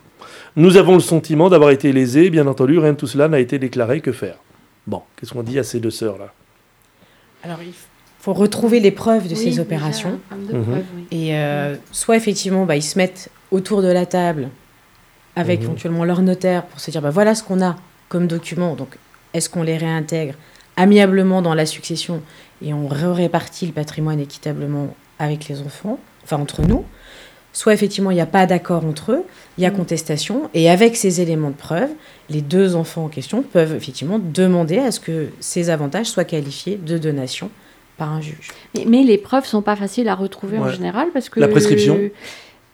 Nous 0.57 0.77
avons 0.77 0.95
le 0.95 1.01
sentiment 1.01 1.49
d'avoir 1.49 1.71
été 1.71 1.93
lésés. 1.93 2.31
Bien 2.31 2.47
entendu, 2.47 2.79
rien 2.79 2.93
de 2.93 2.97
tout 2.97 3.07
cela 3.07 3.29
n'a 3.29 3.41
été 3.41 3.59
déclaré. 3.59 4.01
Que 4.01 4.13
faire? 4.13 4.37
Bon, 4.87 5.01
qu'est-ce 5.17 5.33
qu'on 5.33 5.43
dit 5.43 5.59
à 5.59 5.63
ces 5.65 5.81
deux 5.81 5.91
sœurs-là 5.91 6.33
Alors, 7.43 7.59
il 7.65 7.73
faut 8.21 8.33
retrouver 8.33 8.81
les 8.81 8.91
preuves 8.91 9.25
de 9.29 9.35
Oui, 9.35 9.37
ces 9.37 9.61
opérations. 9.61 10.19
de 10.33 10.57
oui. 10.57 11.07
Et 11.11 11.37
euh, 11.37 11.75
soit 11.93 12.17
effectivement, 12.17 12.67
bah, 12.67 12.77
ils 12.77 12.83
se 12.83 12.99
mettent 12.99 13.31
autour 13.51 13.83
de 13.83 13.89
la 13.89 14.07
table 14.07 14.49
avec 15.37 15.61
Mhm. 15.61 15.67
éventuellement 15.67 16.05
leur 16.05 16.23
notaire 16.23 16.65
pour 16.65 16.81
se 16.81 16.91
dire 16.91 17.03
bah, 17.03 17.11
voilà 17.11 17.35
ce 17.35 17.43
qu'on 17.43 17.63
a 17.63 17.77
comme 18.09 18.27
document. 18.27 18.75
Donc, 18.75 18.97
est-ce 19.33 19.49
qu'on 19.49 19.63
les 19.63 19.77
réintègre 19.77 20.35
amiablement 20.77 21.43
dans 21.43 21.55
la 21.55 21.67
succession 21.67 22.21
et 22.65 22.73
on 22.75 22.89
répartit 22.89 23.67
le 23.67 23.73
patrimoine 23.73 24.21
équitablement 24.21 24.95
avec 25.19 25.49
les 25.49 25.61
enfants, 25.61 25.99
enfin 26.25 26.37
entre 26.39 26.63
nous 26.63 26.85
Soit 27.53 27.73
effectivement, 27.73 28.11
il 28.11 28.15
n'y 28.15 28.21
a 28.21 28.27
pas 28.27 28.47
d'accord 28.47 28.85
entre 28.85 29.13
eux, 29.13 29.23
il 29.59 29.63
y 29.63 29.67
a 29.67 29.71
Mhm. 29.71 29.77
contestation, 29.77 30.51
et 30.55 30.69
avec 30.69 30.97
ces 30.97 31.21
éléments 31.21 31.51
de 31.51 31.55
preuve, 31.55 31.89
les 32.29 32.41
deux 32.41 32.75
enfants 32.75 33.05
en 33.05 33.09
question 33.09 33.43
peuvent 33.43 33.75
effectivement 33.77 34.19
demander 34.19 34.79
à 34.79 34.91
ce 34.91 34.99
que 34.99 35.29
ces 35.39 35.71
avantages 35.71 36.07
soient 36.07 36.25
qualifiés 36.25 36.77
de 36.85 36.99
donation 36.99 37.51
par 37.97 38.11
un 38.13 38.21
juge. 38.21 38.49
Mais, 38.75 38.85
mais 38.89 39.05
les 39.05 39.19
preuves 39.19 39.47
sont 39.47 39.63
pas 39.63 39.77
faciles 39.77 40.09
à 40.09 40.17
retrouver 40.17 40.59
en 40.59 40.69
général 40.69 41.11
parce 41.15 41.29
que 41.29 41.39
La 41.39 41.47
prescription 41.47 41.97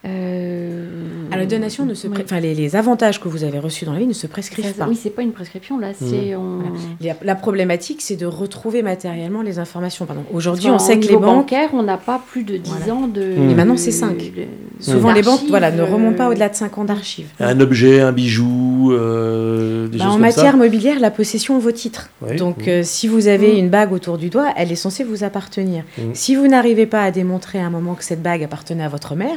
euh, 0.07 0.87
Ah, 1.33 1.37
la 1.37 1.47
donation 1.47 1.85
ne 1.87 1.95
se 1.95 2.09
oui. 2.09 2.15
enfin, 2.25 2.41
les, 2.41 2.55
les 2.55 2.75
avantages 2.75 3.21
que 3.21 3.29
vous 3.29 3.45
avez 3.45 3.59
reçus 3.59 3.85
dans 3.85 3.93
la 3.93 3.99
vie 4.01 4.07
ne 4.07 4.13
se 4.13 4.27
prescrivent 4.27 4.65
Ça- 4.67 4.85
pas. 4.85 4.89
Oui, 4.89 4.99
c'est 5.01 5.11
pas 5.11 5.23
une 5.23 5.33
prescription 5.33 5.79
là, 5.79 5.89
c'est 5.95 6.35
on... 6.35 6.61
La, 7.01 7.15
la 7.23 7.35
problématique, 7.35 8.01
c'est 8.03 8.17
de 8.17 8.27
retrouver 8.27 8.83
matériellement 8.83 9.43
les 9.43 9.59
informations. 9.59 10.07
Aujourd'hui, 10.33 10.71
on 10.71 10.79
sait 10.79 10.99
que 10.99 11.07
les 11.07 11.15
banques, 11.17 11.23
bancaire, 11.51 11.71
on 11.73 11.83
n'a 11.83 11.99
pas 11.99 12.21
plus 12.31 12.43
de 12.45 12.57
10 12.57 12.71
Voilà. 12.71 12.95
ans 12.95 13.07
de. 13.07 13.23
Et 13.23 13.55
maintenant, 13.55 13.77
c'est 13.77 13.91
cinq. 13.93 14.17
de- 14.19 14.83
souvent 14.83 15.13
les 15.13 15.23
banques 15.23 15.43
voilà, 15.49 15.71
ne 15.71 15.83
remontent 15.83 16.17
pas 16.17 16.27
euh, 16.27 16.31
au-delà 16.31 16.49
de 16.49 16.55
5 16.57 16.79
ans 16.79 16.85
d'archives. 16.85 17.29
Un 17.39 17.61
objet, 17.61 18.01
un 18.01 18.13
bijou, 18.13 18.93
euh, 18.93 19.87
des 19.89 19.99
Bah, 19.99 20.05
choses 20.05 20.13
en 20.13 20.15
comme 20.15 20.23
matière 20.23 20.53
ça 20.53 20.57
mobilière, 20.57 20.99
la 21.01 21.11
possession 21.11 21.59
vaut 21.59 21.73
titre. 21.73 22.09
Oui, 22.23 22.37
Donc, 22.37 22.57
oui. 22.61 22.71
euh, 22.71 22.81
si 22.83 23.07
vous 23.07 23.29
avez 23.29 23.53
Mm. 23.55 23.59
une 23.59 23.69
bague 23.71 23.93
autour 23.93 24.19
du 24.19 24.31
doigt, 24.31 24.49
elle 24.57 24.73
est 24.73 24.77
censée 24.77 25.05
vous 25.05 25.23
appartenir. 25.25 25.85
Mm. 25.99 26.03
Si 26.15 26.35
vous 26.37 26.49
n'arrivez 26.49 26.87
pas 26.87 27.03
à 27.05 27.11
démontrer 27.11 27.61
à 27.61 27.67
un 27.67 27.71
moment 27.71 27.95
que 27.95 28.05
cette 28.05 28.23
bague 28.23 28.43
appartenait 28.43 28.85
à 28.85 28.89
votre 28.89 29.15
mère, 29.15 29.37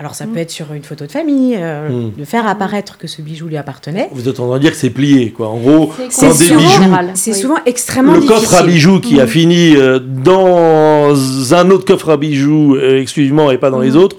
alors 0.00 0.14
ça 0.14 0.24
Mm. 0.24 0.30
peut 0.32 0.38
être 0.38 0.50
sur 0.50 0.72
une 0.72 0.82
photo 0.82 1.04
de 1.04 1.12
famille, 1.12 1.56
euh, 1.58 1.90
Mm. 2.08 2.12
de 2.18 2.24
faire 2.24 2.46
apparaître 2.48 2.96
que 2.96 3.06
ce 3.06 3.20
bijou 3.20 3.48
lui 3.48 3.58
appartenait. 3.58 4.08
Vous 4.12 4.26
êtes 4.30 4.40
en 4.40 4.46
train 4.48 4.56
de 4.56 4.62
dire 4.62 4.70
que 4.70 4.76
c'est 4.78 4.88
plié, 4.88 5.30
quoi. 5.30 5.48
En 5.48 5.58
gros, 5.58 5.92
C'est 5.94 6.04
quand 6.04 6.10
C'est 6.32 6.38
des 6.38 6.44
souvent- 6.48 6.60
bijoux, 6.60 6.82
général, 6.82 7.10
C'est 7.14 7.32
oui. 7.32 7.38
souvent 7.38 7.56
extrêmement 7.66 8.14
le 8.14 8.20
difficile. 8.20 8.40
coffre 8.48 8.54
à 8.62 8.62
bijoux 8.66 9.00
qui 9.00 9.20
a 9.20 9.24
Mm. 9.26 9.28
fini 9.28 9.76
euh, 9.76 9.98
dans 10.00 11.54
un 11.54 11.70
autre 11.70 11.84
coffre 11.84 12.08
à 12.08 12.16
bijoux 12.16 12.76
euh, 12.76 12.98
exclusivement 13.00 13.50
et 13.50 13.58
pas 13.58 13.70
dans 13.70 13.78
les 13.80 13.94
autres, 13.94 14.16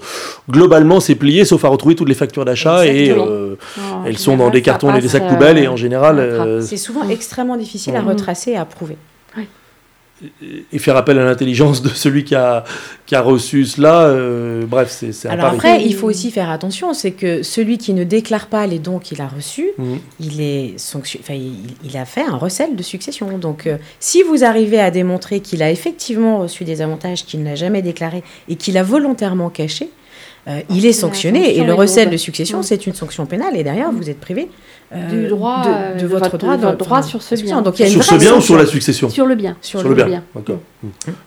globalement 0.48 1.00
c'est 1.00 1.16
plié 1.16 1.44
sauf 1.44 1.64
à 1.64 1.68
retrouver 1.68 1.96
toutes 1.96 2.08
les 2.08 2.14
factures 2.14 2.44
d'achat 2.44 2.86
et 2.86 3.10
euh, 3.10 3.56
En 3.92 4.04
elles 4.06 4.18
sont 4.18 4.36
dans 4.36 4.50
des 4.50 4.62
cartons 4.62 4.94
et 4.94 5.00
des 5.00 5.08
sacs 5.08 5.24
euh, 5.24 5.28
poubelles 5.30 5.58
et 5.58 5.66
en 5.66 5.76
général 5.76 6.18
euh, 6.20 6.60
C'est 6.60 6.76
souvent 6.76 7.08
extrêmement 7.08 7.56
difficile 7.56 7.96
à 7.96 8.02
retracer 8.02 8.52
et 8.52 8.56
à 8.56 8.64
prouver. 8.64 8.96
Et 10.72 10.78
faire 10.78 10.96
appel 10.96 11.18
à 11.18 11.24
l'intelligence 11.24 11.82
de 11.82 11.88
celui 11.88 12.24
qui 12.24 12.34
a, 12.34 12.64
qui 13.06 13.14
a 13.14 13.20
reçu 13.20 13.64
cela, 13.64 14.02
euh, 14.02 14.64
bref, 14.66 14.88
c'est 14.90 15.26
Alors 15.28 15.46
après, 15.46 15.82
il 15.84 15.94
faut 15.94 16.06
aussi 16.08 16.30
faire 16.30 16.50
attention, 16.50 16.94
c'est 16.94 17.10
que 17.12 17.42
celui 17.42 17.78
qui 17.78 17.92
ne 17.92 18.04
déclare 18.04 18.46
pas 18.46 18.66
les 18.66 18.78
dons 18.78 18.98
qu'il 18.98 19.20
a 19.20 19.28
reçus, 19.28 19.70
Mhm. 19.78 19.98
il, 20.20 20.40
est 20.40 20.78
sanction- 20.78 21.18
enfin, 21.20 21.34
il, 21.34 21.52
il 21.84 21.96
a 21.96 22.04
fait 22.04 22.22
un 22.22 22.36
recel 22.36 22.76
de 22.76 22.82
succession. 22.82 23.38
Donc 23.38 23.66
euh, 23.66 23.76
si 24.00 24.22
vous 24.22 24.44
arrivez 24.44 24.80
à 24.80 24.90
démontrer 24.90 25.40
qu'il 25.40 25.62
a 25.62 25.70
effectivement 25.70 26.38
reçu 26.38 26.64
des 26.64 26.80
avantages 26.82 27.24
qu'il 27.24 27.42
n'a 27.42 27.54
jamais 27.54 27.82
déclarés 27.82 28.22
et 28.48 28.56
qu'il 28.56 28.76
a 28.78 28.82
volontairement 28.82 29.50
cachés, 29.50 29.90
euh, 30.48 30.60
il 30.70 30.84
est 30.86 30.92
sanctionné. 30.92 31.44
sanction 31.44 31.62
Et 31.62 31.66
le 31.66 31.74
recel 31.74 32.10
de 32.10 32.16
succession, 32.16 32.58
Mm. 32.60 32.62
c'est 32.64 32.86
une 32.86 32.94
sanction 32.94 33.26
pénale. 33.26 33.56
Et 33.56 33.62
derrière, 33.64 33.90
vous 33.92 34.08
êtes 34.10 34.20
privé 34.20 34.48
euh, 34.94 35.08
Du 35.08 35.28
droit, 35.28 35.62
de, 35.64 35.68
euh, 35.68 35.94
de 35.94 36.00
de 36.02 36.06
votre 36.06 36.24
votre- 36.24 36.38
droit, 36.38 36.56
de 36.58 36.62
votre 36.62 36.76
droit 36.76 36.98
enfin, 36.98 37.06
sur 37.08 37.22
ce 37.22 37.28
succession. 37.30 37.56
bien. 37.56 37.62
Donc 37.62 37.78
il 37.78 37.82
y 37.82 37.84
a 37.84 37.88
une 37.88 37.92
Sur 37.94 38.04
ce 38.04 38.14
bien 38.16 38.18
ou 38.18 38.34
sur 38.34 38.34
sanction. 38.42 38.56
la 38.56 38.66
succession 38.66 39.08
Sur 39.08 39.24
le 39.26 39.34
bien. 39.36 39.56
Sur 39.62 39.80
Sur 39.80 39.88
le 39.88 39.94
bien. 39.94 40.04
bien, 40.06 40.22
d'accord. 40.34 40.58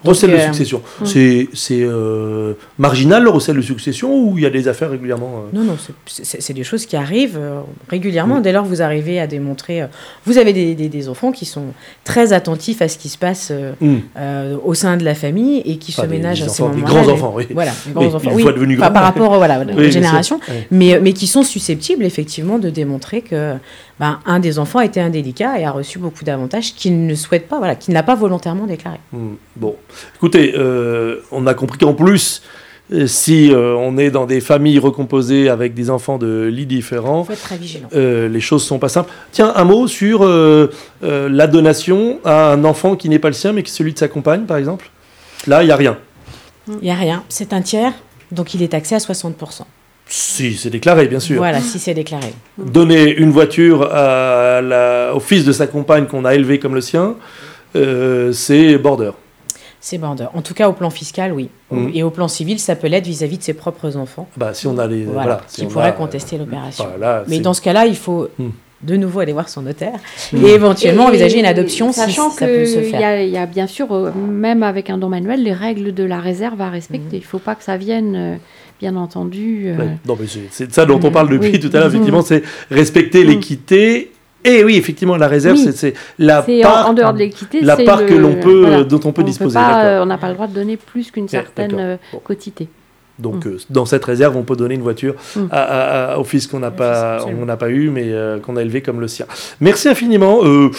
Recel 0.03 0.31
de 0.31 0.37
succession. 0.39 0.81
Mm. 1.01 1.05
C'est 1.05 1.47
c'est, 1.53 1.79
euh, 1.81 2.53
marginal 2.77 3.23
le 3.23 3.29
recel 3.31 3.55
de 3.55 3.61
succession 3.61 4.13
ou 4.15 4.37
il 4.37 4.43
y 4.43 4.45
a 4.45 4.49
des 4.51 4.67
affaires 4.67 4.91
régulièrement 4.91 5.45
euh 5.53 5.57
Non, 5.57 5.63
non, 5.63 5.77
c'est- 6.05 6.23
c'est 6.23 6.41
c'est 6.41 6.53
des 6.53 6.63
choses 6.63 6.85
qui 6.85 6.95
arrivent 6.95 7.39
euh, 7.41 7.61
régulièrement. 7.89 8.37
Mm. 8.39 8.41
Dès 8.43 8.51
lors 8.51 8.63
que 8.65 8.69
vous 8.69 8.81
arrivez 8.83 9.19
à 9.19 9.25
démontrer. 9.27 9.81
euh, 9.81 9.87
vous 10.27 10.37
avez 10.37 10.53
des, 10.53 10.75
des- 10.75 10.89
des 10.89 11.09
enfants 11.09 11.31
qui 11.31 11.45
sont 11.45 11.67
très 12.03 12.33
attentifs 12.33 12.81
à 12.83 12.87
ce 12.87 12.97
qui 12.99 13.09
se 13.09 13.17
passe 13.17 13.49
euh, 13.51 13.71
Hmm. 13.81 13.95
euh, 14.17 14.57
au 14.63 14.73
sein 14.75 14.97
de 14.97 15.03
la 15.05 15.15
famille 15.15 15.59
et 15.65 15.77
qui 15.77 15.91
Enfin, 15.91 16.03
se 16.03 16.07
des- 16.07 16.17
ménagent 16.17 16.41
à 16.43 16.49
ces 16.49 16.61
enfants, 16.61 16.73
des 16.75 16.81
moments-là. 16.81 17.01
grands 17.03 17.13
enfants, 17.13 17.33
oui. 17.35 17.47
Voilà, 17.51 17.71
grands 17.93 18.13
enfants. 18.13 18.29
une 18.29 18.35
oui, 18.35 18.43
fois 18.43 18.51
devenus 18.53 18.77
grands. 18.77 18.87
Par 19.13 19.13
rapport 19.13 19.33
euh, 19.33 19.37
voilà, 19.37 19.59
aux 19.61 19.77
Oui, 19.79 19.91
générations. 19.91 20.39
Ouais. 20.49 20.67
Mais, 20.71 20.99
mais 21.01 21.13
qui 21.13 21.27
sont 21.27 21.43
susceptibles, 21.43 22.03
effectivement, 22.05 22.57
de 22.59 22.69
démontrer 22.69 23.21
que 23.21 23.53
ben, 23.99 24.19
un 24.25 24.39
des 24.39 24.59
enfants 24.59 24.79
a 24.79 24.85
été 24.85 24.99
indélicat 25.01 25.59
et 25.59 25.65
a 25.65 25.71
reçu 25.71 25.99
beaucoup 25.99 26.23
d'avantages 26.23 26.73
qu'il 26.75 27.05
ne 27.05 27.15
souhaite 27.15 27.47
pas, 27.47 27.57
voilà, 27.57 27.75
qu'il 27.75 27.93
n'a 27.93 28.03
pas 28.03 28.15
volontairement 28.15 28.65
déclaré. 28.65 28.97
Hmm, 29.11 29.35
Bon, 29.55 29.75
écoutez, 30.15 30.53
euh, 30.57 31.21
on 31.31 31.47
a 31.47 31.53
compris 31.53 31.77
qu'en 31.77 31.93
plus, 31.93 32.41
euh, 32.93 33.07
si 33.07 33.51
euh, 33.51 33.73
on 33.75 33.97
est 33.97 34.11
dans 34.11 34.25
des 34.27 34.41
familles 34.41 34.77
recomposées 34.77 35.49
avec 35.49 35.73
des 35.73 35.89
enfants 35.89 36.17
de 36.19 36.43
lits 36.51 36.67
différents, 36.67 37.23
faut 37.23 37.33
être 37.33 37.41
très 37.41 37.57
vigilant. 37.57 37.87
euh, 37.95 38.27
les 38.27 38.39
choses 38.41 38.63
sont 38.63 38.77
pas 38.77 38.89
simples. 38.89 39.11
Tiens, 39.31 39.51
un 39.55 39.63
mot 39.63 39.87
sur 39.87 40.21
euh, 40.23 40.69
euh, 41.03 41.27
la 41.29 41.47
donation 41.47 42.19
à 42.23 42.51
un 42.51 42.63
enfant 42.63 42.95
qui 42.95 43.09
n'est 43.09 43.17
pas 43.17 43.29
le 43.29 43.33
sien, 43.33 43.53
mais 43.53 43.63
qui 43.63 43.71
est 43.71 43.73
celui 43.75 43.93
de 43.93 43.97
sa 43.99 44.07
compagne, 44.07 44.43
par 44.45 44.57
exemple. 44.57 44.89
Là, 45.47 45.63
il 45.63 45.65
n'y 45.67 45.71
a 45.71 45.75
rien. 45.75 45.97
Il 46.67 46.77
n'y 46.83 46.91
a 46.91 46.95
rien. 46.95 47.23
C'est 47.29 47.53
un 47.53 47.61
tiers, 47.61 47.93
donc 48.31 48.53
il 48.53 48.61
est 48.63 48.69
taxé 48.69 48.95
à 48.95 48.99
60%. 48.99 49.33
Si, 50.07 50.55
c'est 50.55 50.69
déclaré, 50.69 51.07
bien 51.07 51.19
sûr. 51.19 51.37
Voilà, 51.37 51.59
si 51.61 51.79
c'est 51.79 51.95
déclaré. 51.95 52.31
Donner 52.59 53.11
une 53.15 53.31
voiture 53.31 53.91
à 53.91 54.61
la- 54.61 55.13
au 55.15 55.19
fils 55.19 55.45
de 55.45 55.51
sa 55.51 55.65
compagne 55.65 56.05
qu'on 56.05 56.25
a 56.25 56.35
élevé 56.35 56.59
comme 56.59 56.75
le 56.75 56.81
sien, 56.81 57.15
euh, 57.75 58.31
c'est 58.31 58.77
border. 58.77 59.11
C'est 59.79 59.97
border. 59.97 60.27
En 60.33 60.41
tout 60.41 60.53
cas, 60.53 60.67
au 60.69 60.73
plan 60.73 60.89
fiscal, 60.89 61.31
oui. 61.33 61.49
Mhm. 61.71 61.91
Et 61.93 62.03
au 62.03 62.09
plan 62.11 62.27
civil, 62.27 62.59
ça 62.59 62.75
peut 62.75 62.87
l'être 62.87 63.05
vis-à-vis 63.05 63.37
de 63.39 63.43
ses 63.43 63.53
propres 63.53 63.97
enfants. 63.97 64.27
Bah, 64.37 64.53
si 64.53 64.65
on 64.67 64.77
a 64.79 64.87
les. 64.87 65.03
Voilà, 65.05 65.21
Voilà, 65.21 65.41
si 65.47 65.61
qui 65.61 65.65
on 65.67 65.69
pourraient 65.69 65.93
contester 65.95 66.37
l'opération. 66.37 66.85
Voilà, 66.87 67.23
Mais 67.27 67.39
dans 67.39 67.53
ce 67.53 67.61
cas-là, 67.61 67.85
il 67.87 67.95
faut 67.95 68.27
Hmm. 68.39 68.49
De 68.81 68.95
nouveau 68.97 69.19
aller 69.21 69.33
voir 69.33 69.49
son 69.49 69.61
notaire 69.63 69.99
Hmm. 70.33 70.45
et 70.45 70.49
éventuellement 70.49 71.05
Et 71.05 71.09
envisager 71.09 71.39
une 71.39 71.45
adoption 71.45 71.91
si 71.91 71.99
sachant 71.99 72.29
ça 72.29 72.45
peut 72.45 72.65
se 72.65 72.77
qu'il 72.79 72.87
y, 72.87 72.91
faire. 72.91 73.07
a- 73.07 73.21
il 73.23 73.29
y 73.29 73.37
a 73.37 73.45
bien 73.45 73.67
sûr, 73.67 73.91
euh, 73.93 74.11
même 74.11 74.63
avec 74.63 74.89
un 74.89 74.97
don 74.97 75.09
manuel, 75.09 75.43
les 75.43 75.53
règles 75.53 75.93
de 75.93 76.03
la 76.03 76.19
réserve 76.19 76.61
à 76.61 76.69
respecter. 76.69 77.17
Il 77.17 77.21
ne 77.21 77.25
faut 77.25 77.39
pas 77.39 77.55
que 77.55 77.63
ça 77.63 77.77
vienne, 77.77 78.13
euh, 78.15 78.35
bien 78.79 78.95
entendu. 78.95 79.67
euh, 79.67 79.77
Ouais, 79.77 79.89
non, 80.07 80.17
mais 80.19 80.27
c'est- 80.51 80.71
ça 80.73 80.85
dont 80.85 80.99
on 81.03 81.11
parle 81.11 81.29
depuis 81.29 81.51
Oui. 81.53 81.59
tout 81.59 81.69
à 81.73 81.79
l'heure, 81.79 81.87
effectivement, 81.87 82.21
c'est 82.21 82.43
respecter 82.69 83.23
l'équité. 83.23 84.11
Et 84.43 84.63
oui, 84.63 84.77
effectivement, 84.77 85.17
la 85.17 85.27
réserve, 85.27 85.57
Oui. 85.57 85.71
c'est- 85.73 85.95
la 86.19 86.43
part, 86.43 86.85
en, 86.85 86.89
en 86.89 86.93
dehors 86.93 87.13
de 87.13 87.17
l'équité. 87.19 87.61
la 87.61 87.77
part 87.77 88.01
le- 88.01 88.05
que 88.07 88.13
l'on 88.13 88.35
peut, 88.35 88.59
voilà. 88.67 88.83
dont 88.83 88.99
on 89.05 89.11
peut 89.11 89.23
On 89.23 89.25
disposer. 89.25 89.55
pas, 89.55 90.03
on 90.03 90.05
n'a 90.05 90.17
pas 90.19 90.27
le 90.27 90.35
droit 90.35 90.45
de 90.45 90.53
donner 90.53 90.77
plus 90.77 91.09
qu'une 91.09 91.27
certaine 91.27 91.97
Bon. 92.11 92.19
quotité. 92.19 92.67
Donc, 93.17 93.45
Mm. 93.45 93.49
euh, 93.49 93.57
dans 93.69 93.85
cette 93.85 94.03
réserve, 94.03 94.35
on 94.35 94.43
peut 94.43 94.55
donner 94.55 94.75
une 94.75 94.81
voiture 94.81 95.15
Mm. 95.35 95.39
à- 95.51 95.61
à- 95.61 96.13
à- 96.13 96.17
au 96.17 96.23
fils 96.23 96.47
qu'on 96.47 96.59
n'a 96.59 96.71
pas, 96.71 96.93
fils, 96.93 97.21
absolument. 97.23 97.41
on 97.43 97.45
n'a 97.45 97.57
pas 97.57 97.69
eu, 97.69 97.89
mais 97.89 98.03
euh, 98.11 98.39
qu'on 98.39 98.57
a 98.57 98.61
élevé 98.61 98.81
comme 98.81 98.99
le 98.99 99.07
sien. 99.07 99.25
Merci 99.61 99.87
infiniment. 99.87 100.39
Euh, 100.43 100.69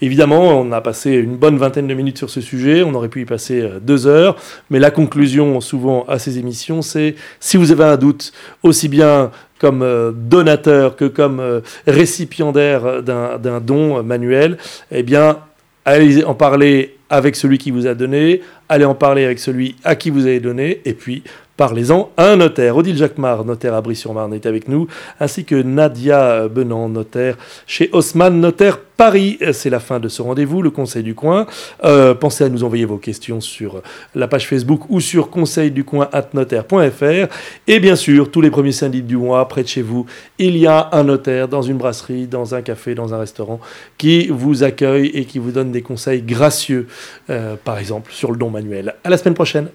évidemment, 0.00 0.58
on 0.60 0.72
a 0.72 0.80
passé 0.80 1.10
une 1.12 1.36
bonne 1.36 1.58
vingtaine 1.58 1.86
de 1.86 1.94
minutes 1.94 2.18
sur 2.18 2.30
ce 2.30 2.40
sujet. 2.40 2.82
On 2.82 2.94
aurait 2.94 3.08
pu 3.08 3.20
y 3.20 3.24
passer 3.24 3.68
deux 3.82 4.06
heures. 4.06 4.36
Mais 4.70 4.78
la 4.78 4.90
conclusion, 4.90 5.60
souvent, 5.60 6.04
à 6.08 6.18
ces 6.18 6.38
émissions, 6.38 6.80
c'est 6.82 7.14
si 7.40 7.56
vous 7.56 7.72
avez 7.72 7.84
un 7.84 7.96
doute, 7.96 8.32
aussi 8.62 8.88
bien 8.88 9.30
comme 9.60 9.86
donateur 10.28 10.96
que 10.96 11.04
comme 11.04 11.40
récipiendaire 11.86 13.02
d'un 13.02 13.60
don 13.60 14.02
manuel, 14.02 14.58
eh 14.90 15.02
bien, 15.02 15.38
allez 15.84 16.24
en 16.24 16.34
parler 16.34 16.96
avec 17.10 17.36
celui 17.36 17.58
qui 17.58 17.70
vous 17.70 17.86
a 17.86 17.94
donné, 17.94 18.40
allez 18.68 18.84
en 18.84 18.94
parler 18.94 19.24
avec 19.24 19.38
celui 19.38 19.76
à 19.84 19.94
qui 19.94 20.10
vous 20.10 20.26
avez 20.26 20.40
donné, 20.40 20.80
et 20.84 20.94
puis 20.94 21.22
parlez-en 21.62 22.10
un 22.16 22.34
notaire. 22.34 22.76
Odile 22.76 22.96
Jacquemart, 22.96 23.44
notaire 23.44 23.74
à 23.74 23.80
Brie-sur-Marne, 23.80 24.34
est 24.34 24.46
avec 24.46 24.66
nous, 24.66 24.88
ainsi 25.20 25.44
que 25.44 25.54
Nadia 25.54 26.48
Benan, 26.48 26.88
notaire 26.88 27.36
chez 27.68 27.88
Haussmann 27.92 28.40
Notaire 28.40 28.80
Paris. 28.80 29.38
C'est 29.52 29.70
la 29.70 29.78
fin 29.78 30.00
de 30.00 30.08
ce 30.08 30.22
rendez-vous, 30.22 30.60
le 30.60 30.70
Conseil 30.70 31.04
du 31.04 31.14
Coin. 31.14 31.46
Euh, 31.84 32.14
pensez 32.14 32.42
à 32.42 32.48
nous 32.48 32.64
envoyer 32.64 32.84
vos 32.84 32.96
questions 32.96 33.40
sur 33.40 33.80
la 34.16 34.26
page 34.26 34.48
Facebook 34.48 34.80
ou 34.88 34.98
sur 34.98 35.30
conseilducoin.notaire.fr. 35.30 37.32
Et 37.68 37.78
bien 37.78 37.94
sûr, 37.94 38.32
tous 38.32 38.40
les 38.40 38.50
premiers 38.50 38.72
samedis 38.72 39.02
du 39.02 39.16
mois, 39.16 39.46
près 39.46 39.62
de 39.62 39.68
chez 39.68 39.82
vous, 39.82 40.04
il 40.38 40.56
y 40.56 40.66
a 40.66 40.88
un 40.90 41.04
notaire 41.04 41.46
dans 41.46 41.62
une 41.62 41.76
brasserie, 41.76 42.26
dans 42.26 42.56
un 42.56 42.62
café, 42.62 42.96
dans 42.96 43.14
un 43.14 43.20
restaurant, 43.20 43.60
qui 43.98 44.26
vous 44.26 44.64
accueille 44.64 45.12
et 45.14 45.26
qui 45.26 45.38
vous 45.38 45.52
donne 45.52 45.70
des 45.70 45.82
conseils 45.82 46.22
gracieux, 46.22 46.88
euh, 47.30 47.54
par 47.54 47.78
exemple 47.78 48.10
sur 48.10 48.32
le 48.32 48.36
don 48.36 48.50
manuel. 48.50 48.96
À 49.04 49.10
la 49.10 49.16
semaine 49.16 49.34
prochaine. 49.34 49.68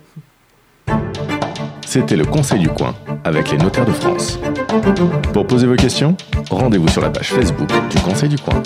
C'était 1.89 2.17
le 2.17 2.25
Conseil 2.25 2.59
du 2.59 2.67
coin 2.67 2.93
avec 3.23 3.49
les 3.49 3.57
notaires 3.57 3.85
de 3.85 3.93
France. 3.93 4.37
Pour 5.31 5.47
poser 5.47 5.67
vos 5.67 5.77
questions, 5.77 6.17
rendez-vous 6.51 6.89
sur 6.89 7.01
la 7.01 7.09
page 7.09 7.29
Facebook 7.29 7.69
du 7.89 7.97
Conseil 8.01 8.27
du 8.27 8.37
coin. 8.37 8.61